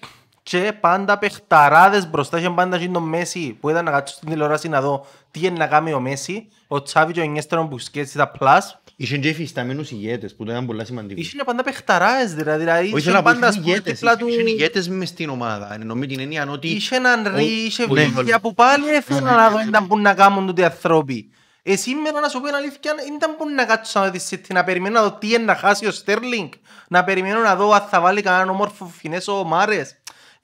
[0.50, 4.68] και πάντα παιχταράδες μπροστά, είχε πάντα και τον Μέση που ήταν να κάτσω στην τηλεόραση
[4.70, 8.18] να δω τι είναι να κάνει ο Μέση, ο Τσάβι και ο Νιέστερο που σκέτσει
[8.18, 11.20] τα πλάς, Είχαν και υφισταμένους ηγέτες που το ήταν πολλά σημαντικό.
[11.22, 13.94] είχε πάντα παιχταράδες δηλαδή, δηλαδή Όχι, είχε αλλά που πάντα είχαν ας πούμε ηγέτες.
[13.94, 14.28] δίπλα του...
[14.28, 15.74] Είχαν ηγέτες μες στην ομάδα.
[15.74, 16.68] Εννοώ με την έννοια ότι...
[16.68, 18.06] Είχε έναν ρί, είχε Ναι.
[18.06, 21.30] βίλια που πάλι έφεραν να δω ήταν που να κάνουν τούτοι ανθρώποι.
[21.64, 22.80] Ε, σήμερα να σου πω την αλήθεια,
[23.16, 25.56] ήταν που να κάτσω να δω τη City, να περιμένω να δω τι είναι να
[25.56, 26.50] χάσει ο Στέρλινγκ,
[26.88, 29.96] να περιμένω να δω αν θα βάλει κανέναν όμορφο φινές ο Μάρες.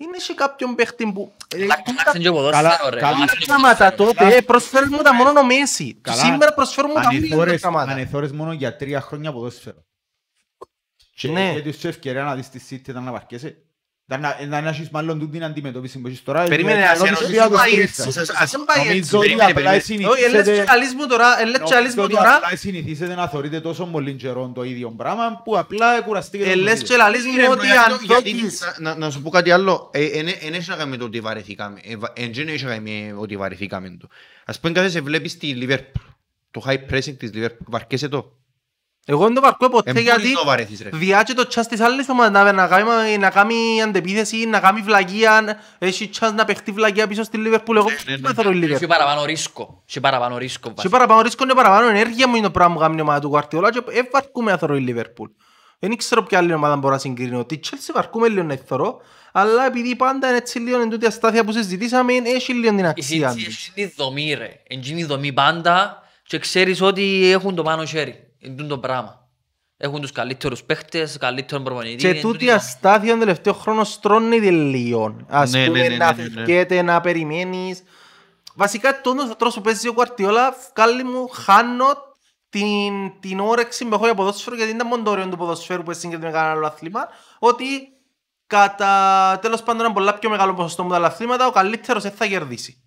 [0.04, 1.34] Είναι και κάποιον παίχτη που...
[1.56, 3.00] ε, Αλλά το μάξιν και ο ποδόσφαιρο, ρε.
[3.00, 3.12] καλά.
[3.14, 4.26] Το μάξιν και ο Πράγματα ποδόσφαιρο.
[4.28, 5.94] τότε ε, προσφέρουν μου τα μόνο ο Μέση.
[6.02, 6.24] Καλά.
[6.24, 7.92] Σήμερα προσφέρουν μου τα όλα τα ανεθώρες, πράγματα.
[7.92, 9.86] ανεθώρες μόνο για τρία χρόνια ποδόσφαιρο.
[11.16, 11.52] Και Ναι.
[11.52, 13.64] γιατί σου ευκαιρία να δεις τη City ήταν να βαρκέσαι.
[14.16, 16.44] Ήταν να- να να έχεις μάλλον τούτη την αντιμετώπιση που έχεις τώρα.
[16.44, 17.84] Περίμενε, γιατί ας ενώ εννοείς της Ολυμπιακού πάει τρεις.
[18.18, 18.34] έτσι.
[18.38, 18.88] Ας μην πάει έτσι.
[18.90, 20.08] Νομίζω ότι Περίμενε, απλά περίμενε.
[20.12, 22.58] Όχι, ελες και συνηθίσετε- καλείς μου τώρα, ελες και καλείς μου νομίζω ότι τώρα, απλά
[22.58, 26.50] συνηθίσετε να θεωρείτε τόσο πολύ καιρό το ίδιο πράγμα που απλά κουραστήκετε.
[26.50, 26.86] να το ελες δείτε.
[26.88, 29.52] και λαλείς μου Ρε, ότι μπρο, αν αυτό- γιατί- δόκεις να- Να σου πω κάτι
[29.52, 29.90] άλλο.
[29.94, 31.80] Δεν έχει να κάνει με το ότι βαρεθήκαμε.
[31.84, 34.08] Ε, βα- εν δεν έχει να κάνει με ότι βαρεθήκαμε το.
[34.46, 36.06] Ας πούμε κάθε σε βλέπεις τη Liverpool.
[36.52, 37.66] Το high pressing της Liverpool.
[37.68, 38.32] Βαρκέσαι το;
[39.06, 40.90] Εγώ δεν το βαρκώ ποτέ Εν γιατί πολύ το βαρέθεις, ρε.
[40.94, 45.60] διάτσε το τσάς της άλλης ομάδας να, να, κάνει, να κάνει αντεπίθεση, να κάνει βλαγία,
[45.80, 47.78] έχει τσάς να παιχτεί βλαγία πίσω στη Λίβερπουλ.
[47.78, 48.88] Εγώ ναι, δεν θέλω η Έχει Λίβερπουλ.
[48.88, 49.84] παραπάνω ρίσκο.
[49.90, 50.68] Έχει παραπάνω ρίσκο.
[50.68, 50.98] Και βασικά.
[50.98, 53.72] παραπάνω ρίσκο είναι παραπάνω ενέργεια μου είναι το πράγμα που κάνει η ομάδα του Γουαρτιόλα
[53.72, 55.30] και δεν βαρκούμε να θέλω η Λίβερπουλ.
[55.80, 57.46] Δεν ξέρω ποια άλλη ομάδα μπορώ να συγκρίνω.
[57.46, 61.44] Τη Chelsea βαρκούμε λίγο να θέλω, αλλά επειδή πάντα είναι έτσι λίγο εν τούτη αστάθεια
[61.44, 63.46] που συζητήσαμε, έχει λίγο την Η αξία City της.
[63.46, 64.50] έχεις τη δομή ρε.
[64.70, 68.26] Είναι η δομή πάντα και ξέρεις ότι έχουν το πάνω χέρι.
[68.42, 69.20] Είναι το πράγμα.
[69.78, 71.96] Έχουν τους καλύτερους παίχτες, καλύτερον προπονητή.
[71.96, 72.60] Και είναι τούτη τούτη η δομή.
[72.60, 75.16] αστάθεια τον τελευταίο χρόνο στρώνει λίγο.
[75.28, 76.34] Ας Ναι, πούμε ναι, ναι, να ναι, ναι, ναι.
[76.36, 77.84] φευκέται, να περιμένεις.
[78.56, 81.86] Βασικά τόνος ο τρόπος που παίζει ο Κουαρτιόλα βγάλει μου, χάνω
[82.50, 85.94] την, την όρεξη που έχω για ποδόσφαιρο γιατί ήταν μόνο το ωραίο του ποδοσφαίρου που
[85.94, 87.08] συγκρίνεται με κανένα άλλο αθλήμα
[87.40, 87.66] ότι
[88.48, 92.12] κατά τέλος πάντων ένα πολλά πιο μεγάλο ποσοστό με τα άλλα αθλήματα ο καλύτερος δεν
[92.12, 92.84] θα κερδίσει.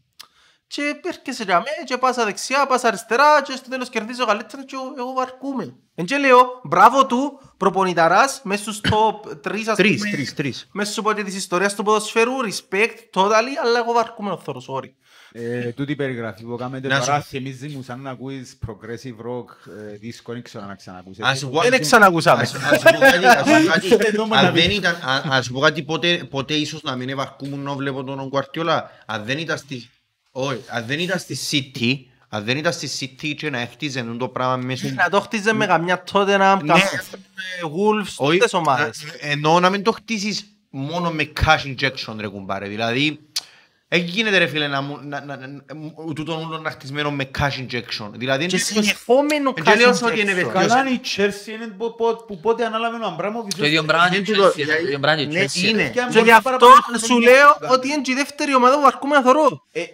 [0.75, 4.64] Και έρχεσαι για μέ και πάσα δεξιά, πάσα αριστερά και στο τέλος κερδίζει ο καλύτερος
[4.64, 5.75] και εγώ βαρκούμε.
[5.95, 10.68] Εν και λέω, μπράβο του, προπονηταράς, μέσα στους top 3 ας Τρεις, πούμε, τρεις, τρεις.
[10.72, 14.68] μέσα σου πω και της ιστορίας του ποδοσφαίρου, respect, totally, αλλά εγώ βαρκούμε ο θόρος,
[14.72, 14.91] sorry.
[15.33, 18.59] Ε, Τούτη η περιγραφή που κάνετε Να σου τώρα πω- θυμίζει μου σαν να ακούεις
[18.66, 21.25] progressive rock ε, disco, δεν ξέρω να ξανακούσεις.
[21.25, 22.43] Ας σου πω- Δεν ξανακούσαμε.
[22.43, 23.89] Ας- ας σου πω κάτι- ας σου πω κάτι.
[23.97, 24.77] Δεν το Αν να δεν πεις.
[24.77, 28.27] ήταν, α- ας σου πω κάτι ποτέ, ποτέ ίσως να μην ευαρκούμουν να βλέπω τον
[28.29, 28.91] Γκουαρτιόλα.
[29.07, 29.91] Αν δεν ήταν στη,
[30.37, 32.89] όχι, αν δεν ήταν στη City, αν δεν ήταν στη
[33.22, 36.72] City και να έχτιζε το πράγμα μέσα Να το χτίζε με καμιά τότε να Ναι.
[37.62, 39.03] Wolves, Όχι, τούτες ομάδες.
[39.05, 42.68] να- Εννοώ να μην το χτίσεις μόνο με cash injection ρε κουμπάρε.
[42.68, 43.18] Δηλαδή,
[43.97, 47.30] Δεν γίνεται ρε φίλε να μου, να, να, να, να- τούτον ούλο να χτισμένο με
[47.38, 48.11] cash injection.
[48.14, 50.34] Δηλαδή, Και δεν- συνεχόμενο Ε, και λέω cash ότι είναι injection.
[50.34, 50.66] βελτίωση.
[50.68, 53.57] Καλά είναι η Chelsea είναι που, που, που πότε ανάλαβε ο Αμπράμοβιτς.
[53.57, 55.62] Το ίδιο πράγμα και η Δεν τούτο- Chelsea, το ίδιο πράγμα και η Ναι, Chelsea.
[55.70, 55.88] είναι.
[55.90, 57.76] Και αν Και μπορείς γι' αυτό παραπάνω να σου το λέω κάνεις.
[57.76, 59.64] ότι είναι και η δεύτερη ομάδα που αρκούμε να θωρώ.
[59.72, 59.86] Ε, ε,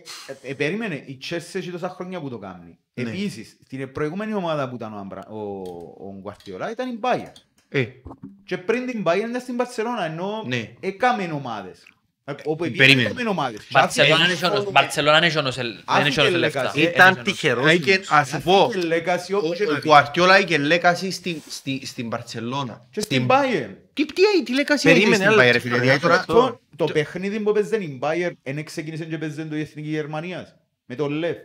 [0.43, 2.79] ε, περίμενε, η Chelsea έχει τόσα χρόνια που το κάνει.
[2.95, 3.11] Ναι.
[3.11, 5.39] Επίσης, την προηγούμενη ομάδα που ήταν ο, Αμπρα, ο,
[6.07, 7.33] ο Guardiola ήταν η Bayern.
[7.69, 7.85] Ε,
[8.45, 10.71] Και πριν την Bayern ήταν στην Barcelona, ενώ Ναι.
[10.81, 11.85] έκαμε ομάδες.
[12.25, 13.09] Ε, Όπου επίσης Περίμενε.
[13.09, 13.61] έκαμε ομάδες.
[13.71, 16.23] Μπαρτσελώνα Και είναι άφηκε- και Μπαρτσελώνα είναι και ο Νοσελ- δεν είναι και ο άφηκε
[16.23, 16.73] Νοσελ λεφτά.
[16.73, 16.79] legacy.
[16.79, 17.71] Ήταν τυχερός.
[17.71, 19.91] ε, και- ας σου πω, άφηκε legacy όπως και ο να ο δει.
[19.93, 22.87] Guardiola είχε legacy στην- στη- στην Μπαρτσελώνα.
[22.91, 23.71] Και στην Bayern.
[23.93, 25.79] Τι, τι, τι legacy έχει Περίμενε, στην αλλά- Bayern, ρε φίλε.
[25.79, 29.61] Δηλαδή τώρα- Το, το παιχνίδι που παίζεται η Bayern δεν ξεκίνησε και παίζεται το η
[29.61, 30.55] Εθνική Γερμανίας.
[30.85, 31.37] Με το Λεφ.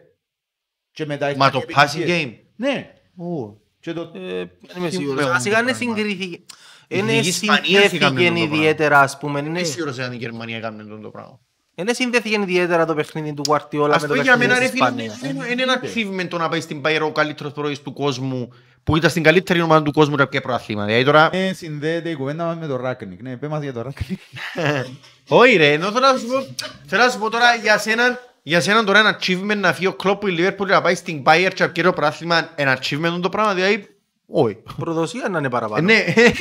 [0.91, 2.26] Και μετά Μα το ήρθαν passing επιτυχίες.
[2.26, 2.34] game.
[2.55, 2.93] Ναι.
[3.80, 4.01] Και το...
[4.01, 4.89] Ε, Δεν είμαι
[6.88, 7.16] Τι σίγουρος.
[7.16, 7.64] παίρνουν Βασικά το είναι πράγμα.
[7.64, 7.68] συγκρίθηκε.
[7.68, 8.56] Η Είναι Εθνική Ισπανία έκαμε συνδέθηκε το πράγμα.
[8.58, 9.40] ιδιαίτερα, ας πούμε.
[9.42, 11.40] Δεν Είναι- είμαι σίγουρος αν η Γερμανία έκανε αυτό το πράγμα.
[11.78, 14.60] Είναι συνδέθηκε ιδιαίτερα το παιχνίδι του Guardiola Ας με το πούμε για παιχνίδι μένα ρε
[14.60, 15.22] της φίλε, Ισπανίας.
[15.22, 18.50] είναι- είναι ένα achievement το να πάει στην Bayern ο καλύτερος πρόεδρος του κόσμου
[18.84, 20.86] που ήταν στην καλύτερη ομάδα του κόσμου τα ποια προαθλήματα.
[20.86, 23.22] Δηλαδή τώρα, Ε, συνδέεται η κουβέντα μας με το Ράκνικ.
[23.22, 24.20] Ναι, πέ μας για το Ράκνικ.
[25.28, 26.46] όχι ρε, ενώ θέλω να σου πω,
[26.86, 29.94] θέλω να σου πω τώρα για σέναν, για σέναν τώρα ένα achievement να φύγει ο
[29.94, 33.20] κλόπ που η Liverpool να πάει στην Bayern και να πιέρει το προάθλημα, ένα achievement
[33.22, 33.88] το πράγμα, δηλαδή,
[34.28, 34.57] όχι.
[34.80, 35.82] Προδοσία να είναι Ε, παραπάνω.
[35.86, 36.32] Ναι, Ε,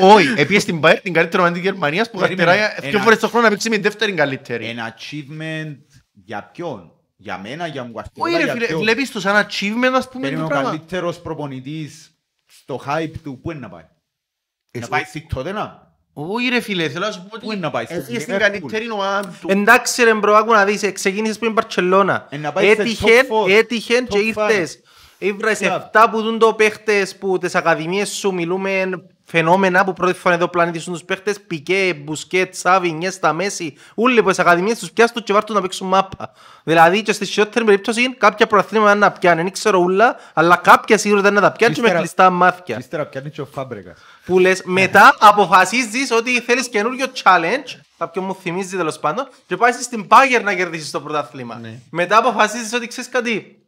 [0.00, 3.18] όχι, επειδή στην Bayern την καλύτερη ομάδα της Γερμανίας που Περίμενε, καρτεράει δύο ένα- φορές
[3.18, 4.66] το χρόνο να παίξει με την δεύτερη καλύτερη.
[4.66, 5.76] Ένα achievement
[6.12, 10.22] για ποιον; Για μένα, για μου Όχι ρε φίλε, βλέπεις το σαν achievement ας πούμε
[10.22, 10.68] Περίμενε το ο πράγμα.
[10.68, 12.10] καλύτερος προπονητής
[12.46, 15.82] στο hype του, πού είναι να πάει; Να Εσύ- πάει στη Τότενα.
[16.16, 18.34] Όχι ρε φίλε, θέλω να σου πω Πού είναι να πάει, ότι στο έφυγε στην
[18.34, 19.48] Liverpool; καλύτερη ομάδα του.
[19.50, 22.26] Εντάξει ρε μπρο, άκου να δεις, ε, ξεκίνησες πριν Μπαρτσελώνα.
[22.30, 24.50] Ε, να πάει σε Έτυχεν, top four, έτυχεν και top five.
[24.50, 24.80] ήρθες.
[25.18, 25.80] Ήβρες Club.
[25.92, 28.90] 7 που δουν το παίχτες που τις ακαδημίες σου μιλούμε
[29.24, 34.22] φαινόμενα που πρώτη φορά εδώ πλανήτης σου τους παίχτες Πικέ, Μπουσκέτ, Σάβι, Νιέστα, Μέση όλοι
[34.22, 36.32] που τις ακαδημίες τους πιάσουν και βάρτουν να παίξουν μάπα.
[36.64, 41.20] Δηλαδή και στη χειρότερη περίπτωση κάποια προαθλήματα να πιάνουν δεν ξέρω ούλα αλλά κάποια σίγουρα
[41.20, 42.76] δεν να τα πιάνουν και με Ύστερα- κλειστά μάτια.
[42.78, 43.98] Ύστερα πιάνει και ο Φάμπρεκας.
[44.24, 49.74] που λες μετά αποφασίζεις ότι θέλεις καινούριο challenge κάποιον μου θυμίζει τέλος πάντων και πάεις
[49.84, 51.60] στην Bayern να κερδίσεις το πρωτάθλημα.
[51.90, 53.58] Μετά αποφασίζεις ότι ξέρεις κάτι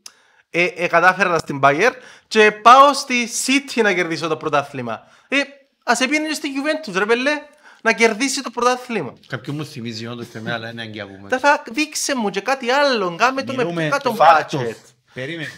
[0.51, 1.93] ε, ε, κατάφερα στην Bayern
[2.29, 5.03] και πάω στη City να κερδίσω το πρωτάθλημα.
[5.29, 5.37] Ε,
[5.85, 7.43] ας επίνει και στη Juventus ρε πελέ
[7.83, 9.13] να κερδίσει το πρωτάθλημα.
[9.27, 12.41] Κάποιον μου θυμίζει όντως και εμένα, αλλά είναι αγκιά που δεν θα δείξε μου και
[12.41, 15.49] κάτι άλλο κάμε το με Μιλούμε πιο κάτω το budget Περίμενε.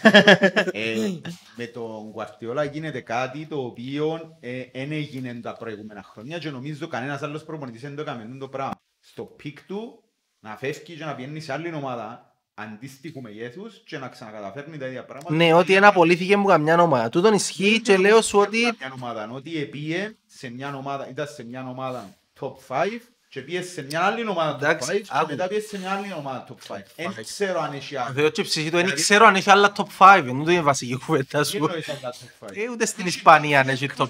[0.72, 1.20] Ε,
[1.56, 4.38] με τον Guardiola γίνεται κάτι το οποίο
[4.72, 8.74] δεν έγινε τα προηγούμενα χρόνια και νομίζω κανένας άλλος προπονητής δεν το έκανε το πράγμα.
[9.00, 10.02] Στο peak του
[10.40, 12.27] να φεύγει και να πηγαίνει σε άλλη ομάδα
[12.58, 15.34] αντίστοιχου μεγέθους και να ξανακαταφέρνει τα ίδια πράγματα.
[15.34, 19.28] ναι ότι ένα απολύθηκε μου καμιά ομάδα τούτον ισχύει και λέω σου ότι Μια ομάδα,
[19.32, 22.86] ότι επίε σε μια ομάδα, ήταν σε μια ομάδα top 5
[23.28, 25.26] και πήγε σε μια άλλη ομάδα top 5 Εντάξει, και άκου.
[25.30, 26.80] μετά πήγε σε μια άλλη ομάδα top 5.
[26.96, 28.14] Δεν ξέρω αν έχει άλλο.
[28.14, 30.96] Θεό και ψυχή του, δεν ξέρω αν έχει άλλα top 5, δεν είναι η βασική
[31.06, 31.56] κουβέντα Τι σου.
[31.56, 32.50] εννοείς άλλα top 5.
[32.56, 34.08] Ε, Ούτε στην Ισπανία αν έχει top 5,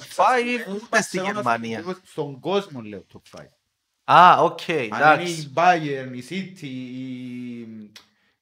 [0.75, 1.85] ούτε στη Γερμανία.
[2.05, 3.45] Στον κόσμο λέω top 5.
[4.05, 5.33] Α, οκ, Αν είναι εντάξει.
[5.33, 7.91] η Bayern, η City, η...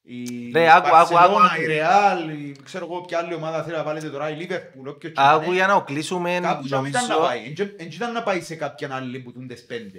[0.08, 1.62] Η Ρε, άκου, άκου, άκου, Barcelona, άκου.
[1.62, 5.12] η Real, η- ξέρω εγώ ποια άλλη ομάδα θέλει να βάλετε τώρα, η Liverpool, όποιος
[5.12, 5.54] και Άκου να είναι.
[5.54, 7.52] για να κλείσουμε, Κάπου να μην ήταν να νομίζω, πάει.
[7.76, 9.98] Δεν ήταν να πάει σε κάποιαν άλλη που τούν τις πέντε.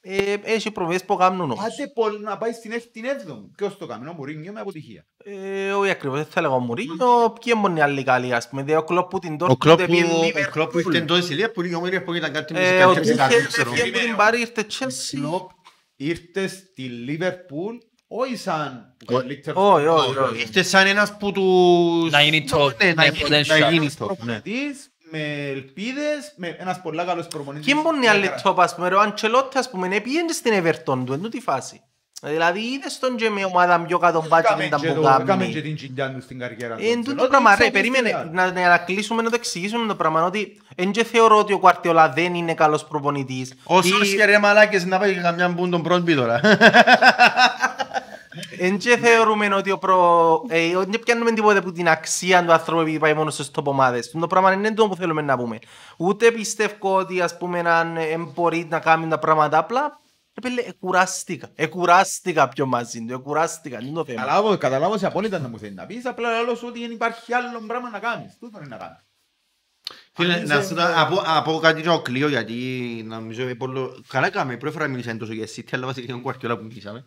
[0.00, 1.56] ε, έχει προβίες που κάνουν όμως.
[1.56, 3.50] Πάτε πολύ να πάει στην έκτη, την έβδομη.
[3.56, 5.06] Ποιος το κάνει, ο Μουρίνιο με αποτυχία.
[5.24, 8.80] Ε, Όχι ακριβώς, δεν θα λέγω Μουρίνιο, ποιοι είναι οι άλλοι καλοί, ας πούμε, δηλαδή
[8.82, 10.50] ο Κλόπ που την Ο Dortmund Κλόπ πήγε που- ο Liverpool.
[10.50, 12.78] Κλόπ που ήρθε εντός της Liverpool, η ομίλια που ήταν κάτι με τις Ε, Ο
[12.92, 13.70] καλύτερες Τούχελ εκατό, ξέρω.
[13.72, 15.10] έφυγε από την Πάρη, ήρθε Chelsea.
[15.18, 15.50] Κλόπ
[15.96, 17.76] ήρθε στη Λίβερπουλ
[18.08, 20.40] όχι σαν Ο- καλύτερος Όχι, όχι, όχι.
[20.40, 22.10] Ήρθε σαν ένας που τους...
[22.10, 23.60] Να γίνει top, Ναι, να να γίνει γίνει- potential.
[23.60, 24.06] να γίνει top, ναι.
[24.06, 27.72] προπονητής, με ελπίδες, με ένας πολλά καλός προπονητής.
[27.72, 30.52] Ποιοι είναι οι άλλοι Έκανα- top, ας πούμε, ρε, ο Αντσελότη, ας πούμε, πήγαινε στην
[30.62, 31.80] Everton του, εν τούτη φάση.
[32.22, 35.24] Δηλαδή, είδες τον και με ομάδα πιο κάτω μπάτσι Έκαμε ήταν και που το- έκαμε
[35.24, 35.52] κάνει.
[35.52, 36.82] και την κοιλιά του στην καριέρα του.
[36.84, 39.36] Ε, Εν τούτο Αντσελότη, πράγμα, ρε, ξέρεις, περίμενε, τι να, να να κλείσουμε να το
[39.38, 43.54] εξηγήσουμε το πράγμα, ότι εν και θεωρώ ότι ο Κουαρτιόλα δεν είναι καλός προπονητής.
[43.64, 46.40] Όσο Ή- και ρε μαλάκες να πάει καμιά μπουν τον πρώτο τώρα.
[48.58, 50.42] Εν και θεωρούμε ότι ο προ...
[50.48, 54.10] Ε, δεν πιάνουμε τίποτε από την αξία του άνθρωπου επειδή πάει μόνο στις top ομάδες.
[54.10, 55.58] Το πράγμα είναι το που θέλουμε να πούμε.
[55.96, 60.00] Ούτε πιστεύω ότι ας πούμε αν ε, μπορεί να κάνει τα πράγματα απλά.
[60.42, 61.48] Ρε πέλε, εκουράστηκα.
[61.54, 63.12] Εκουράστηκα πιο μαζί του.
[63.14, 63.78] Εκουράστηκα.
[63.82, 64.20] Είναι το θέμα.
[64.20, 67.32] Καταλάβω, καταλάβω σε απόλυτα να μου θέλεις να πεις, απλά λέω σου ότι δεν υπάρχει
[67.34, 68.36] άλλο πράγμα να κάνεις.
[68.40, 68.96] Τούτο είναι να κάνεις.
[70.12, 72.54] Φίλε, Αν να είσαι- σου τα- από- από κάτι και ο Κλείο, γιατί
[73.06, 76.32] νομίζω ε, πολλο- καλά κάμε, πρώτη φορά μιλήσαμε τόσο για City, αλλά βασικά για τον
[76.32, 77.04] Guardiola που μιλήσαμε.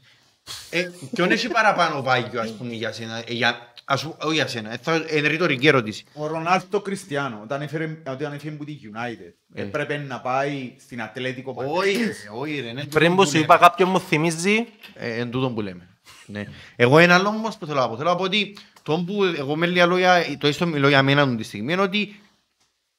[0.70, 3.18] Ε, Ποιον έχει παραπάνω βάγιο, ας πούμε, για σένα.
[3.18, 4.74] ε, για- ας πούμε, Όχι για σένα.
[4.74, 6.04] ε, θα- Είναι ρητορική ερώτηση.
[6.14, 9.62] Ο Ρονάλτο Κριστιανό, όταν έφερε, όταν έφερε που τη United, Ε.
[9.62, 12.72] έπρεπε να πάει στην Ατλέτικο Όχι, ρε, όχι ρε.
[12.72, 15.88] ναι, Πριν που σου είπα κάποιον μου θυμίζει, Ε, Εν τούτο που λέμε.
[16.26, 16.44] Ναι.
[16.76, 17.98] Εγώ ένα άλλο όμως που θέλω να πω.
[17.98, 21.36] Θέλω να πω ότι το που εγώ με λίγα λόγια, το istό μιλώ για μένα
[21.36, 22.20] τη στιγμή, είναι ότι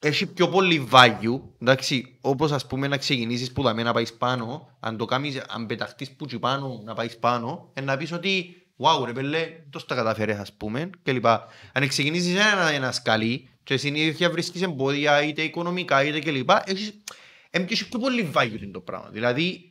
[0.03, 4.77] έχει πιο πολύ value, εντάξει, όπως ας πούμε να ξεκινήσεις που δαμέ να πάεις πάνω,
[4.81, 8.63] αν το κάνεις, αν πεταχτείς που τσι πάνω να πάεις πάνω, ε, να πεις ότι
[8.77, 11.47] wow ρε πέλε, τόσο τα καταφέρες ας πούμε και λοιπά.
[11.73, 16.95] Αν ξεκινήσεις ένα, ένα σκαλί και συνήθεια βρίσκεις εμπόδια είτε οικονομικά είτε και λοιπά, έχεις,
[17.51, 19.09] ε, έχεις πιο πολύ value είναι το πράγμα.
[19.11, 19.70] Δηλαδή, δεν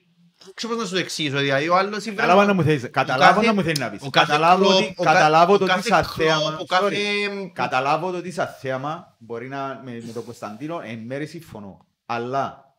[0.54, 3.34] ξέρω πώς να σου το εξηγήσω, δηλαδή ο άλλος είναι- Καταλάβω να μου θέλεις, καταλάβω
[3.34, 4.02] κάθε- να μου θέλεις να πεις.
[4.02, 6.58] ο κάθε Καταλάβω κλοπ, ότι- ο κα- καταλάβω ο το ότι κάθε σαν κλοπ, θέαμα,
[6.60, 7.50] ο κάθε- sorry.
[7.54, 11.86] Καταλάβω το ότι σαν θέαμα μπορεί να με, με τον Κωνσταντίνο εν μέρει συμφωνώ.
[12.06, 12.74] Αλλά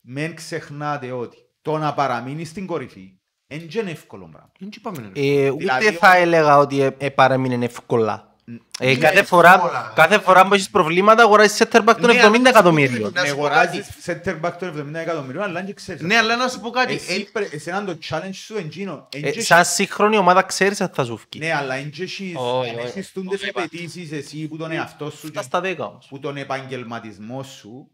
[0.00, 4.50] μην ξεχνάτε ότι το να παραμείνει στην κορυφή είναι και εύκολο πράγμα.
[4.58, 5.20] Δεν τσι πάμε, ρε.
[5.20, 8.35] ε, ούτε Δηλαδή, θα έλεγα ότι ε, ε, παρέμεινε εύκολα.
[8.80, 9.58] Ε, Ναι, κάθε, εύκολα.
[9.58, 13.12] φορά, κάθε φορά που έχεις προβλήματα αγοράζεις center back των Ναι, 70 αλλά- εκατομμύριων.
[13.14, 16.02] Να Με σου πω αγοράζεις center back των 70 εκατομμυρίων, αλλά και ξέρεις.
[16.02, 16.94] Ναι, αλλά να σου πω κάτι.
[16.94, 19.08] Εσύ, ε, πρέ- εσένα το challenge σου εντζήνο.
[19.22, 21.44] Ε, σαν σύγχρονη ομάδα ξέρεις αν θα σου βγει.
[21.46, 22.86] Ναι, αλλά εν και έχεις- Όχι, αν όχι.
[22.86, 26.06] έχεις τούντες απαιτήσεις εσύ που τον εαυτό σου Φτά και στα 10 όμως.
[26.08, 27.90] που τον επαγγελματισμός σου,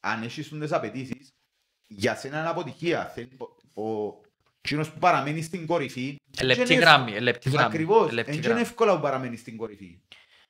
[0.00, 1.32] αν έχεις τούντες απαιτήσεις,
[1.86, 3.12] για σένα είναι αποτυχία.
[4.68, 6.16] Θέλει- Ο, ο εκείνος που παραμένει στην κορυφή...
[6.38, 7.16] Ε, λεπτή δεν είναι γράμμη, εύκολο.
[7.18, 8.10] ε, λεπτή γράμμη, Ακριβώς.
[8.10, 8.62] ε, λεπτή Δεν είναι γράμμη.
[8.62, 9.98] εύκολα που παραμένει στην κορυφή.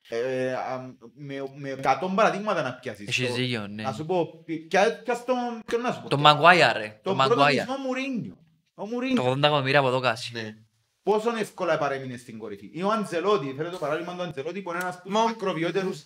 [0.08, 3.08] Ε, α, με, με 100 παραδείγματα να πιάσεις.
[3.08, 3.82] Έχεις Το- δίκιο, ναι.
[3.82, 5.36] Να σου πω, ποια, ποια τον,
[5.66, 6.08] ποιον να σου πω.
[6.08, 7.64] Το Μαγκουάια ρε, το Τον Μαγκουάια.
[7.64, 8.36] πρώτο της ο Μουρίνιο.
[8.74, 9.22] Ο Μουρίνιο.
[9.22, 10.32] Το 80 εκατομμύρια από εδώ κάση.
[10.32, 10.54] ναι.
[11.02, 12.70] πόσο εύκολα παρέμεινε στην κορυφή.
[12.72, 16.04] Ή ο Αντζελότη, φέρε το παράδειγμα του Αντζελότη που είναι ένας από τους Μα- μακροβιότερους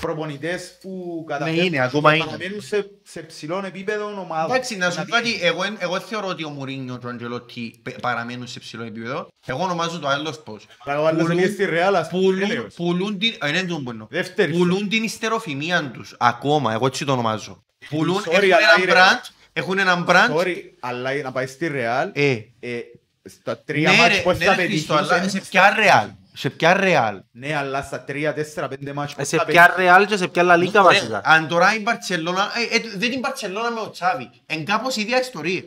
[0.00, 2.24] προπονητές που Ναι, καταφέρνουν είναι, ακόμα και είναι.
[2.24, 4.50] παραμένουν σε, σε ψηλό επίπεδο ομάδων.
[4.54, 7.08] Εντάξει, να σου πω Δηλαδή, κάτι, εγώ, εν- εγώ θεωρώ ότι ο Μουρίνιο και ο
[7.08, 9.28] Αντζελότη πε- παραμένουν σε ψηλό επίπεδο.
[9.46, 10.66] Εγώ ονομάζω το άλλος πώς.
[10.84, 12.74] αλλά ο άλλος Πουλούν- είναι στη Ρεάλ, ας πούμε, Πουλούν, έλεος.
[12.74, 13.34] πουλούν την...
[13.42, 14.06] ε, ναι, τον που εννοώ.
[14.10, 14.52] Δεύτερη.
[14.52, 16.14] Πουλούν την ιστεροφημία τους.
[16.18, 17.64] Ακόμα, εγώ έτσι το ονομάζω.
[17.88, 20.36] Πουλούν, Sorry, έχουν αλλά ένα είναι- brand, έχουν ένα brand.
[20.40, 22.78] Sorry, αλλά να πάει στη Ρεάλ, Ε, ε,
[23.24, 25.74] στα τρία ναι μάτς ρε, που ναι θα ρε Χριστό, πετύχεις, αλλά είναι- σε ποια
[25.76, 26.08] ρεάλ.
[26.38, 27.22] Σε ποια ρεάλ.
[27.30, 30.28] Ναι, αλλά στα τρία, τέσσερα, πέντε μάτς που Ε, Σε θα ποια Real και σε
[30.28, 31.20] ποια La Liga Ρε, βασικά.
[31.24, 34.30] Αν τώρα η Μπαρτσελώνα, ε, ε, δεν την Μπαρτσελώνα με ο Τσάβη.
[34.46, 35.62] Εν κάπως η ίδια ιστορία.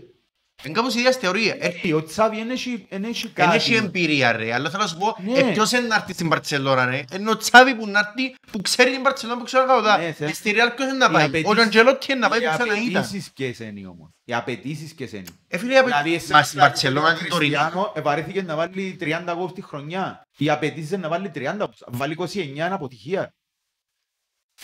[0.64, 1.54] Εν κάπως η ίδια θεωρία.
[1.54, 1.94] Ε, πετύχεις.
[1.94, 3.56] Ο Τσάβη δεν έχει- δεν έχει Δεν κάτι.
[3.56, 5.40] έχει εμπειρία ρε, αλλά θέλω να σου πω, Ναι.
[5.40, 8.62] ε, ποιος είναι να έρθει στην Μπαρτσελώνα ρε; Είναι ο Τσάβη που να έρθει, που
[8.62, 9.98] ξέρει την Μπαρτσελώνα που ξέρω εγώ.
[9.98, 12.30] Ναι, θε- Ε, Στη Real ποιος είναι να Οι πάει; Ο απαιτήσεις- Αντζελότη είναι να
[12.30, 12.96] πάει Οι που ξανά ήταν.
[12.96, 16.52] απαιτήσεις ποιες είναι όμως; Οι απαιτήσεις ποιες είναι; Ε, φίλε, απαι- Δηλαδή, εσύ- μα στην
[16.52, 17.56] δηλαδή, Μπαρτσελώνα ο την τωρινή.
[17.56, 20.22] Κριστιανό επαρέθηκε να βάλει 30 γκολ τη χρονιά.
[20.38, 23.34] Οι απαιτήσεις είναι να βάλει 30, αν βάλει 29 είναι αποτυχία.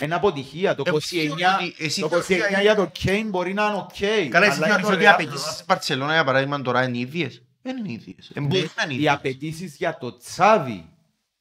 [0.00, 0.74] Είναι αποτυχία.
[0.74, 3.64] Το Εγώ 29, θεωρώ ότι εσύ το θεωρείς 29 ότι- για το Κέιν μπορεί να
[3.66, 4.28] είναι οκ.
[4.30, 6.84] Καλά, εσύ αλλά θεωρείς για το ότι οι Real, απαιτήσεις της Μπαρτσελώνα για παράδειγμα τώρα
[6.84, 7.42] είναι ίδιες.
[7.62, 8.30] Δεν είναι ίδιες.
[8.34, 9.12] Ε, μπορεί να είναι Οι ίδιες.
[9.12, 10.88] απαιτήσεις για το Τσάβι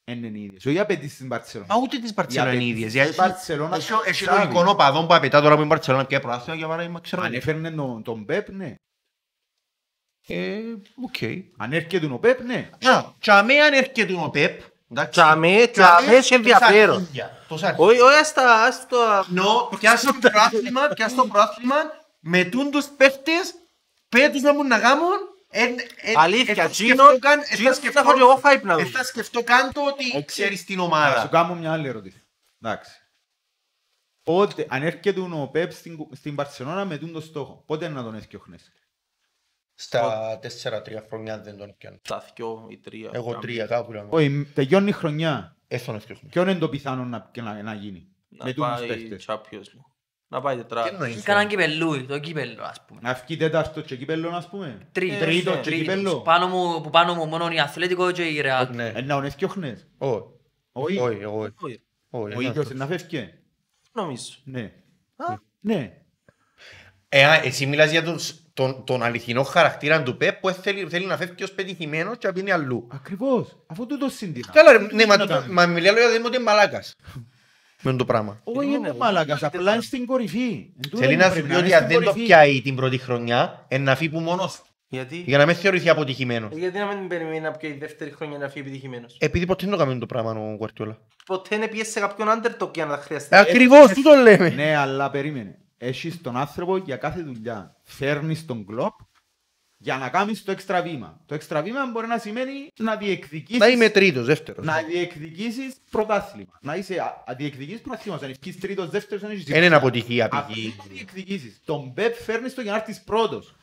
[0.06, 0.66] είναι οι ίδιες.
[0.66, 1.74] Όχι οι απαιτήσεις στην Μπαρτσελώνα.
[1.76, 3.06] Μα ούτε της Μπαρτσελώνα είναι απαιτήσεις ίδιες.
[3.08, 4.44] της Γιατί Μπαρτσελώνα έχει- στο Έχει Τσάβη.
[4.44, 7.22] λογικό οπαδόν που απαιτά τώρα που είναι η Μπαρτσελώνα πια προάθλημα για παράδειγμα, ξέρω.
[7.22, 8.76] Αν έφερνε τον- τον Πεπ, ναι.
[10.28, 10.60] Ε,
[11.04, 11.16] οκ.
[11.58, 12.70] Αν έρχεται ο Πεπ, ναι.
[12.90, 14.72] Α, τσαμέ αν έρχεται ο Πεπ, εντάξει.
[15.10, 16.88] Τσαμέ, τσαμέ έχει ενδιαφέρον.
[16.88, 18.98] τόσα αρχίδια, τόσα Όχι, όχι, ας τα- ας το...
[19.28, 21.76] Νο, πιάσ' το προάθλημα, πιάσ' το προάθλημα,
[22.20, 23.54] με τούν τους παίχτες,
[24.10, 25.08] πέ τους να μου να κάνουν,
[25.50, 28.20] εν- εν- Αλήθεια, εν θα Τζίνο, σκεφτώ καν- εν θα Τζίνο, σκεφτώ- θα έχω και
[28.24, 28.80] εγώ φάιπ να δω.
[28.80, 31.28] εν θα σκεφτώ καν το ότι ξέρεις την Θα σου ομάδα.
[31.32, 32.28] κάνω μια άλλη ερώτηση.
[32.62, 32.92] Εντάξει.
[34.24, 38.72] Πότε, αν έρχεται ο Πεπ στην, στην Παρσελώνα με τον στόχο, πότε να τον έφτιαχνες.
[39.80, 41.98] Στα τέσσερα-τρία χρόνια δεν τον πιάνω.
[42.08, 43.10] Τα δυο ή τρία.
[43.14, 44.08] Εγώ τρία κάπου λέμε.
[44.10, 45.56] Όχι, τελειώνει η χρονιά.
[45.68, 46.30] Έτσι τον έφτιαχνω.
[46.32, 49.26] Ποιο είναι το πιθανό να, και να, να γίνει; Να με τους πάει παίχτες.
[49.28, 49.92] Champions League.
[50.28, 50.88] Να πάει Τι τετράδα.
[50.88, 51.50] εννοείς, Κάναν ρε.
[51.50, 53.00] κυπελούι, το κύπελο ας πούμε.
[53.04, 54.88] Να βγει τέταρτο και κύπελλο, ας πούμε.
[54.92, 55.80] Τρίτος, Τρίτο ναι, και τρίτος.
[55.82, 56.22] κύπελλο.
[56.22, 58.76] Πάνω μου, που πάνω μου μόνο η Αθλέτικο και η Ρεάλ.
[58.76, 58.88] Ναι.
[58.88, 59.88] Ε, να τον έφτιαχνες.
[59.98, 60.22] Όχι.
[60.72, 60.98] Όχι.
[60.98, 61.54] Όχι, εγώ όχι.
[61.60, 62.78] Όχι, Όχι, Ο δεν ίδιος αυτό.
[62.78, 63.34] να φεύγει.
[63.92, 64.32] Νομίζω.
[64.44, 64.72] Ναι.
[65.60, 66.02] Ναι.
[67.10, 68.18] Ε, α, εσύ μιλάς για τον,
[68.58, 72.34] τον, τον αληθινό χαρακτήρα του Πεπ που θέλει, θέλει να φεύγει ως πετυχημένος και να
[72.34, 72.88] πίνει αλλού.
[72.92, 73.58] Ακριβώς.
[73.68, 74.48] Αυτό το το σύντημα.
[74.54, 75.54] Καλά ρε, ναι, μα, να το- κάνουμε.
[75.54, 76.96] μα μιλάει λόγια δεν είναι ότι είναι μαλάκας.
[77.82, 78.40] Με το πράγμα.
[78.44, 79.44] Όχι, είναι μάλακας.
[79.44, 80.48] Απλά είναι στην κορυφή.
[80.76, 82.26] Εν τούτο Θέλει που να σου πρέπει πει είναι ότι αν στην δεν το κορυφή.
[82.26, 85.90] πιάει την πρώτη χρονιά, ε, να φύγει που μόνος του, Γιατί; για να μην θεωρηθεί
[85.90, 86.52] αποτυχημένος.
[86.56, 89.66] Ε, Γιατί να μην περιμένει να πιει η δεύτερη χρονιά να φύγει επιτυχημένος; Επειδή ποτέ
[89.68, 90.98] δεν το κάνει το πράγμα ο Γκουαρτιόλα.
[91.26, 93.36] Ποτέ δεν πιέσει σε κάποιον underdog για να τα χρειαστεί.
[93.36, 94.50] Ε, Ακριβώς, τι το λέμε.
[94.50, 95.58] Ναι, αλλά περίμενε.
[95.78, 97.76] Έχεις τον άνθρωπο για κάθε δουλειά.
[97.90, 98.94] Φέρνεις τον κλόπ
[99.80, 101.22] για να κάνεις το έξτρα βήμα.
[101.26, 104.66] Το έξτρα βήμα μπορεί να σημαίνει να διεκδικήσεις, Να είμαι τρίτος, δεύτερος.
[104.66, 106.52] να διεκδικήσεις πρωτάθλημα.
[106.62, 108.20] Να είσαι α- α- διεκδικήσεις πρωτάθλημα.
[108.24, 110.36] Αν βγεις τρίτος, δεύτερος, δεν έχεις Δεν είναι αποτυχία, π.χ.
[110.38, 111.62] Απλή διεκδικήσεις.
[111.66, 113.56] Τον Πεπ φέρνεις το για να έρθεις πρώτος.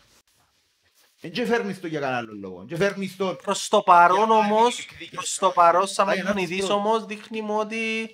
[1.21, 2.65] Εν και φέρνεις το για κανένα άλλο λόγο.
[2.69, 3.35] Και φέρνεις το...
[3.43, 5.11] Προς το παρόν Για να όμως, εκδικήσεις.
[5.11, 8.11] προς το παρόν σαν Πάει να προπονητής έρθει ο- όμως δείχνει μου ότι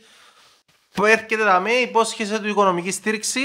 [0.94, 3.40] που έρχεται να με υπόσχεσε του οικονομική στήριξη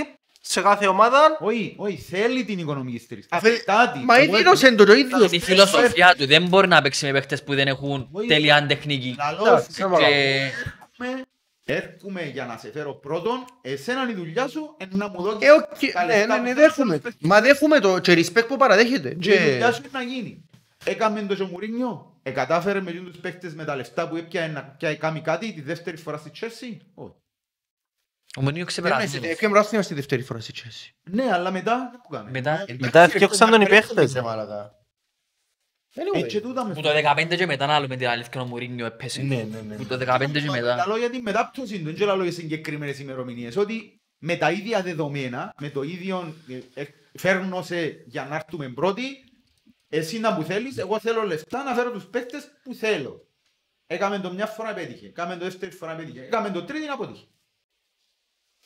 [0.48, 1.38] σε κάθε ομάδα.
[1.40, 3.30] Όχι, όχι, θέλει την οικονομική στήριξη.
[3.32, 4.02] Αφέ- Απαιτά την.
[4.04, 5.28] Μα Εγώ έδινωσε το το ίδιο.
[5.32, 8.28] Η φιλοσοφία του δεν μπορεί να παίξει με παίχτες που δεν έχουν Όχι.
[8.28, 9.16] τέλεια τεχνική.
[9.18, 11.26] Λαλός Εντάξει, σου, sama Και έρχομαι-
[11.68, 15.52] Έρχομαι για να σε φέρω πρώτον, εσένα η δουλειά σου είναι να μου δώσεις Ε,
[15.52, 17.00] οκ, τα ναι, λεφτά ναι, ναι, που δέχομαι.
[17.00, 17.18] θέλεις.
[17.20, 19.14] Μα δέχομαι το και respect που παραδέχεται.
[19.14, 19.74] Και η δουλειά Και...
[19.74, 20.46] σου είναι να γίνει.
[20.86, 22.14] Έκαμε το και ο Μουρίνιο.
[22.24, 25.98] Εκατάφερε με τους παίκτες με τα λεφτά που έπιανε να πιάει κάνει κάτι τη δεύτερη
[25.98, 27.14] φορά στη Chelsea; Όχι.
[28.36, 29.20] Ο Μενίου ξεπεράσει.
[29.24, 30.92] Έφυγε μπράθυμα στη δεύτερη φορά στη Chelsea.
[31.04, 32.32] Ναι, αλλά μετά δεν που κάμε.
[32.32, 34.14] Μετά, Μετά έφτιαξαν τον οι παίχτες.
[34.14, 34.76] ρε μαλάκα.
[36.14, 39.22] Έτσι τούτα με που το 15 και μετά να λέμε την αλήθεια ο Μουρίνιο έπεσε.
[39.22, 39.76] Ναι, ναι, ναι.
[39.76, 40.76] Που το 15 και μετά.
[40.76, 43.58] Λαλό για την μετάπτωση του, δεν λαλό για συγκεκριμένες ημερομηνίες.
[43.58, 46.36] Ότι με τα ίδια δεδομένα, με το ίδιο
[46.76, 46.86] ε, ε,
[47.18, 49.04] φέρνω σε για να έρθουμε πρώτοι,
[49.90, 53.28] εσύ να που θέλεις, εγώ θέλω λεφτά να φέρω τους παίκτες που θέλω.
[53.88, 57.28] Έκαμε το μια φορά πέτυχε, έκαμε το δεύτερη φορά πέτυχε, έκαμε το τρίτη να αποτύχει.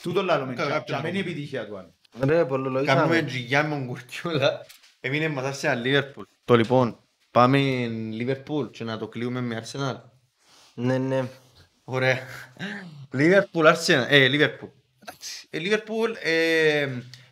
[0.03, 1.93] Τούτο λάλλουμε, Κα- και κάποιον αμένει η να επιτυχία του άλλου.
[2.19, 3.21] Ρε, Κάνουμε πολλολογήσαμε.
[3.23, 4.65] τζιγιά με τον Κουρτιόλα.
[4.99, 6.23] Έμεινε μας σε ένα Liverpool.
[6.45, 6.99] Το λοιπόν,
[7.31, 7.59] πάμε
[8.19, 9.95] Liverpool και να το κλείουμε με Arsenal.
[10.73, 11.27] Ναι, ναι.
[11.83, 12.19] Ωραία.
[13.13, 14.05] Liverpool, Arsenal.
[14.09, 14.69] Ε, Liverpool.
[14.99, 15.47] Εντάξει.
[15.49, 16.87] Ε, Liverpool, ε,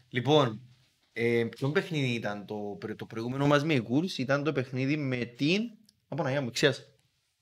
[0.09, 0.61] λοιπόν,
[1.13, 5.15] ε, ποιο παιχνίδι ήταν το, πρε- το προηγούμενο μας με Γκούρς, ήταν το παιχνίδι με
[5.17, 5.61] την...
[6.07, 6.81] Από να μου ξέχασα.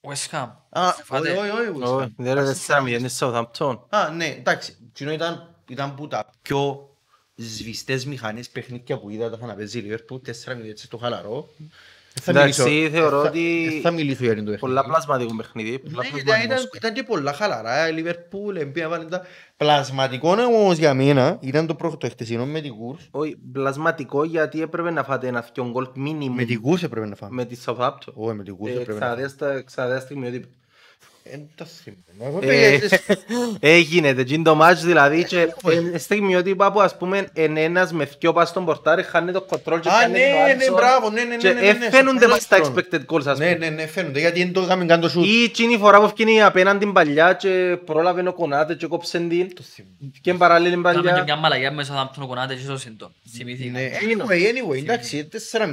[0.08, 0.47] West Ham.
[0.70, 1.32] Α, Φάτε.
[1.32, 1.82] όχι, όχι, όχι.
[1.84, 3.80] Όχι, δεν είναι 4-0 της Southampton.
[3.89, 4.78] Α, ναι, εντάξει.
[4.89, 6.89] Εκείνο ήταν, ήταν που τα πιο
[7.36, 11.49] σβηστές μηχανές παιχνίδια που είδα τα είχα να παίζει η Liverpool, 4-0 έτσι στο χαλαρό.
[12.18, 14.59] Ε, θα Εντάξει, μιλήσω- θεωρώ ε, θα- ότι ε, Θα μιλήσω για το παιχνίδι.
[14.59, 15.80] Πολλά πλασματικό παιχνίδι.
[15.80, 16.76] πολλά Ναι, πλασματικό ήταν, ήταν, σκορ.
[16.78, 19.22] ήταν και πολλά χαλαρά, η Liverpool εμπία βάλει τα...
[19.57, 23.07] Πλασματικό όμως για μένα ήταν το πρώτο χτεσινό με την Κούρς.
[23.11, 27.16] Όχι, πλασματικό γιατί έπρεπε να φάτε ένα δυο γκολ minimum Με την Κούρς έπρεπε να
[27.16, 27.36] φάμε.
[27.36, 28.13] με τη Southampton.
[28.13, 29.16] Όχι, με την Κούρς Ε, έπρεπε να φάμε.
[29.16, 30.47] Ξαδέστα, ξαδέστα στιγμιότυπα.
[33.59, 35.39] Έγινε, εκείνο το μάτς δηλαδή και
[35.93, 39.80] ε, στιγμιότυπα που ας πούμε εν ένας με δυο πας στον πορτάρι χάνει το κοντρόλ
[39.80, 40.73] και Α, χάνει το ναι, άλλο ναι, zone.
[40.76, 43.26] μπράβο, ναι, ναι, Και ναι, ναι, ναι, ε, φαίνονται στο μες στα πρώτο expected goals
[43.28, 43.69] ας Ναι, πούμε.
[43.69, 45.26] ναι, ναι, φαίνονται, γιατί δεν το είχαμε καν το σούτ.
[45.26, 49.47] Ή εκείνη η φορά που ευκαινεί απέναντι παλιά και πρόλαβε ο Κονάτε και κόψε την
[50.21, 51.23] και παράλληλη Κάμε και παλιά.
[51.23, 53.13] μια μαλαγιά μέσα θα τον κονάτε και στο συντόν.
[53.38, 53.71] Θυμήθηκα.
[53.80, 55.67] Ναι, anyway, anyway, εντάξει, 4-0,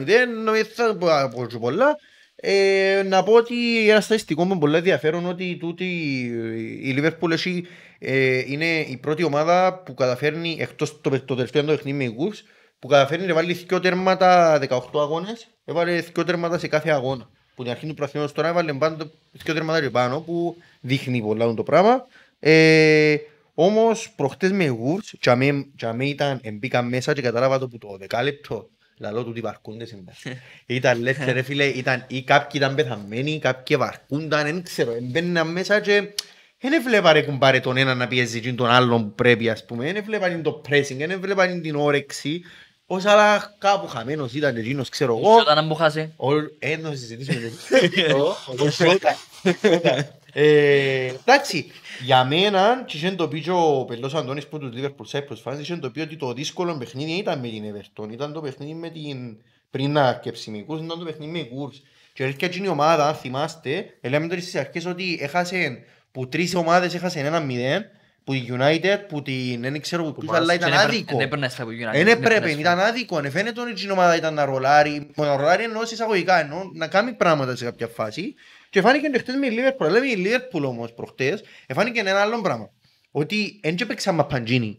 [0.44, 1.96] νομίζω θα πω από και πολλά.
[2.36, 5.84] Ε, να πω ότι ένα στατιστικό με πολύ ενδιαφέρον ότι τούτη,
[6.82, 7.66] η Liverpool έχει,
[7.98, 12.16] ε, είναι η πρώτη ομάδα που καταφέρνει, εκτός το, το τελευταίο το παιχνίδι με οι
[12.18, 12.38] Wolves,
[12.78, 17.28] που καταφέρνει να βάλει δύο τέρματα 18 αγώνες, έβαλε δύο τέρματα σε κάθε αγώνα.
[17.54, 21.54] Που την αρχή του πραθυνός τώρα έβαλε πάντα δύο τέρματα και πάνω, που δείχνει πολλά
[21.54, 22.06] το πράγμα.
[22.38, 23.16] Ε,
[23.54, 27.78] όμως προχτές με Wolves, και αμέ- και αμέ ήταν, μπήκα μέσα και κατάλαβα το που
[27.78, 28.68] το δεκάλεπτο
[29.02, 30.16] λαλό του τι βαρκούνται σήμερα.
[30.66, 35.80] ήταν λέτε ρε φίλε, ήταν ή κάποιοι ήταν πεθαμένοι, κάποιοι βαρκούνταν, δεν ξέρω, μπαίναν μέσα
[35.80, 36.14] και
[36.58, 39.84] δεν έβλεπα ρε κουμπάρε τον ένα να πιέζει και τον άλλον που πρέπει ας πούμε,
[39.84, 42.42] δεν έβλεπα το pressing, δεν έβλεπα την όρεξη,
[42.86, 45.34] ως άλλα κάπου χαμένος ήταν εκείνος ξέρω εγώ.
[45.36, 46.12] Όταν να μου χάσει.
[46.16, 47.52] Όλ- Ε, να συζητήσουμε.
[50.32, 51.70] Ε, Εντάξει,
[52.02, 55.58] για μένα, και είχε το πει και ο Πελός Αντώνης που τους Liverpool Cyprus fans,
[55.60, 58.90] είχε το πει ότι το δύσκολο παιχνίδι ήταν με την Everton, ήταν το παιχνίδι με
[58.90, 59.36] την
[59.70, 61.82] πριν να αρκεψει με Κούρς, ήταν το παιχνίδι με Κούρς.
[62.12, 65.78] Και έρχεται εκείνη η ομάδα, αν θυμάστε, λέμε τώρα στις αρχές ότι έχασε,
[66.12, 67.84] που τρεις ομάδες έχασε ένα μηδέν,
[68.24, 71.16] που η United, που την, δεν ξέρω που τους, αλλά ήταν Δεν έπρεπε- άδικο.
[71.16, 71.92] Δεν έπρεπε να στραβεί ο United.
[71.92, 73.16] Δεν έπρεπε, έπρεπε να ήταν άδικο.
[73.16, 76.70] Αν φαίνεται ότι η ομάδα ήταν να ρολάρει, μα να ρολάρει εννοώ σε εισαγωγικά, εννοώ
[76.74, 78.34] να κάνει πράγματα σε κάποια φάση.
[78.72, 81.42] Και φάνηκε και χτες με η Liverpool, λέμε η Liverpool όμως προχτές,
[81.74, 82.70] φάνηκε ένα άλλο πράγμα.
[83.10, 84.78] Ότι δεν και παίξαμε μαπαντζίνι.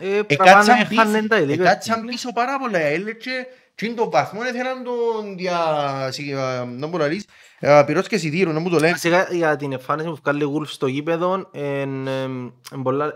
[0.00, 1.60] Ε, Εκάτσαν πράγμα έχανεν τα πίσω, Liverpool.
[1.60, 2.78] εκάτσαν πίσω πάρα πολλά.
[2.78, 3.46] Έλεγε και
[3.86, 5.58] είναι το βαθμό ήθελαν τον δια...
[6.10, 7.24] σι- α, να μου το λαλείς,
[7.60, 8.90] α, πυρός και σιδήρου, να μου το λένε.
[8.92, 12.10] Βασικά για την εμφάνιση που βγάλει Wolves στο γήπεδο είναι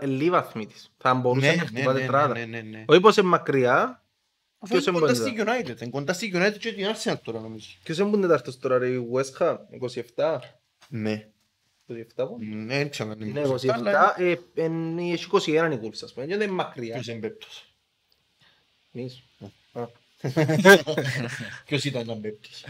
[0.01, 0.91] λίγοι βαθμοί της.
[0.97, 2.33] Θα μπορούσε Ναι, να ναι, χτυπά ναι, τετράδα.
[2.37, 2.83] ναι, ναι, ναι.
[2.87, 4.06] Όχι πως είναι μακριά, Αφού
[4.65, 5.29] ποιος είναι είναι κοντά κοντά.
[5.29, 7.67] στη United, είναι κοντά στη United και την Arsenal τώρα νομίζω.
[7.83, 9.57] ποιος είναι που είναι τετάρτος τώρα ρε, η West Ham,
[10.15, 10.39] 27.
[10.89, 11.29] Ναι.
[11.87, 15.71] 27 πού; Ναι, δεν ξέρω αν είναι Ναι, 27, αλλά 27, ε, εν- έχει 21
[15.73, 16.93] η Wolves ας πούμε, και δεν είναι μακριά.
[16.93, 17.75] ποιος είναι πέπτος.
[18.93, 19.23] Εμείς.
[21.65, 22.63] Ποιος ήταν να πέπτος.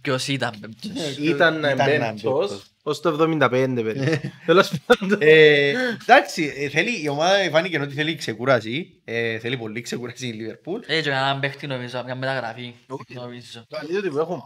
[0.00, 1.16] Ποιος ήταν πέμπτος.
[1.18, 2.72] Ήταν να Ήταν να εμπέμπτος εμπέμπτος.
[2.82, 3.48] ως το 75
[3.84, 4.20] περίπου.
[4.46, 5.18] Τέλος πάντων.
[5.20, 5.72] Ε,
[6.02, 9.00] Εντάξει, ε, θέλει, η ομάδα φάνηκε ότι θέλει ξεκούραση.
[9.04, 10.80] ε, Θέλει πολύ ξεκούραση η Λίβερπουλ.
[10.86, 12.74] Έτσι έκαναν παίχτη νομίζω, μια μεταγραφή.
[13.08, 13.64] Νομίζω.
[13.68, 14.40] Το αλήθεια ότι που έχουμε.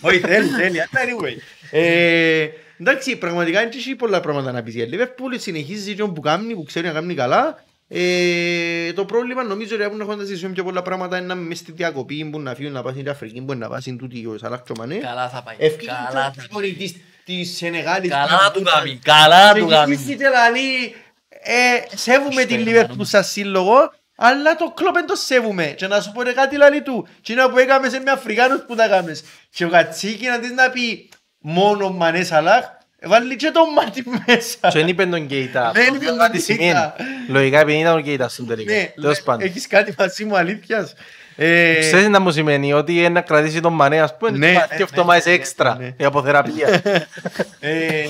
[0.00, 1.36] Όχι, θέλει, θέλει, αλλά anyway.
[1.70, 2.48] Ε,
[2.78, 5.34] Εντάξει, πραγματικά δεν έχει πολλά πράγματα να πεις για η Λίβερπουλ.
[5.36, 7.64] Συνεχίζει και που κάνει, που ξέρει να κάνει καλά.
[7.88, 11.72] Ε, το πρόβλημα νομίζω ότι έχουν να συζητήσουμε πιο πολλά πράγματα είναι να μες στη
[11.72, 14.72] διακοπή που να φύγουν να πάσουν στην Αφρική που να πάσουν τούτοι ο Σαλάχ και
[14.72, 14.94] ο Μανέ.
[14.94, 15.54] Καλά θα πάει.
[15.58, 18.10] Ευκαιρία Καλά θα και της- της Σενεγάλης.
[18.10, 18.98] Καλά θα του κάνει.
[19.04, 19.94] Καλά θα του κάνει.
[19.94, 20.94] Ξεκινήσει και λαλεί,
[21.28, 23.06] ε, σέβουμε την Πιστεύω, Λίβερπουλ μάλλον.
[23.06, 25.64] σαν σύλλογο, αλλά το κλόπ δεν το σέβουμε.
[25.66, 27.08] Και να σου πω ρε κάτι λαλεί του.
[27.20, 29.24] Και είναι που έκαμες σε με Αφρικάνους που τα έκαμες.
[29.50, 31.08] Και ο Κατσίκη να της να πει
[31.38, 32.64] μόνο Μανέ Σαλάχ,
[33.06, 34.56] βάλει και το μάτι μέσα.
[34.60, 35.72] Και δεν είπε τον Κέιτα.
[35.74, 36.64] Δεν είπε τον Τι σημαίνει.
[36.64, 36.94] Κέιτα.
[37.28, 38.72] Λογικά επειδή ήταν ο Κέιτας στον τελικό.
[38.72, 39.46] Ναι, Τέλος πάντων.
[39.46, 40.94] έχεις κάτι μαζί μου αλήθειας.
[41.36, 44.52] Ε, Ξέρεις να μου σημαίνει ότι είναι να κρατήσει τον Μανέ ας πούμε Ναι, και
[44.52, 45.94] ναι, δύο εβδομάδες ναι, ναι, έξτρα ναι.
[45.96, 46.82] η αποθεραπεία.
[47.60, 48.06] Ε,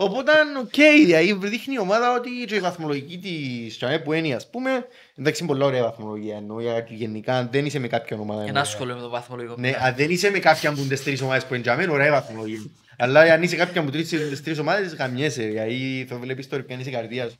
[0.00, 0.74] Οπότε, οκ,
[1.04, 4.86] δηλαδή δείχνει η ομάδα ότι και η βαθμολογική της Τσαμέ που είναι, ας πούμε,
[5.16, 8.40] εντάξει, είναι πολλά ωραία βαθμολογία, εννοώ, γιατί γενικά αν δεν είσαι με κάποια ομάδα.
[8.40, 8.64] Ένα εννοώ.
[8.64, 9.54] σχολείο με το βαθμολογικό.
[9.58, 12.10] Ναι, αν δεν είσαι με κάποια από τις τρεις ομάδες που είναι Τσαμέ, ωραία η
[12.10, 12.60] βαθμολογία.
[12.98, 16.74] Αλλά αν είσαι κάποια από τις τις τρεις ομάδες, γαμιέσαι, δηλαδή θα βλέπεις τώρα ποια
[16.76, 17.36] είναι η καρδιά σου.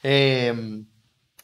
[0.00, 0.52] Ε,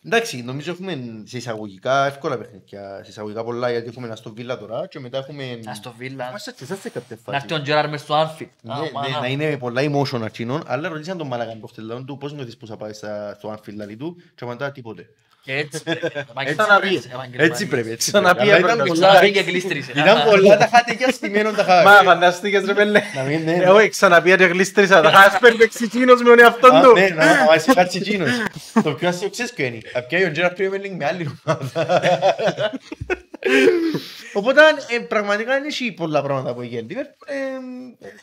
[0.05, 3.01] Εντάξει, νομίζω έχουμε σε εισαγωγικά εύκολα παιχνίδια.
[3.05, 5.59] Σε εισαγωγικά πολλά γιατί έχουμε ένα στο Βίλα τώρα και μετά έχουμε.
[5.65, 6.29] Να στο Βίλα.
[6.29, 7.45] Είμαστε και εσάς σε κάποια Να φάση.
[7.45, 8.47] έρθει ο Τζέραρ μες στο Άνφιλ.
[8.63, 12.33] Ναι, ναι, να είναι πολλά emotion αρχινών, αλλά ρωτήσαν τον Μαλακάν προχτές, λέω του πώς
[12.33, 15.07] νιώθεις που θα πάει στα- στο Anfield λαλή του και απαντά τίποτε.
[15.45, 16.07] Και έτσι πρέπει.
[16.45, 17.97] Έτσι πρέπει, έτσι πρέπει, έτσι πρέπει.
[17.97, 19.93] Ξαναπεί Αλλά έπρεπε ήταν να πολλά- Ξαναπεί και κλείστρισε.
[19.97, 21.91] Ήταν πολλά τα χάτια στημένων τα χάτια.
[21.91, 23.03] Μα φανταστήκες ρε πέλε.
[23.17, 23.53] Να μην, ναι.
[23.63, 25.01] Εγώ ξαναπεί και γλίστρισα.
[25.01, 26.93] Τα χάσπερ με ξυκίνος με τον εαυτόν Α, του.
[26.93, 28.31] Ναι, να να βάζει κάτι τσιτσίνος.
[28.83, 29.79] Το πιο αστείο ξέρεις ποιο είναι.
[29.95, 32.01] Απ' πιάει ο Gerrard Premier League με άλλη ομάδα.
[34.35, 36.87] Οπότε ε, πραγματικά δεν έχει πολλά πράγματα που γίνει.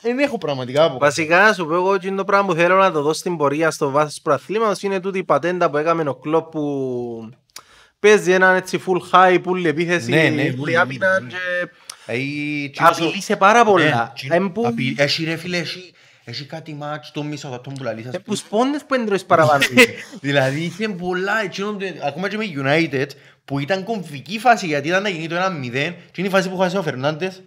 [0.01, 0.97] Δεν έχω πραγματικά από.
[0.97, 3.71] Βασικά να σου πω εγώ ότι το πράγμα που θέλω να το δω στην πορεία
[3.71, 6.61] στο βάθος του προαθλήματος είναι τούτη η πατέντα που έκαμε ο κλόπ που
[7.99, 11.27] παίζει έναν έτσι full high, full επίθεση, Ναι, ναι, full ναι, άμυνα ναι.
[11.29, 11.35] και
[12.05, 14.13] Ε, τσίνος ο- απειλεί σε πάρα πολλά.
[14.27, 14.95] Ναι, Εν που- απειλεί.
[14.97, 18.05] Έχει ρε φίλε, έχει- έχει κάτι μάτς το μισό δατόν που λαλείς.
[18.07, 18.23] ας ε, πούμε.
[18.25, 19.63] που σπόντες που έντρωες παραπάνω.
[20.21, 23.05] Δηλαδή είχε πολλά, εκείνον το- ακόμα και με United,
[23.45, 26.57] που ήταν κομβική φάση γιατί ήταν να γίνει το 1-0 και είναι η φάση που
[26.57, 27.41] χάσε ο Φερνάντες.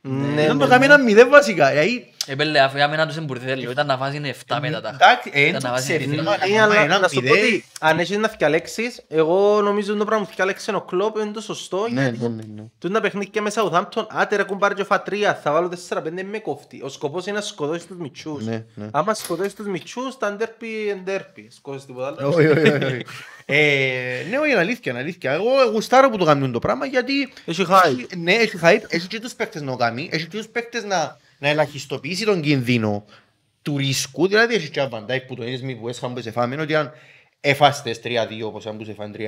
[0.00, 1.70] Ναι, Ήταν ναι, το κάνει 1-0 βασικά.
[1.70, 3.70] Δηλαδή, Επέλε, αφού για μένα τους εμπουρδέλιο.
[3.70, 4.88] Ήταν να βάζεις 7 μετά τα.
[4.88, 6.24] εντάξει, ε, Ήταν να βάζεις ξέρεις, διεθνή.
[6.24, 7.36] θέμα, Ναι, αλλά ένα να σου πω μηδέν.
[7.44, 11.40] ότι αν έχεις να θυκαλέξεις, εγώ νομίζω το πράγμα που θυκαλέξε ο κλόπ είναι το
[11.40, 11.86] σωστό.
[11.90, 12.62] Ναι, γιατί ναι, ναι, ναι.
[12.78, 16.00] Τούτα τα παιχνίδια με Southampton, άτε ρε κουμπάρ και φά τρία, θα βάλω 4-5
[16.30, 16.82] με κόφτη.
[16.84, 18.44] Ο σκοπός είναι να σκοτώσεις τους μητσούς.
[18.44, 18.86] Ναι, ναι.
[18.90, 21.48] Άμα σκοτώσεις τους μητσούς, τα ντέρπι είναι ντέρπι.
[21.56, 22.28] Σκοτώσεις τίποτα άλλο.
[22.28, 23.04] Όχι, όχι, όχι, όχι.
[23.50, 25.32] Ε, Ναι, όχι, είναι αλήθεια, είναι αλήθεια.
[25.32, 28.06] Εγώ γουστάρω που το κάνουν το πράγμα γιατί Έχει hype.
[28.16, 31.16] Ναι, έχει hype, έχει και τους παίκτες να το κάνει, έχει και τους παίκτες να,
[31.38, 33.04] να ελαχιστοποιήσει τον κινδύνο
[33.62, 36.20] του ρίσκου, δηλαδή έχεις και ένα Van Dijk που το είδες μη που έσχαν που
[36.20, 36.92] σε φάμε, ότι αν
[37.40, 38.08] εφάστες 3-2
[38.44, 39.22] όπως αν που σε φάνε 3-1,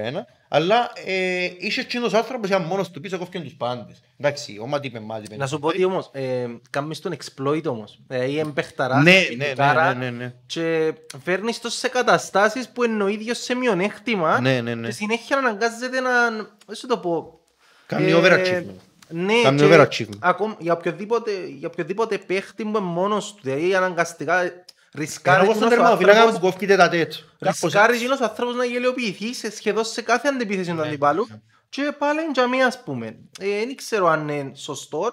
[0.48, 4.02] αλλά ε, είσαι και ένας άνθρωπος αν μόνος του πίσω κόφτει τους πάντες.
[4.18, 5.36] Εντάξει, ο Ματίπε Μάτιπε.
[5.36, 7.98] Να σου πω ότι όμως, ε, κάνεις τον exploit όμως.
[8.06, 10.34] Δηλαδή είναι παιχταράς, Ναι, ναι, πιντικάρα ναι, ναι, ναι.
[10.46, 14.86] Και φέρνεις το σε καταστάσεις που είναι ο ίδιος σε μειονέκτημα Ναι, ναι, ναι.
[14.86, 16.30] και συνέχεια αναγκάζεται να,
[16.66, 17.40] δεν σου το πω,
[17.86, 18.89] Κάνει Ε, overachievement.
[19.10, 20.18] Ναι, Κάνει και overachievement.
[20.18, 24.52] Ακόμα για οποιοδήποτε, για οποιοδήποτε παίχτη που είναι μόνος του, δηλαδή αναγκαστικά Κάνω
[24.94, 27.12] ρισκάρει εγώ στον εκείνος ο τερμαφυλάκα που άνθρωπος- κόφκεται τα τέτ.
[27.38, 31.28] ρισκάρει εκείνος ο άνθρωπος να γελιοποιηθεί σε σχεδόν σε κάθε αντεπίθεση του αντιπάλου
[31.68, 33.06] και πάλι είναι για μία ας πούμε.
[33.40, 35.12] Ε, Δεν ξέρω αν είναι σωστό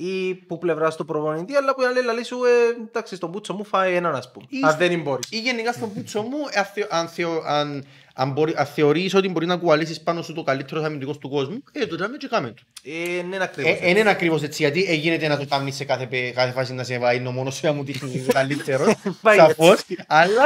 [0.00, 3.64] ή που πλευράς του προπονητή, αλλά που άλλη λαλή σου, ε, εντάξει, στον πούτσο μου
[3.64, 4.46] φάει έναν ας πούμε.
[4.48, 5.26] Ή Αν στο- δεν μπορείς.
[5.30, 7.84] Ή γενικά στον πούτσο μου, αν θεω- αν, θεω- αν,
[8.14, 11.62] αν, μπορεί, αν θεωρείς ότι μπορεί να κουαλήσεις πάνω σου το καλύτερος αμυντικός του κόσμου,
[11.72, 12.62] ε, το κάνουμε και κάμε το.
[12.82, 13.78] Ε, ναι, Ε, ακριβώς.
[13.80, 16.72] ε, είναι ακριβώς έτσι, γιατί ε, γίνεται να το κάνεις σε κάθε, πε- κάθε φάση
[16.74, 19.84] να σε βάει ο μόνος σου να μου δείχνεις ο καλύτερος, Πάει σαφώς.
[20.06, 20.44] Αλλά,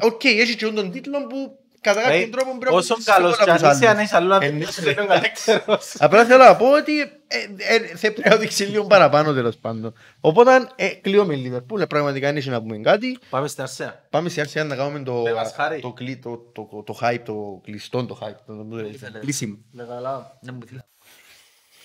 [0.00, 3.04] ε, οκ, έχει και τον τίτλο που κατά Δηλαδή, κάποιον τρόπο πρέπει να Όσο πεις
[3.04, 4.04] καλός σίγουρα κι αν από τους είσαι, αν άλλους.
[4.06, 4.90] είσαι αλλού να Ε, δείξεις ναι.
[4.90, 5.94] ότι είναι ο καλύτερος.
[5.98, 9.94] Απλά θέλω να πω ότι ε, ε, θα πρέπει να δείξει λίγο παραπάνω τέλος πάντων.
[10.20, 13.18] Οπότε, ε, κλείω Λίβερπουλ, ε, πραγματικά δεν έχει να πούμε κάτι.
[13.30, 14.06] Πάμε στην Αρσέα.
[14.10, 15.80] Πάμε σε άρχιση να κάνουμε το, Με μας χάρη.
[15.80, 18.34] το, κλει- το, το, το, hype, το κλειστό το hype.
[18.46, 19.56] Το, το, το, κλείσιμο.
[19.70, 20.38] Με καλά.
[20.40, 20.80] Δεν μου θέλει.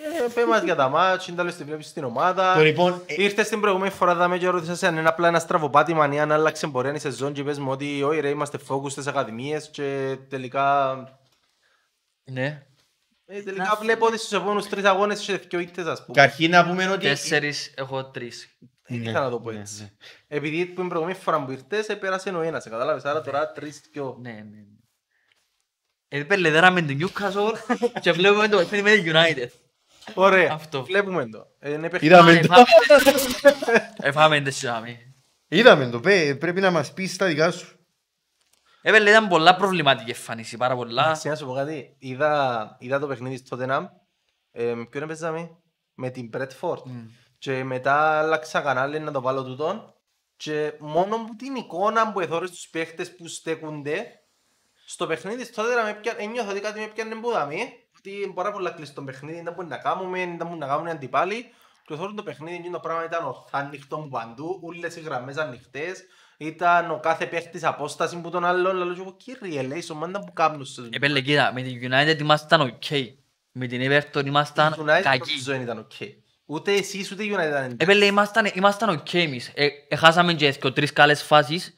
[0.01, 2.53] Ε, πες μας για τα μάτς, είναι τέλος τη βλέπεις στην ομάδα.
[2.53, 5.39] Το λοιπόν, ε, Ήρθες την προηγούμενη φορά δάμε και ρώτησα σε αν είναι απλά ένα
[5.39, 8.91] στραβοπάτημα ή αν άλλαξε πορεία η σεζόν και πες μου ότι όχι ρε είμαστε focus
[8.91, 10.97] στις ακαδημίες και τελικά...
[12.23, 12.63] Ναι.
[13.25, 16.21] Ε, τελικά βλέπω ότι στους επόμενους τρεις αγώνες είσαι δυο ήττες ας πούμε.
[16.21, 17.05] Καταρχήν να πούμε ότι...
[17.05, 18.57] Τέσσερις, έχω τρεις.
[18.87, 19.97] Δεν είχα να το πω έτσι.
[20.27, 24.17] Επειδή που την προηγούμενη φορά που ήρθες επέρασε ο ένας, κατάλαβες, άρα τώρα τρεις δυο.
[24.21, 24.39] Ναι, ναι.
[24.41, 24.63] ναι.
[26.07, 27.53] Ε, πελεδέραμε την Newcastle
[28.01, 29.68] και βλέπουμε το παιχνίδι με την United.
[30.13, 30.83] Ωραία, Αυτό.
[30.83, 31.47] βλέπουμε το.
[31.59, 32.13] Ε, Είναι παιχνίδι.
[32.13, 32.47] Είδαμε Ε, το.
[32.53, 32.67] φάμε-
[34.01, 34.97] Ε, φάμε τις σιάμι.
[35.47, 37.73] Είδαμε το, πέ, πρέπει να μας πεις τα δικά σου.
[38.81, 41.03] Ε, πέλε, ήταν πολλά προβληματική εμφάνιση, πάρα πολλά.
[41.03, 43.85] Εντάξει, να σου πω κάτι, είδα, είδα το παιχνίδι στο Tottenham,
[44.51, 45.49] ε, με ποιον έπαιζαμε,
[45.93, 46.77] με την Bradford.
[47.37, 49.93] Και μετά άλλαξα κανάλι να το βάλω τούτον
[50.37, 54.05] και μόνο που την εικόνα που εθώρες τους παίχτες που στέκονται
[54.85, 58.33] Στο παιχνίδι της τότε με έπια- ένιωθα ότι κάτι με έπιανε που δαμε, ότι είναι
[58.33, 61.45] πάρα πολλά κλειστό παιχνίδι, δεν μπορεί να κάνουμε, δεν μπορεί να κάνουν οι αντιπάλοι.
[61.85, 65.37] Και θέλω το παιχνίδι εκείνο το πράγμα ήταν ορθά ανοιχτό μου παντού, όλες οι γραμμές
[65.37, 66.03] ανοιχτές.
[66.37, 70.19] Ήταν ο κάθε παίχτης απόσταση που τον άλλον, λέω και εγώ κύριε λέει, στο μάντα
[70.19, 72.83] που κάνουν στους Επέλε κοίτα, με την United ήμασταν οκ.
[73.51, 75.29] Με την Everton ήμασταν United κακοί.
[75.29, 75.91] νομίζω δεν ήταν οκ.
[76.45, 79.51] Ούτε εσείς ούτε η United ήταν Επέλε ήμασταν, ήμασταν οκ εμείς.
[79.55, 81.73] Ε, Έχασαμε και δύο τρεις καλές φάσεις.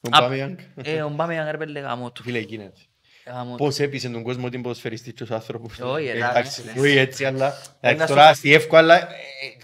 [0.00, 0.58] Ο Α, Μπάμιανγκ.
[0.74, 2.22] Ε, ο Μπάμιανγκ ρε πέλε γαμώ του.
[2.22, 2.80] Φίλε, γίνεται.
[3.26, 3.56] Γαμώ του.
[3.64, 5.78] Πώς έπεισε τον κόσμο ότι είναι ποδοσφαιριστής και ως άνθρωπος.
[5.80, 6.74] Όχι, Ε, εντάξει, Εντάξει, λες.
[6.76, 7.46] όχι έτσι, αλλά...
[7.46, 9.06] Ένας εντάξει, Τώρα στη εύκολα, αλλά ε,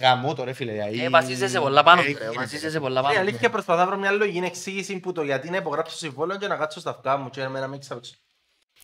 [0.00, 0.72] γαμώ το ρε φίλε.
[0.72, 2.18] δηλαδή, Ε, βασίζεσαι πολλά πάνω του, ε, ρε.
[2.18, 2.38] γίνεται.
[2.38, 3.20] Βασίζεσαι πολλά Η πάνω του.
[3.20, 6.56] αλήθεια προσπαθώ να βρω μια λογική εξήγηση που το γιατί να υπογράψω συμβόλαιο και να
[6.56, 8.14] κάτσω στα αυτιά μου και να μην ξαπέξω.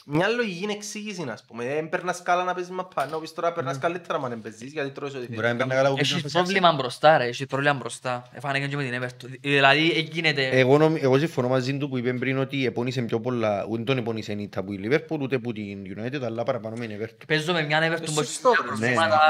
[0.07, 1.65] Μια λογική εξήγηση, ας πούμε.
[1.65, 4.91] Δεν περνάς καλά να παίζεις μαπά, ενώ πεις τώρα περνάς καλύτερα αν δεν παίζεις, γιατί
[4.91, 5.67] τρώεις ό,τι Μπορεί να μην θέλεις.
[5.67, 8.23] παίρνει καλά που Έχεις πήγαινε πρόβλημα μπροστά ρε, έχεις πρόβλημα μπροστά.
[8.33, 9.29] Εφάνηκε και με την Everton.
[9.41, 10.47] Δηλαδή γίνεται...
[10.49, 13.99] Εγώ, νομ- εγώ συμφωνώ μαζί του που είπε πριν ότι επώνυσε πιο πολλά, ούτε τον
[13.99, 17.25] επώνυσε η ήττα που η Liverpool, ούτε που την United, αλλά παραπάνω με την Everton.
[17.27, 18.67] Παίζω με μια Everton που έχει σωστό, πολλά ρε.
[18.67, 19.21] προβλήματα,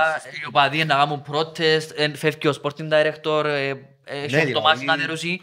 [0.42, 3.74] οι οπαδοί να κάνουν protest, ε, φεύγει ο sporting director, ε, ε,
[4.04, 5.40] έχει Ναι, το δηλαδή- μάτι να δερούσει.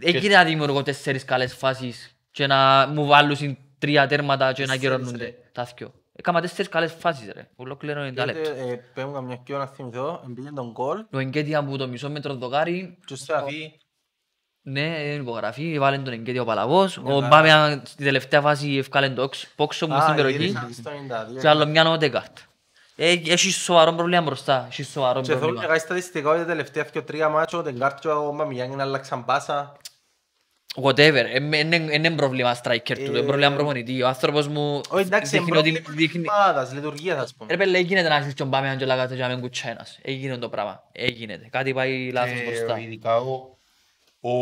[0.00, 5.34] Έγινε να δημιουργώ τέσσερις καλές φάσεις και να μου βάλουν τρία τέρματα και να καιρώνονται
[5.52, 5.92] τα δυο.
[6.16, 8.50] Έκανα τέσσερις καλές φάσεις ρε, ολόκληρο είναι τα λεπτό.
[8.50, 12.34] Ε, Πέμουν καμιά κοιό να θυμηθώ, εμπήγε τον γκολ, Ο Εγκέτια που το μισό μέτρο
[12.34, 13.72] δοκάρι, και σε αφή
[14.64, 16.96] ναι, είναι υπογραφή, βάλε τον Εγκέτια ο Παλαβός.
[16.96, 20.54] Ο Μπάμια στη τελευταία φάση ευκάλε το όξ- πόξο μου στην περιοχή
[21.40, 22.36] και άλλο μια νότεκαρτ.
[22.96, 25.62] Έχει σοβαρό πρόβλημα μπροστά, έχει σοβαρό Και θέλω πρόβλημα.
[25.62, 28.82] να κάνει στατιστικά ότι τα τελευταία και τρία μάτσο, ο Τεγκάρτ και ο Μαμιγιάνγκ να
[28.82, 29.76] αλλάξαν πάσα.
[30.74, 31.24] Whatever,
[31.92, 34.02] είναι πρόβλημα striker του, είναι Ε, πρόβλημα προπονητή.
[34.02, 36.24] Ο άνθρωπος μου Όχι εντάξει, είναι δείχνει ότι πρόβλημα δείχνει...
[36.28, 37.50] ομάδας, λειτουργίας ας πούμε.
[37.50, 39.98] Ρε πέλε, γίνεται να έρθεις και ο Μπάμιαν και λάγατε και να μην κουτσά ένας.
[40.02, 41.48] Έγινε το πράγμα, έγινε.
[41.50, 42.78] Κάτι πάει λάθος Ε, μπροστά.
[42.78, 43.56] Ειδικά ο...
[44.20, 44.32] Ο...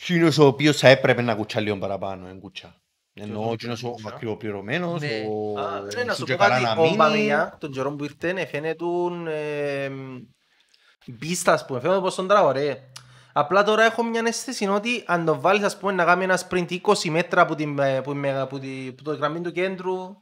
[0.00, 2.74] Εκείνος ο οποίος θα έπρεπε να κουτσά λίγο παραπάνω, δεν κουτσά.
[3.14, 5.08] Ενώ εκείνος ο ακριβοπληρωμένος, Ναι.
[5.30, 5.58] ο...
[5.60, 6.96] Α, ρε, να σου και πω καλά κάτι, να ο μείνει.
[6.96, 9.28] Μπαμιγιάνγκ τον καιρό που ήρθε έφαινε τον
[11.18, 12.78] πίστα ας πούμε, φαίνεται πως τον τραβωρέ.
[13.38, 16.78] Απλά τώρα έχω μια αίσθηση ότι αν το βάλεις ας πούμε να κάνει ένας sprint
[16.82, 20.16] 20 μέτρα από, την, ε, που, με, που, τη, που το γραμμή του κέντρου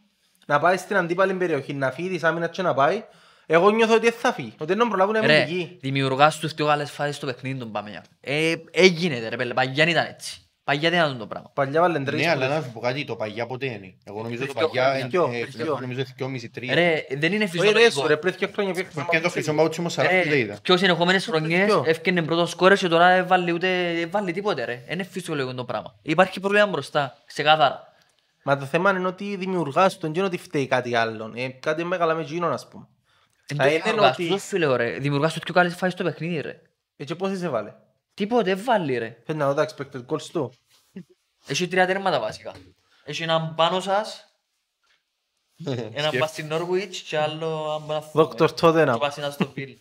[0.47, 3.05] να πάει στην αντίπαλη περιοχή, να φύγει της άμυνας και να πάει
[3.47, 5.79] εγώ νιώθω ότι δεν θα φύγει, ότι δεν τον προλάβουν να Ρε, μείνει εκεί.
[5.81, 8.03] δημιουργάς τους πιο καλές φάσεις στο παιχνίδι τον Μπάμιαν.
[8.21, 10.46] Ε, έγινε ρε πέλε, παγιά ήταν έτσι.
[10.67, 11.51] Παγιά δεν ήταν το πράγμα.
[11.55, 12.57] Παλιά βάλεν τρεις Ναι, αλλά φορές.
[12.59, 13.95] να σου πω κάτι, το παγιά ποτέ είναι.
[14.05, 15.79] Εγώ νομίζω το Πριν δυο παγιά χρόνια, είναι, δυο, ε, δυο.
[15.81, 16.75] νομίζω δυόμιση, τρία.
[16.75, 18.01] Ρε, δεν είναι Όχι ρε φυσιολογικό.
[18.01, 20.59] σου ρε, πριν δύο χρόνια πήγε Και το χρυσό μπάουτσι όμως 40 δεν Ρε, είδα.
[20.63, 24.65] πιο συνεχόμενες χρονιές Ποιο; έφτιανε πρώτο σκόρες και τώρα δεν βάλει ούτε δεν βάλει τίποτε
[24.65, 24.85] ρε.
[24.89, 25.95] Είναι φυσιολογικό το πράγμα.
[26.03, 27.93] Υπάρχει πρόβλημα μπροστά, ξεκάθαρα.
[28.45, 31.33] Μα το θέμα είναι ότι δημιουργάς τον γίνο ότι φταίει κάτι άλλο.
[31.37, 32.87] Ε, κάτι μεγάλα με γίνον ας πούμε.
[33.49, 34.91] Εν Θα το είναι δημιουργάς ότι- του, φίλε ρε.
[34.99, 36.61] Δημιουργάς του πιο καλές φάσεις στο παιχνίδι ρε.
[36.97, 37.73] Ε, και πόσες έβαλε.
[38.17, 39.17] Τίποτε, δεν βάλει ρε.
[39.25, 40.53] Θέλει να δω τα expected goals του.
[41.47, 42.53] Έχει τρία τέρματα βασικά.
[43.05, 44.25] Έχει έναν πάνω σας,
[45.99, 48.95] έναν πας στην Norwich και άλλο αν μπορεί να Δόκτωρ Τότεναμ.
[48.95, 49.75] Και πας στο Bill.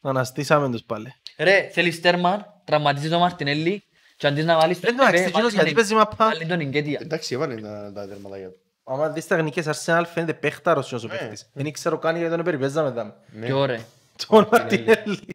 [0.00, 1.14] Αναστήσαμε τους πάλι.
[1.38, 3.78] Ρε, θέλεις Στέρμαν, τραυματίζεις τον Μαρτινέλli
[4.16, 6.26] και αντί να βάλεις Δεν το αξίζει, εκείνος γιατί παίζει μαπά.
[6.26, 6.98] Βάλει τον Ιγκέτια.
[7.02, 8.58] Εντάξει, έβαλε τα τα τέρματα για του.
[8.84, 11.50] Άμα δεις τα γνικές Arsenal φαίνεται παίχταρος εκείνος ο παίχτης.
[11.52, 13.14] Δεν ξέρω καν γιατί τον περιπέζαμε δάμε.
[13.46, 13.84] Και ωραία.
[14.26, 15.28] Τον Μαρτινέλli.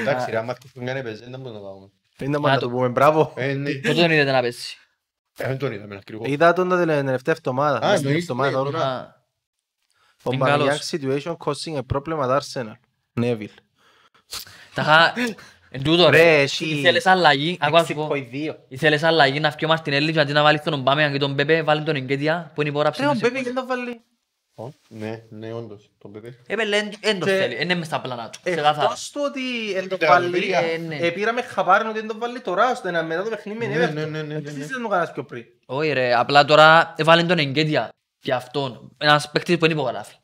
[0.00, 1.88] Εντάξει, ρε, άμα έρθουν κάνε παίζει, δεν μπορούμε να κάνουμε.
[2.20, 3.32] Είναι να το πούμε, μπράβο.
[3.36, 3.70] Ε, ναι.
[3.72, 4.76] Πότε τον είδατε να πέσει;
[5.36, 6.28] Ε, Δεν τον είδαμε ακριβώς.
[6.28, 7.76] Είδα τον τα τελευταία εβδομάδα.
[7.78, 8.70] Α, Μες στην εννοείς, εβδομάδα, ναι, τώρα.
[8.70, 8.84] τώρα.
[8.84, 9.20] Α,
[10.22, 10.90] Ο Είναι Aubameyang καλός.
[10.92, 12.72] situation causing a problem at Arsenal.
[13.20, 13.56] Neville.
[14.74, 15.12] Τα χα...
[15.74, 16.40] Εν τούτο Ρε, ρε.
[16.42, 18.08] εσύ- Ήθελες αλλαγή, ακού να σου πω.
[18.12, 18.54] 6.2.
[18.68, 21.62] Ήθελες αλλαγή να φύγει ο Μαρτινέλli και αντί να βάλεις τον Ομπάμεαν και τον Πέπε,
[21.62, 23.00] βάλει τον Ιγκέτια που είναι υπογράψει.
[23.00, 23.28] Ρε, ο μέσα.
[23.30, 24.00] Μπέμπι δεν το βάλει.
[24.54, 25.90] Ω, Ναι, ναι, όντως.
[25.98, 26.38] Τον Πεπέ.
[26.46, 28.38] Ε, πέλε, εν- εν το Και- θέλει, είναι μες στα πλάνα του.
[28.44, 28.82] Ξεκάθαρα.
[28.82, 30.58] Εκτός του ότι δεν το Ούτε βάλει, εκατομμύρια.
[30.58, 30.96] Ε, ναι.
[30.96, 33.84] ε, πήραμε χαπάρι ότι δεν το βάλει τώρα, ώστε να μετά το παιχνίδι με Ναι,
[33.86, 33.92] Everton.
[33.94, 34.64] ναι, ναι, ναι, Έτσι ναι.
[34.66, 35.44] δεν το κάνας πιο πριν.
[35.66, 37.88] Όχι ρε, απλά τώρα έβαλε τον Εγκέτια
[38.18, 38.96] και αυτόν.
[38.98, 40.14] Ένας παίκτης που είναι υπογράφει.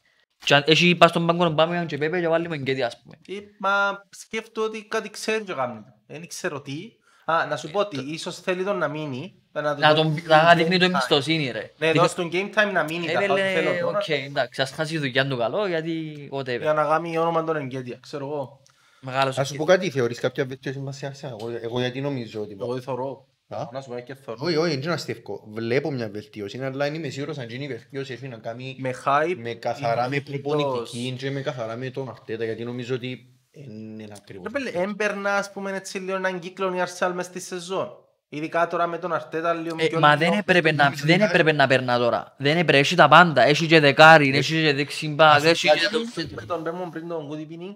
[0.45, 3.03] Και αν έχει πάει στον πάγκο τον Πάμιαν και Πέπε και βάλει με Εγκέτια ας
[3.03, 3.19] πούμε.
[3.29, 5.81] Ε, Μα σκέφτομαι ότι κάτι ξέρει και κάνει.
[6.07, 6.93] Δεν ξέρω τι.
[7.25, 9.43] Α, να σου πω ότι ίσως θέλει τον να μείνει.
[9.63, 10.89] Να, του Να δώσει τον game να δείχνει το time.
[10.89, 11.71] εμπιστοσύνη ρε.
[11.79, 13.99] Ναι, δώσει τον game time να μείνει Ε, καθόλου πέλε, θέλω τώρα.
[13.99, 16.61] οκ, εντάξει, ας χάσει η δουλειά του καλό γιατί whatever.
[16.61, 18.61] Για να κάνει όνομα τον Εγκέτια, ξέρω εγώ.
[19.01, 21.29] Μεγάλος Ας σου πω κάτι, θεωρείς κάποια βελτίωση μας σε Arsenal?
[21.41, 22.57] Εγώ- Εγώ γιατί νομίζω ότι...
[22.61, 23.27] Εγώ δεν θωρώ.
[23.49, 24.39] Α; Να σου πω και θωρώ.
[24.41, 25.45] Όχι, όχι, δεν είναι αστεύκο.
[25.49, 29.35] Βλέπω μια βελτίωση, αλλά είμαι σίγουρος αν γίνει η βελτίωση έχει να κάνει Με hype.
[29.37, 30.91] με καθαρά με υπολογιστικός.
[30.91, 34.53] προπονητική και με καθαρά με τον Αρτέτα, γιατί νομίζω ότι είναι ένα ακριβώς.
[34.53, 37.91] Ρε πέλε, έμπαιρνα ας πούμε έτσι λίγο έναν κύκλο η Arsenal μες στη σεζόν.
[38.29, 40.31] Ειδικά τώρα με τον Αρτέτα λίγο Ε, πιο Μα λίγο.
[40.31, 42.35] δεν έπρεπε να, δεν έπρεπε να περνά τώρα.
[42.37, 43.43] Δεν έπρεπε, έχει τα πάντα.
[43.43, 45.99] Έχει και δεκάρι, έχει και δεξιμπάκ, έχει και το...
[46.35, 47.75] Με τον πέμον πριν τον Good Evening.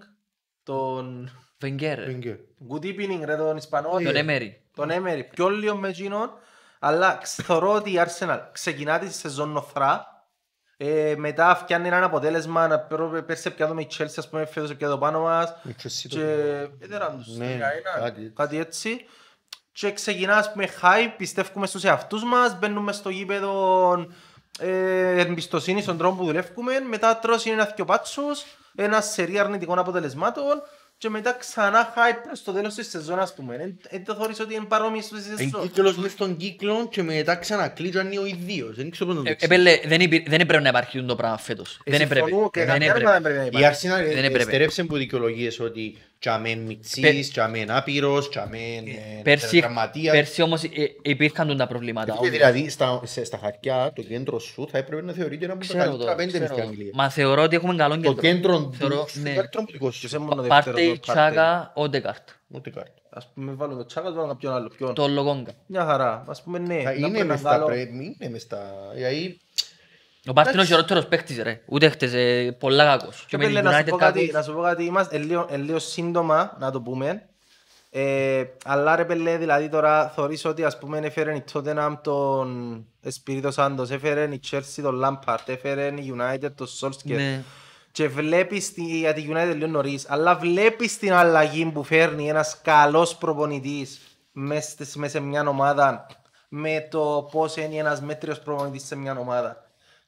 [0.62, 2.36] Τον Βενγκέρ, Wenger.
[2.72, 3.88] Good Evening ρε τον Ισπανό.
[3.90, 4.62] τον Έμερι.
[4.74, 5.24] Τον Έμερι.
[5.24, 6.30] Πιο λίγο με εκείνον.
[6.78, 10.06] Αλλά ξ- θεωρώ ότι η Arsenal ξεκινά τη σεζόν νοθρά,
[10.76, 14.96] ε, μετά φτιάχνει ένα αποτέλεσμα, να πέρω- πέρσι πιάνουμε η Chelsea, ας πούμε, φέτος πιάνω
[14.96, 16.22] πάνω μας, Η Chelsea το- και
[16.78, 17.58] έδεραν τους Ναι,
[18.14, 19.04] 11, κάτι έτσι.
[19.80, 19.86] Κάτι έτσι.
[19.86, 24.06] Και ξεκινά, ας πούμε, hype, πιστεύουμε στους εαυτούς μας, μπαίνουμε στο γήπεδο
[24.58, 28.44] ε, εμπιστοσύνη στον τρόπο που δουλεύουμε, μετά τρώσει ένα δυο πάτσους,
[28.76, 30.62] ένα σερί αρνητικών αποτελεσμάτων
[30.98, 33.56] και μετά ξανά hype προς το τέλος της σεζόν, ας πούμε.
[33.56, 37.02] Δεν δεν το θεωρείς ότι είναι παρόμοιο στη Εν σεζόν; κύκλος μες στον κύκλο και
[37.02, 38.76] μετά ξανακλείτω αν είναι ο ιδίος.
[38.76, 39.54] Δεν ξέρω πώς να το Ε, ξέρω.
[39.54, 41.80] επέλε, δεν υπή- δεν έπρεπε να υπάρχει το πράγμα φέτος.
[41.84, 42.26] Δεν έπρεπε.
[42.26, 43.10] συμφωνώ και Δεν κανένα έπρεπε.
[43.10, 43.86] δεν πρέπει να Η υπάρχει.
[43.88, 44.42] Arsenal Δεν ε, έπρεπε.
[44.42, 50.14] στερέψε που δικαιολογίες ότι τσαμέν μιτσής, τσαμέν άπειρος, τσαμέν ε, Πέρσι, τραυματίας.
[50.16, 50.68] πέρσι όμως ε,
[51.02, 52.18] υπήρχαν τούτα προβλήματα.
[52.20, 55.66] Και Δηλαδή στα, σε- στα χαρτιά το κέντρο σου θα έπρεπε να θεωρείται ένα από
[55.66, 56.68] τα Ξέρω το, καλύτερα πέντε ξέρω μες το.
[56.70, 56.90] Αγγλία.
[56.94, 58.20] Μα θεωρώ ότι έχουμε καλό Το κέντρο.
[58.20, 59.28] κέντρο Θεωρώ, του σου ναι.
[59.28, 60.00] είναι καλύτερο από το δικό σου.
[60.00, 61.00] Και σε μόνο δεύτερο, Πάρτε η το Partey.
[61.00, 62.28] Τσάκα, Όντεκαρτ.
[62.48, 62.92] Ούτε κάρτα.
[63.10, 64.68] Ας πούμε βάλω το Τσάκας, βάλω κάποιον άλλο.
[64.76, 64.94] Ποιον.
[64.94, 65.52] Το Λογόγκα.
[65.66, 66.24] Μια χαρά.
[66.28, 66.76] Ας πούμε ναι.
[66.82, 68.60] Θα να Είναι πούμε μες ένα στα καλό- πρέπει, είναι μες στα...
[70.22, 71.60] Δηλαδή, Ο Πάρτι είναι ο χειρότερος παίκτης ρε.
[71.66, 73.16] Ούτε χτες ε, πολλά κακός.
[73.20, 74.34] Και Και με την πέλε, να σου United πω κάτι, κακός.
[74.34, 77.26] να σου πω κάτι, είμαστε εν λίγο, εν λίγο σύντομα, να το πούμε.
[77.90, 83.50] Ε, αλλά ρε πέλε, δηλαδή τώρα θεωρείς ότι ας πούμε έφερε η Tottenham τον Espírito
[83.54, 87.14] Santos, έφερε η Chelsea τον Lampard, έφερε η United τον Solskjaer.
[87.16, 87.42] Ναι.
[87.92, 92.60] Και βλέπεις τη, για τη United λίγο νωρίς, αλλά βλέπεις την αλλαγή που φέρνει ένας
[92.62, 94.00] καλός προπονητής
[94.32, 96.06] μέσα στις- μέσα σε μια ομάδα
[96.48, 99.61] με το πώς είναι ένας μέτριος προπονητής σε μια ομάδα.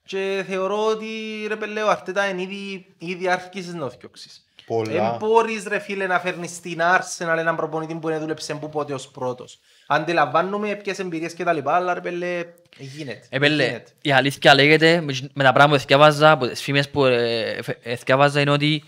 [0.07, 1.07] Και θεωρώ ότι
[1.49, 4.39] ρε πέλε, ο Αρτέτα είναι ήδη, ήδη άρχισες να διώξεις.
[4.67, 4.93] Πολλά.
[4.93, 8.95] Δεν μπορείς ρε φίλε να φέρνεις στην Arsenal έναν προπονητή που είναι δούλεψε που πότε
[8.95, 9.59] ως πρώτος.
[9.87, 12.45] Αντιλαμβάνομαι ποιες εμπειρίες και τα λοιπά, αλλά ρε πέλε,
[12.79, 13.27] γίνεται.
[13.29, 13.91] Ε, πέλε, γίνεται.
[14.03, 17.51] η αλήθεια λέγεται, με τις- με τα πράγματα που εθιάβαζα, από τις φήμες που ε,
[17.51, 18.85] ε, εθιάβαζα είναι ότι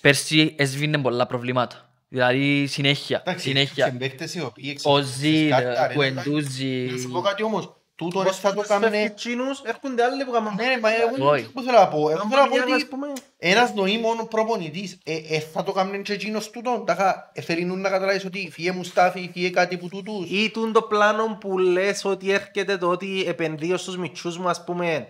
[0.00, 1.82] πέρσι έσβηνε πολλά προβλήματα.
[2.08, 3.84] Δηλαδή συνέχεια, εντάξει, συνέχεια.
[3.86, 6.88] σε παίκτες οι οποίοι Ο εξ- Ζιλ, σκάρταρε, ο ναι, Κουεντούζι.
[6.90, 8.90] Να σου πω κάτι όμως, τούτο Πώς θα το τους κάνουν...
[8.90, 10.54] φεύγει τσίνους, έρχονται άλλοι που κάνουν.
[10.54, 11.42] Ναι, ρε, μα εγώ Όχι.
[11.42, 11.96] δεν που θέλω να πω.
[11.96, 13.06] Εγώ θέλω να πω Καμπανιά, ας ότι πούμε.
[13.38, 16.84] ένας νοήμων προπονητής ε, ε, θα το κάνουν και εκείνος τούτον.
[16.86, 20.30] Τάχα, εθελινούν να καταλάβεις ότι φύγε Μουστάφι, φύγε κάτι που τούτους.
[20.30, 24.64] Ή τούν το πλάνο που λες ότι έρχεται το ότι επενδύω στους μητσούς μου ας
[24.64, 25.08] πούμε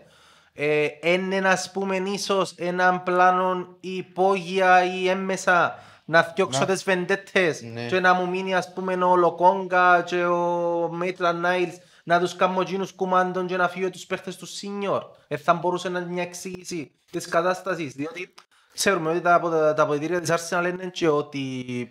[0.55, 6.67] ε, είναι ας πούμε ίσως έναν πλάνο υπόγεια ή έμμεσα να φτιάξω Να.
[6.67, 7.87] τις βεντέτες Ναι.
[7.87, 11.75] και να μου μείνει ας πούμε ο Λοκόγκα και ο Μέιτλαν Νάιλς
[12.09, 15.03] να τους κάνω εκείνους κουμάντων και να φύγω τους παίχτες του σίνιορ.
[15.29, 18.35] Ε, θα μπορούσε να είναι μια εξήγηση της κατάστασης διότι
[18.75, 21.49] ξέρουμε ότι τα, απο- τα αποδητήρια της Arsenal είναι και ότι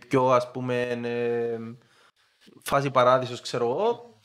[0.07, 1.57] πιο ας πούμε ε,
[2.63, 4.19] φάση παράδεισος ξέρω εγώ.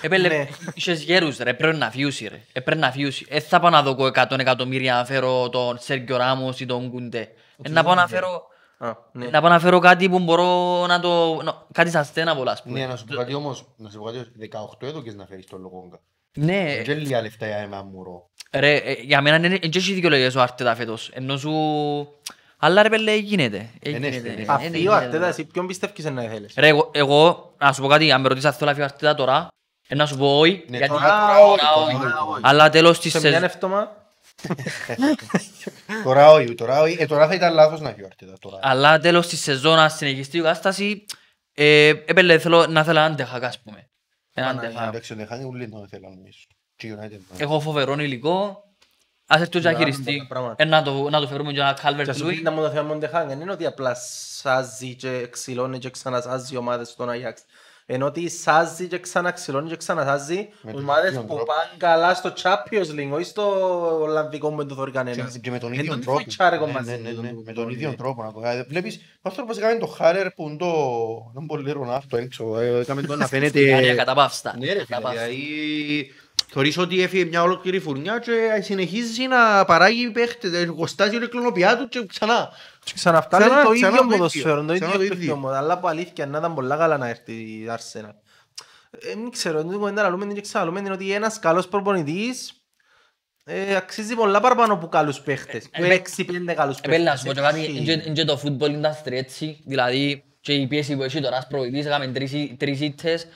[0.00, 0.48] Επέλε, Ναι.
[0.74, 2.40] είχες γέρους ρε, πρέπει να φιούσει ρε.
[2.52, 3.26] Ε, πρέπει να φιούσει.
[3.28, 7.28] Ε, θα πάω να δω 100 εκατομμύρια να φέρω τον Σέργκιο Ράμος ή τον Κουντέ.
[7.62, 8.48] Ε, να πάω να φέρω...
[8.82, 9.26] Α, ναι.
[9.26, 11.42] Να πάω να φέρω κάτι που μπορώ να το...
[11.42, 12.78] να- Κάτι sustainable ας πούμε.
[12.80, 14.18] Ναι, να σου πω κάτι όμως, να σου πω κάτι,
[14.82, 16.00] 18 έδωκες να φέρεις τον Λογόγκα.
[16.36, 18.26] Ναι, Δεν λίγα λεφτά για ένα μουρό.
[18.52, 21.10] ρε, ε, για μένα είναι και έχει δικαιολογίες ο Αρτέτα φέτος.
[21.12, 21.52] Ενώ σου...
[22.58, 23.56] Αλλά ρε πέλε, γίνεται.
[23.80, 24.16] Ε, Εν γίνεται.
[24.16, 24.42] έφερε.
[24.42, 25.28] Ε, Αφή γίνεται, ο Αρτέτας, γίνεται.
[25.28, 26.54] εσύ ποιον πιστεύεις να θέλεις.
[26.56, 29.14] Ρε, εγώ, εγώ, να σου πω κάτι, αν με ρωτήσεις αν θέλω να φύγω Αρτέτα
[29.14, 29.48] τώρα,
[29.88, 32.30] ε, να σου πω όχι, Ναι, γιατί τώρα όχι, τώρα τώρα όχι.
[32.30, 32.40] όχι.
[32.42, 33.90] Αλλά τέλος της Σε μια σεζόν...
[34.86, 35.14] εύτομα,
[36.04, 36.96] Τώρα όχι, τώρα όχι.
[37.00, 38.32] Ε, τώρα θα ήταν λάθος να φύγει ο Αρτέτα.
[38.40, 38.58] Τώρα.
[38.62, 41.04] Αλλά τέλος της σεζόν, αν συνεχιστεί η κατάσταση,
[41.54, 43.90] ε, έπαιρνε, θέλω να θέλω έναν τεχακ, ας πούμε.
[44.34, 44.88] Έναν τεχακ.
[44.88, 46.38] Εντάξει, ο Ντεχάνη ούλοι να θέλω νομίζω.
[46.76, 47.36] Και η United, ναι.
[47.38, 48.64] Έχω φοβερό υλικό,
[49.26, 50.62] ας έρθει ο Να κάνουμε διαχειριστή, πολλά πράγματα.
[50.62, 52.42] ε, να το, να το φέρουμε και ένα και Calvert ας σου πει Lewin.
[52.42, 53.94] να μου το θέμα Μοντεχάν, δεν είναι ότι απλά
[54.40, 57.42] σάζει και ξυλώνει και ξανασάζει ομάδες στον Αγιάξ.
[57.92, 61.44] Ενώ ότι σάζει και ξαναξυλώνει και ξανασάζει Με τον ομάδες ίδιο που τρόπο.
[61.44, 63.42] πάνε καλά στο Champions League, όχι στο
[64.02, 65.32] Ολλανδικό που δεν το θωρεί κανένας.
[65.32, 66.18] Και- Και με τον Εν ίδιο τον τρόπο.
[66.18, 67.98] φοητσάρε Ναι, μαζί ναι, ναι, του, ναι, τον- Με τον τον ίδιο ίδιο.
[67.98, 68.62] τρόπο να το κάνει.
[68.68, 70.72] Βλέπεις, ο άνθρωπος έκανε το Χάρερ που είναι το...
[71.34, 72.58] Δεν μπορεί λίγο να αυτό, έξω.
[72.58, 73.60] ε, Έκαμε το να φαίνεται...
[73.60, 74.54] Γαλλία καταπαύστα.
[74.58, 75.24] Ναι ρε φίλε, Καταπαύστα.
[75.26, 76.12] δηλαδή
[76.52, 81.76] θεωρείς ότι έφυγε μια ολόκληρη φουρνιά και συνεχίζει να παράγει παίχτες, ε, κοστάζει η κλωνοπιά
[81.78, 82.48] του και ξανά.
[82.84, 84.16] Και ξαναφτάνει Ξανά- το ξανά ίδιο το ίδιο.
[84.16, 85.08] ποδοσφαίρο, το Ξανά ίδιο το ίδιο.
[85.08, 85.52] παιχνίδι όμως.
[85.52, 88.10] Αλλά από αλήθεια να ήταν πολλά καλά να έρθει η Arsenal.
[88.90, 92.52] Ε, Δεν ξέρω, δεν κουβέντα να λέμε και ξαναλούμε είναι ότι ένας καλός προπονητής
[93.44, 95.64] ε, αξίζει πολλά παραπάνω από καλούς παίχτες.
[95.64, 97.52] Που Ε, έξι πέντε καλούς Επέλε να σου πω παίχτες.
[97.52, 97.76] και κάτι, Έτσι.
[97.92, 101.36] είναι και- είναι και το football industry έτσι, δηλαδή και η πίεση που έχει τώρα
[101.38, 103.26] ως προβητής, έκαμε τρεις ι- τρεις ήττες,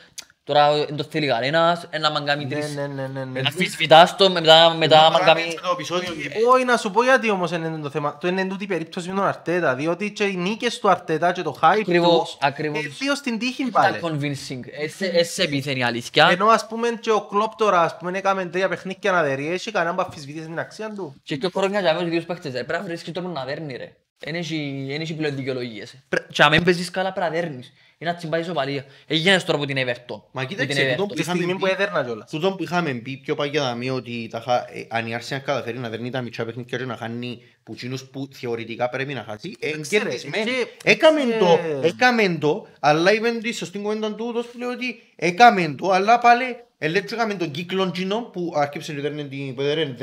[0.45, 3.41] τώρα δεν το θέλει κανένας, ένα μαν κάνει Ναι, τρεις, ναι, ναι, ναι, ναι.
[3.47, 5.59] αφισβητάς το, μετά μετά μαν κάνει...
[5.63, 6.09] το επεισόδιο
[6.55, 8.19] Όχι, να σου πω γιατί όμως είναι το θέμα.
[8.21, 11.43] Το είναι τούτη η περίπτωση με τον Αρτέτα, διότι και οι νίκες του Αρτέτα και
[11.43, 12.85] το hype του Ακριβώς, ακριβώς.
[12.85, 14.01] ε, δύο στην τύχη Ήταν πάλι.
[14.03, 16.29] convincing, έτσι έτσι επιθαίνει η αλήθεια.
[16.31, 19.71] Ενώ ας πούμε και ο Κλόπ τώρα ας πούμε έκαμε τρία παιχνίδια να δερεί, έχει
[19.71, 21.21] κανέναν που αφισβητήσει την αξία του.
[21.23, 23.93] Και δύο χρόνια για μένα τους παίχτες, ρε, πρέπει να βρίσκεις τρόπο να δέρνει ρε.
[24.27, 25.95] Εν έχει εν έχει πλέον δικαιολογίες.
[26.09, 27.73] Πρέ- Και αν μην παίζεις καλά πρέπει να δέρνεις.
[28.05, 28.85] Είναι να τσιμπάει ισοπαλία.
[29.07, 30.21] Έγινες τώρα από την Everton.
[30.33, 31.09] Μα Με την κοίταξε, τούτο Everton.
[31.09, 32.31] που Τη είχαμε στιγμή που πει- έδερνα κιόλας.
[32.31, 35.79] Τούτο που είχαμε πει πιο παγιά δαμή ότι τα χα- ε, αν η Arsenal καταφέρει
[35.79, 39.57] να δέρνει τα μητσά παιχνίδια και να χάνει που εκείνους που θεωρητικά πρέπει να χάσει,
[39.59, 40.45] ε, Ξέρε, κερδισμένοι.
[40.45, 44.69] και- Έκαμε και- το, έκαμε το, αλλά είπαν τη σωστή κουβέντα του ούτως που λέει
[44.69, 49.55] ότι έκαμε το, αλλά πάλι ελέγχω έκαμε τον κύκλο εκείνο που άρχισε να δέρνει την
[49.55, 49.97] που έδερνε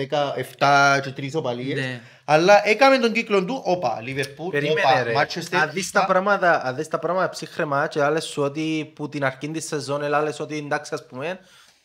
[0.58, 2.02] 17 και 3 οπαλίες, Ναι.
[2.26, 5.14] αλλά έκαμε τον κύκλο του, όπα, Liverpool, Περίμενε όπα, ρε.
[5.16, 9.10] Manchester, Αν δεις τα πράγματα, αν δεις τα πράγματα ψύχρεμα και άλλες σου ότι που
[9.10, 11.40] την αρχή της σεζόν άλλες ότι εντάξει ας πούμε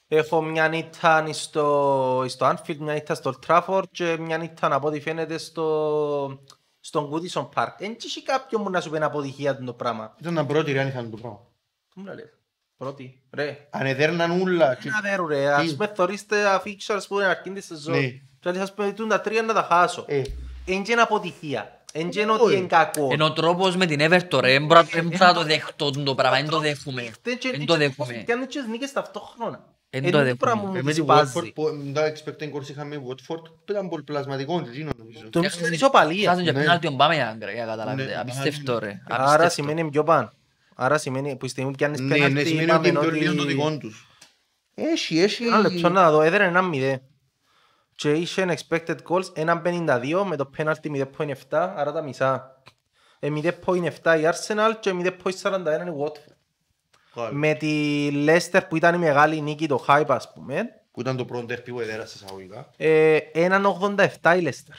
[0.08, 4.86] έχω μια νύχτα στο, στο Anfield, μια νύχτα στο Old Trafford και μια νύχτα από
[4.88, 6.40] ό,τι φαίνεται στο,
[6.80, 7.72] στον Goodison Park.
[7.78, 10.14] Εν έχει κάποιον που να σου πει ένα αποτυχία το πράγμα.
[10.20, 11.40] ήταν τα πρώτη ρε αν είχαν το πράγμα.
[11.94, 12.38] Τι μου να λες;
[12.76, 13.20] Πρώτη.
[13.32, 13.66] Ρε.
[13.70, 15.52] Αν έδερναν ούλα, και- Να δέρου ρε.
[15.52, 17.94] Ας πούμε θωρείς τα fixtures που είναι αρχή της σεζόν.
[17.94, 18.06] Ναι.
[18.40, 20.04] Και άλλοι ας πούμε «Τούν τα τρία να τα χάσω.
[20.08, 20.22] Ε.
[20.66, 21.70] Εν και είναι αποτυχία.
[21.92, 22.56] Εν και είναι ότι Όχι.
[22.56, 23.08] είναι κακό.
[23.12, 26.14] Ενώ ο τρόπος με την Everton ρε, δεν μπορώ δεν μπορώ να το δεχτώ το
[26.14, 27.10] πράγμα, δεν το δέχομαι.
[27.22, 28.12] Δεν το δέχομαι.
[28.26, 29.64] Και αν έτσι νίκες ταυτόχρονα.
[29.90, 30.34] Εν Εν το το δέχομαι.
[30.36, 31.32] πράγμα μου Ε, με τις τη πάζει.
[31.36, 35.28] Watford, που τα expecting course είχαμε Watford, που ήταν πολύ πλασματικό και εκείνο νομίζω.
[35.30, 36.28] Το μισό είναι ισοπαλία.
[36.30, 36.58] Χάσουν και Ναι.
[36.60, 38.18] πέναλτι ο Μπάμεϊανγκ ρε, για Ναι, καταλάβετε.
[38.20, 39.00] Απίστευτο ρε.
[39.08, 39.50] Άρα απίστευτο.
[39.50, 40.32] σημαίνει πιο πάνω.
[40.78, 43.10] Άρα σημαίνει που η στιγμή που πιάνεις Ναι, ναι, πέναλτι σημαίνει ότι είπαμε είναι πιο
[43.20, 43.52] λίγο το ότι...
[43.52, 44.06] δικό τους.
[44.74, 45.44] Έχει, έχει.
[45.46, 47.02] Ένα λεπτό να δω, έδερε ένα μηδέ.
[47.94, 52.62] Και είχε expected goals 1.52 με το πέναλτι 0.7, άρα τα μισά.
[53.18, 53.50] Ε, 0.7
[54.20, 55.04] η Arsenal και 0.41
[55.86, 56.34] η Watford.
[57.30, 60.62] Με τη Leicester που ήταν η μεγάλη νίκη, το hype ας πούμε,
[60.92, 62.70] Που ήταν το πρώτο derby που έδερασε εισαγωγικά.
[62.76, 64.74] ε, 1.87 η Leicester.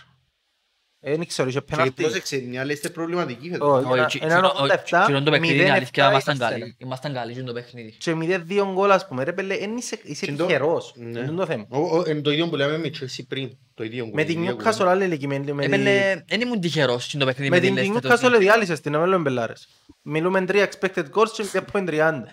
[1.00, 2.02] Ε, Δεν ξέρω, είχε Και πέναλτι.
[2.02, 3.68] πρόσεξε, μια λέστε προβληματική φέτος.
[3.78, 3.86] Όχι.
[3.86, 6.40] Όχι, Ένα- τσι- έναν τσι- 87, τσι- τσι- το παιχνίδι είναι 0-7 αλήθεια, ήμασταν η
[6.42, 6.50] Arsenal.
[6.50, 6.76] καλοί.
[6.80, 7.92] Ήμασταν καλοί στο παιχνίδι.
[7.98, 10.94] Και 0-2 γκολ ας πούμε, ρε πέλε, εν είσαι, είσαι Και το- τυχερός.
[10.96, 11.20] Ναι.
[11.20, 11.66] Είναι το θέμα.
[11.70, 13.58] Ο- ο- εν Το ίδιο που λέμε με Chelsea πριν.
[13.74, 14.90] Το ίδιο που Με την ίδια Newcastle κουβέντα.
[14.90, 18.12] άλλη ηλικιμένη, με τη- Έπαιρνε, δεν ήμουν τυχερός στο παιχνίδι με με την την Leicester.
[18.12, 19.68] Newcastle διάλυσες την, αμέλων μπελάρες.
[20.02, 22.24] Μιλούμε 3 expected goals και 0.30.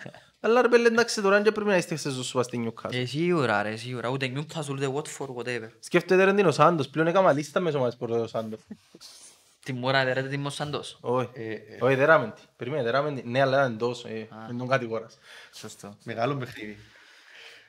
[0.44, 2.92] Αλλά ρε πέλε, εντάξει τώρα και πρέπει να είστε σε ζωσούα στη Newcastle.
[2.94, 4.08] Ε, σίγουρα ρε, σίγουρα.
[4.08, 5.68] Ούτε Newcastle, ούτε Watford, whatever.
[5.80, 8.60] Σκέφτεται ρε την ο Σάντος, πλέον έκαμα λίστα μέσω μας προς ο Σάντος.
[9.64, 10.98] Την μόρα ρε, την Μοσάντος.
[11.00, 12.42] Όχι, Ε, ε, όχι δεράμε τη.
[12.56, 13.28] Περίμενε, δεράμε τη.
[13.28, 15.18] Ναι, αλλά ήταν τόσο, ε, δεν τον κατηγοράς.
[15.52, 15.96] Σωστό.
[16.04, 16.76] Μεγάλο παιχνίδι.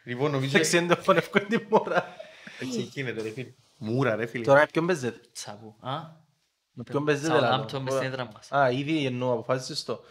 [0.03, 2.15] Λοιπόν, νομίζω Εντάξει, δεν το φωνεύκω την μόρα.
[2.59, 3.53] έτσι γίνεται ρε φίλε.
[3.77, 4.43] Μούρα ρε φίλε.
[4.43, 5.75] Τώρα ποιον παίζετε; Τσαπού.
[5.79, 5.91] Α,
[6.73, 7.63] Με ποιον παίζετε λαλό.
[7.63, 8.51] Southampton μες στην έδρα μας.
[8.51, 10.03] Α, ήδη εννοώ, αποφάσισες το.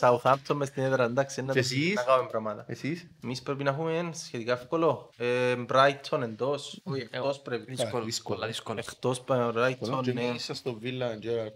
[0.00, 2.64] Southampton μες στην έδρα, εντάξει, να Και το- εσείς; να κάνουμε πράγματα.
[2.68, 5.10] Εσείς; Εμείς πρέπει να έχουμε σχετικά εύκολο.
[5.16, 6.80] Ε, Brighton εντός.
[6.84, 7.74] Όχι, Εγώ- εκτός πρέπει.
[7.74, 8.34] Δύσκολο, δύσκολο.
[8.36, 8.78] πολλά δύσκολο.
[8.78, 10.22] Εκτός πα- Brighton, Και ναι.
[10.32, 11.54] μέσα στο Villa Gerrard.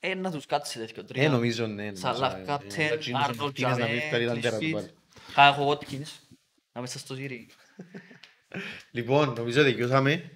[0.00, 1.28] Ε, να τους κάτσει τέτοιο Ε, τρία.
[1.30, 1.82] νομίζω ναι.
[1.84, 4.58] νομίζω, Σαλάχ, ε, Κάπτεν, ε, εκείνος ο Arnold, Μαρτίνες να μην Τζαμέ, φτάρει ήταν τέρα
[4.58, 4.90] του Clean πάλι.
[5.32, 6.08] Θα έχω Watkins.
[6.72, 7.48] Να μέσα στο ζύρι.
[8.90, 10.30] Λοιπόν, νομίζω δικαιούσαμε.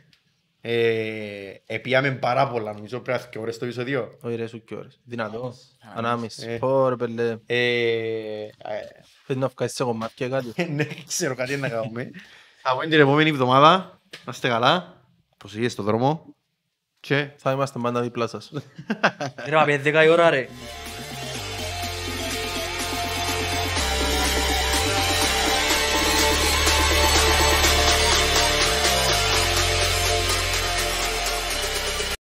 [0.64, 4.18] Ε, Επίαμε πάρα πολλά, νομίζω πρέπει να και ώρες το επεισόδιο.
[4.20, 5.00] Όχι ρε, σου και ώρες.
[5.04, 5.54] Δυνατό.
[5.82, 5.88] Ε.
[5.94, 6.58] Ανάμιση.
[6.58, 7.36] Πω ρε πέλε.
[7.46, 8.48] Ε, ε,
[9.24, 10.72] Θέλει να βγάλεις σε κομμάτια κάτι.
[10.72, 12.10] Ναι, ξέρω κάτι να κάνουμε.
[12.62, 14.00] Θα πούμε την επόμενη εβδομάδα.
[14.24, 15.02] Να είστε καλά.
[15.36, 16.34] Προσοχή στον δρόμο.
[17.00, 18.52] Και Θα είμαστε πάντα δίπλα σας.
[19.48, 20.48] Ρε, μα πιέζει 10 η ώρα ρε.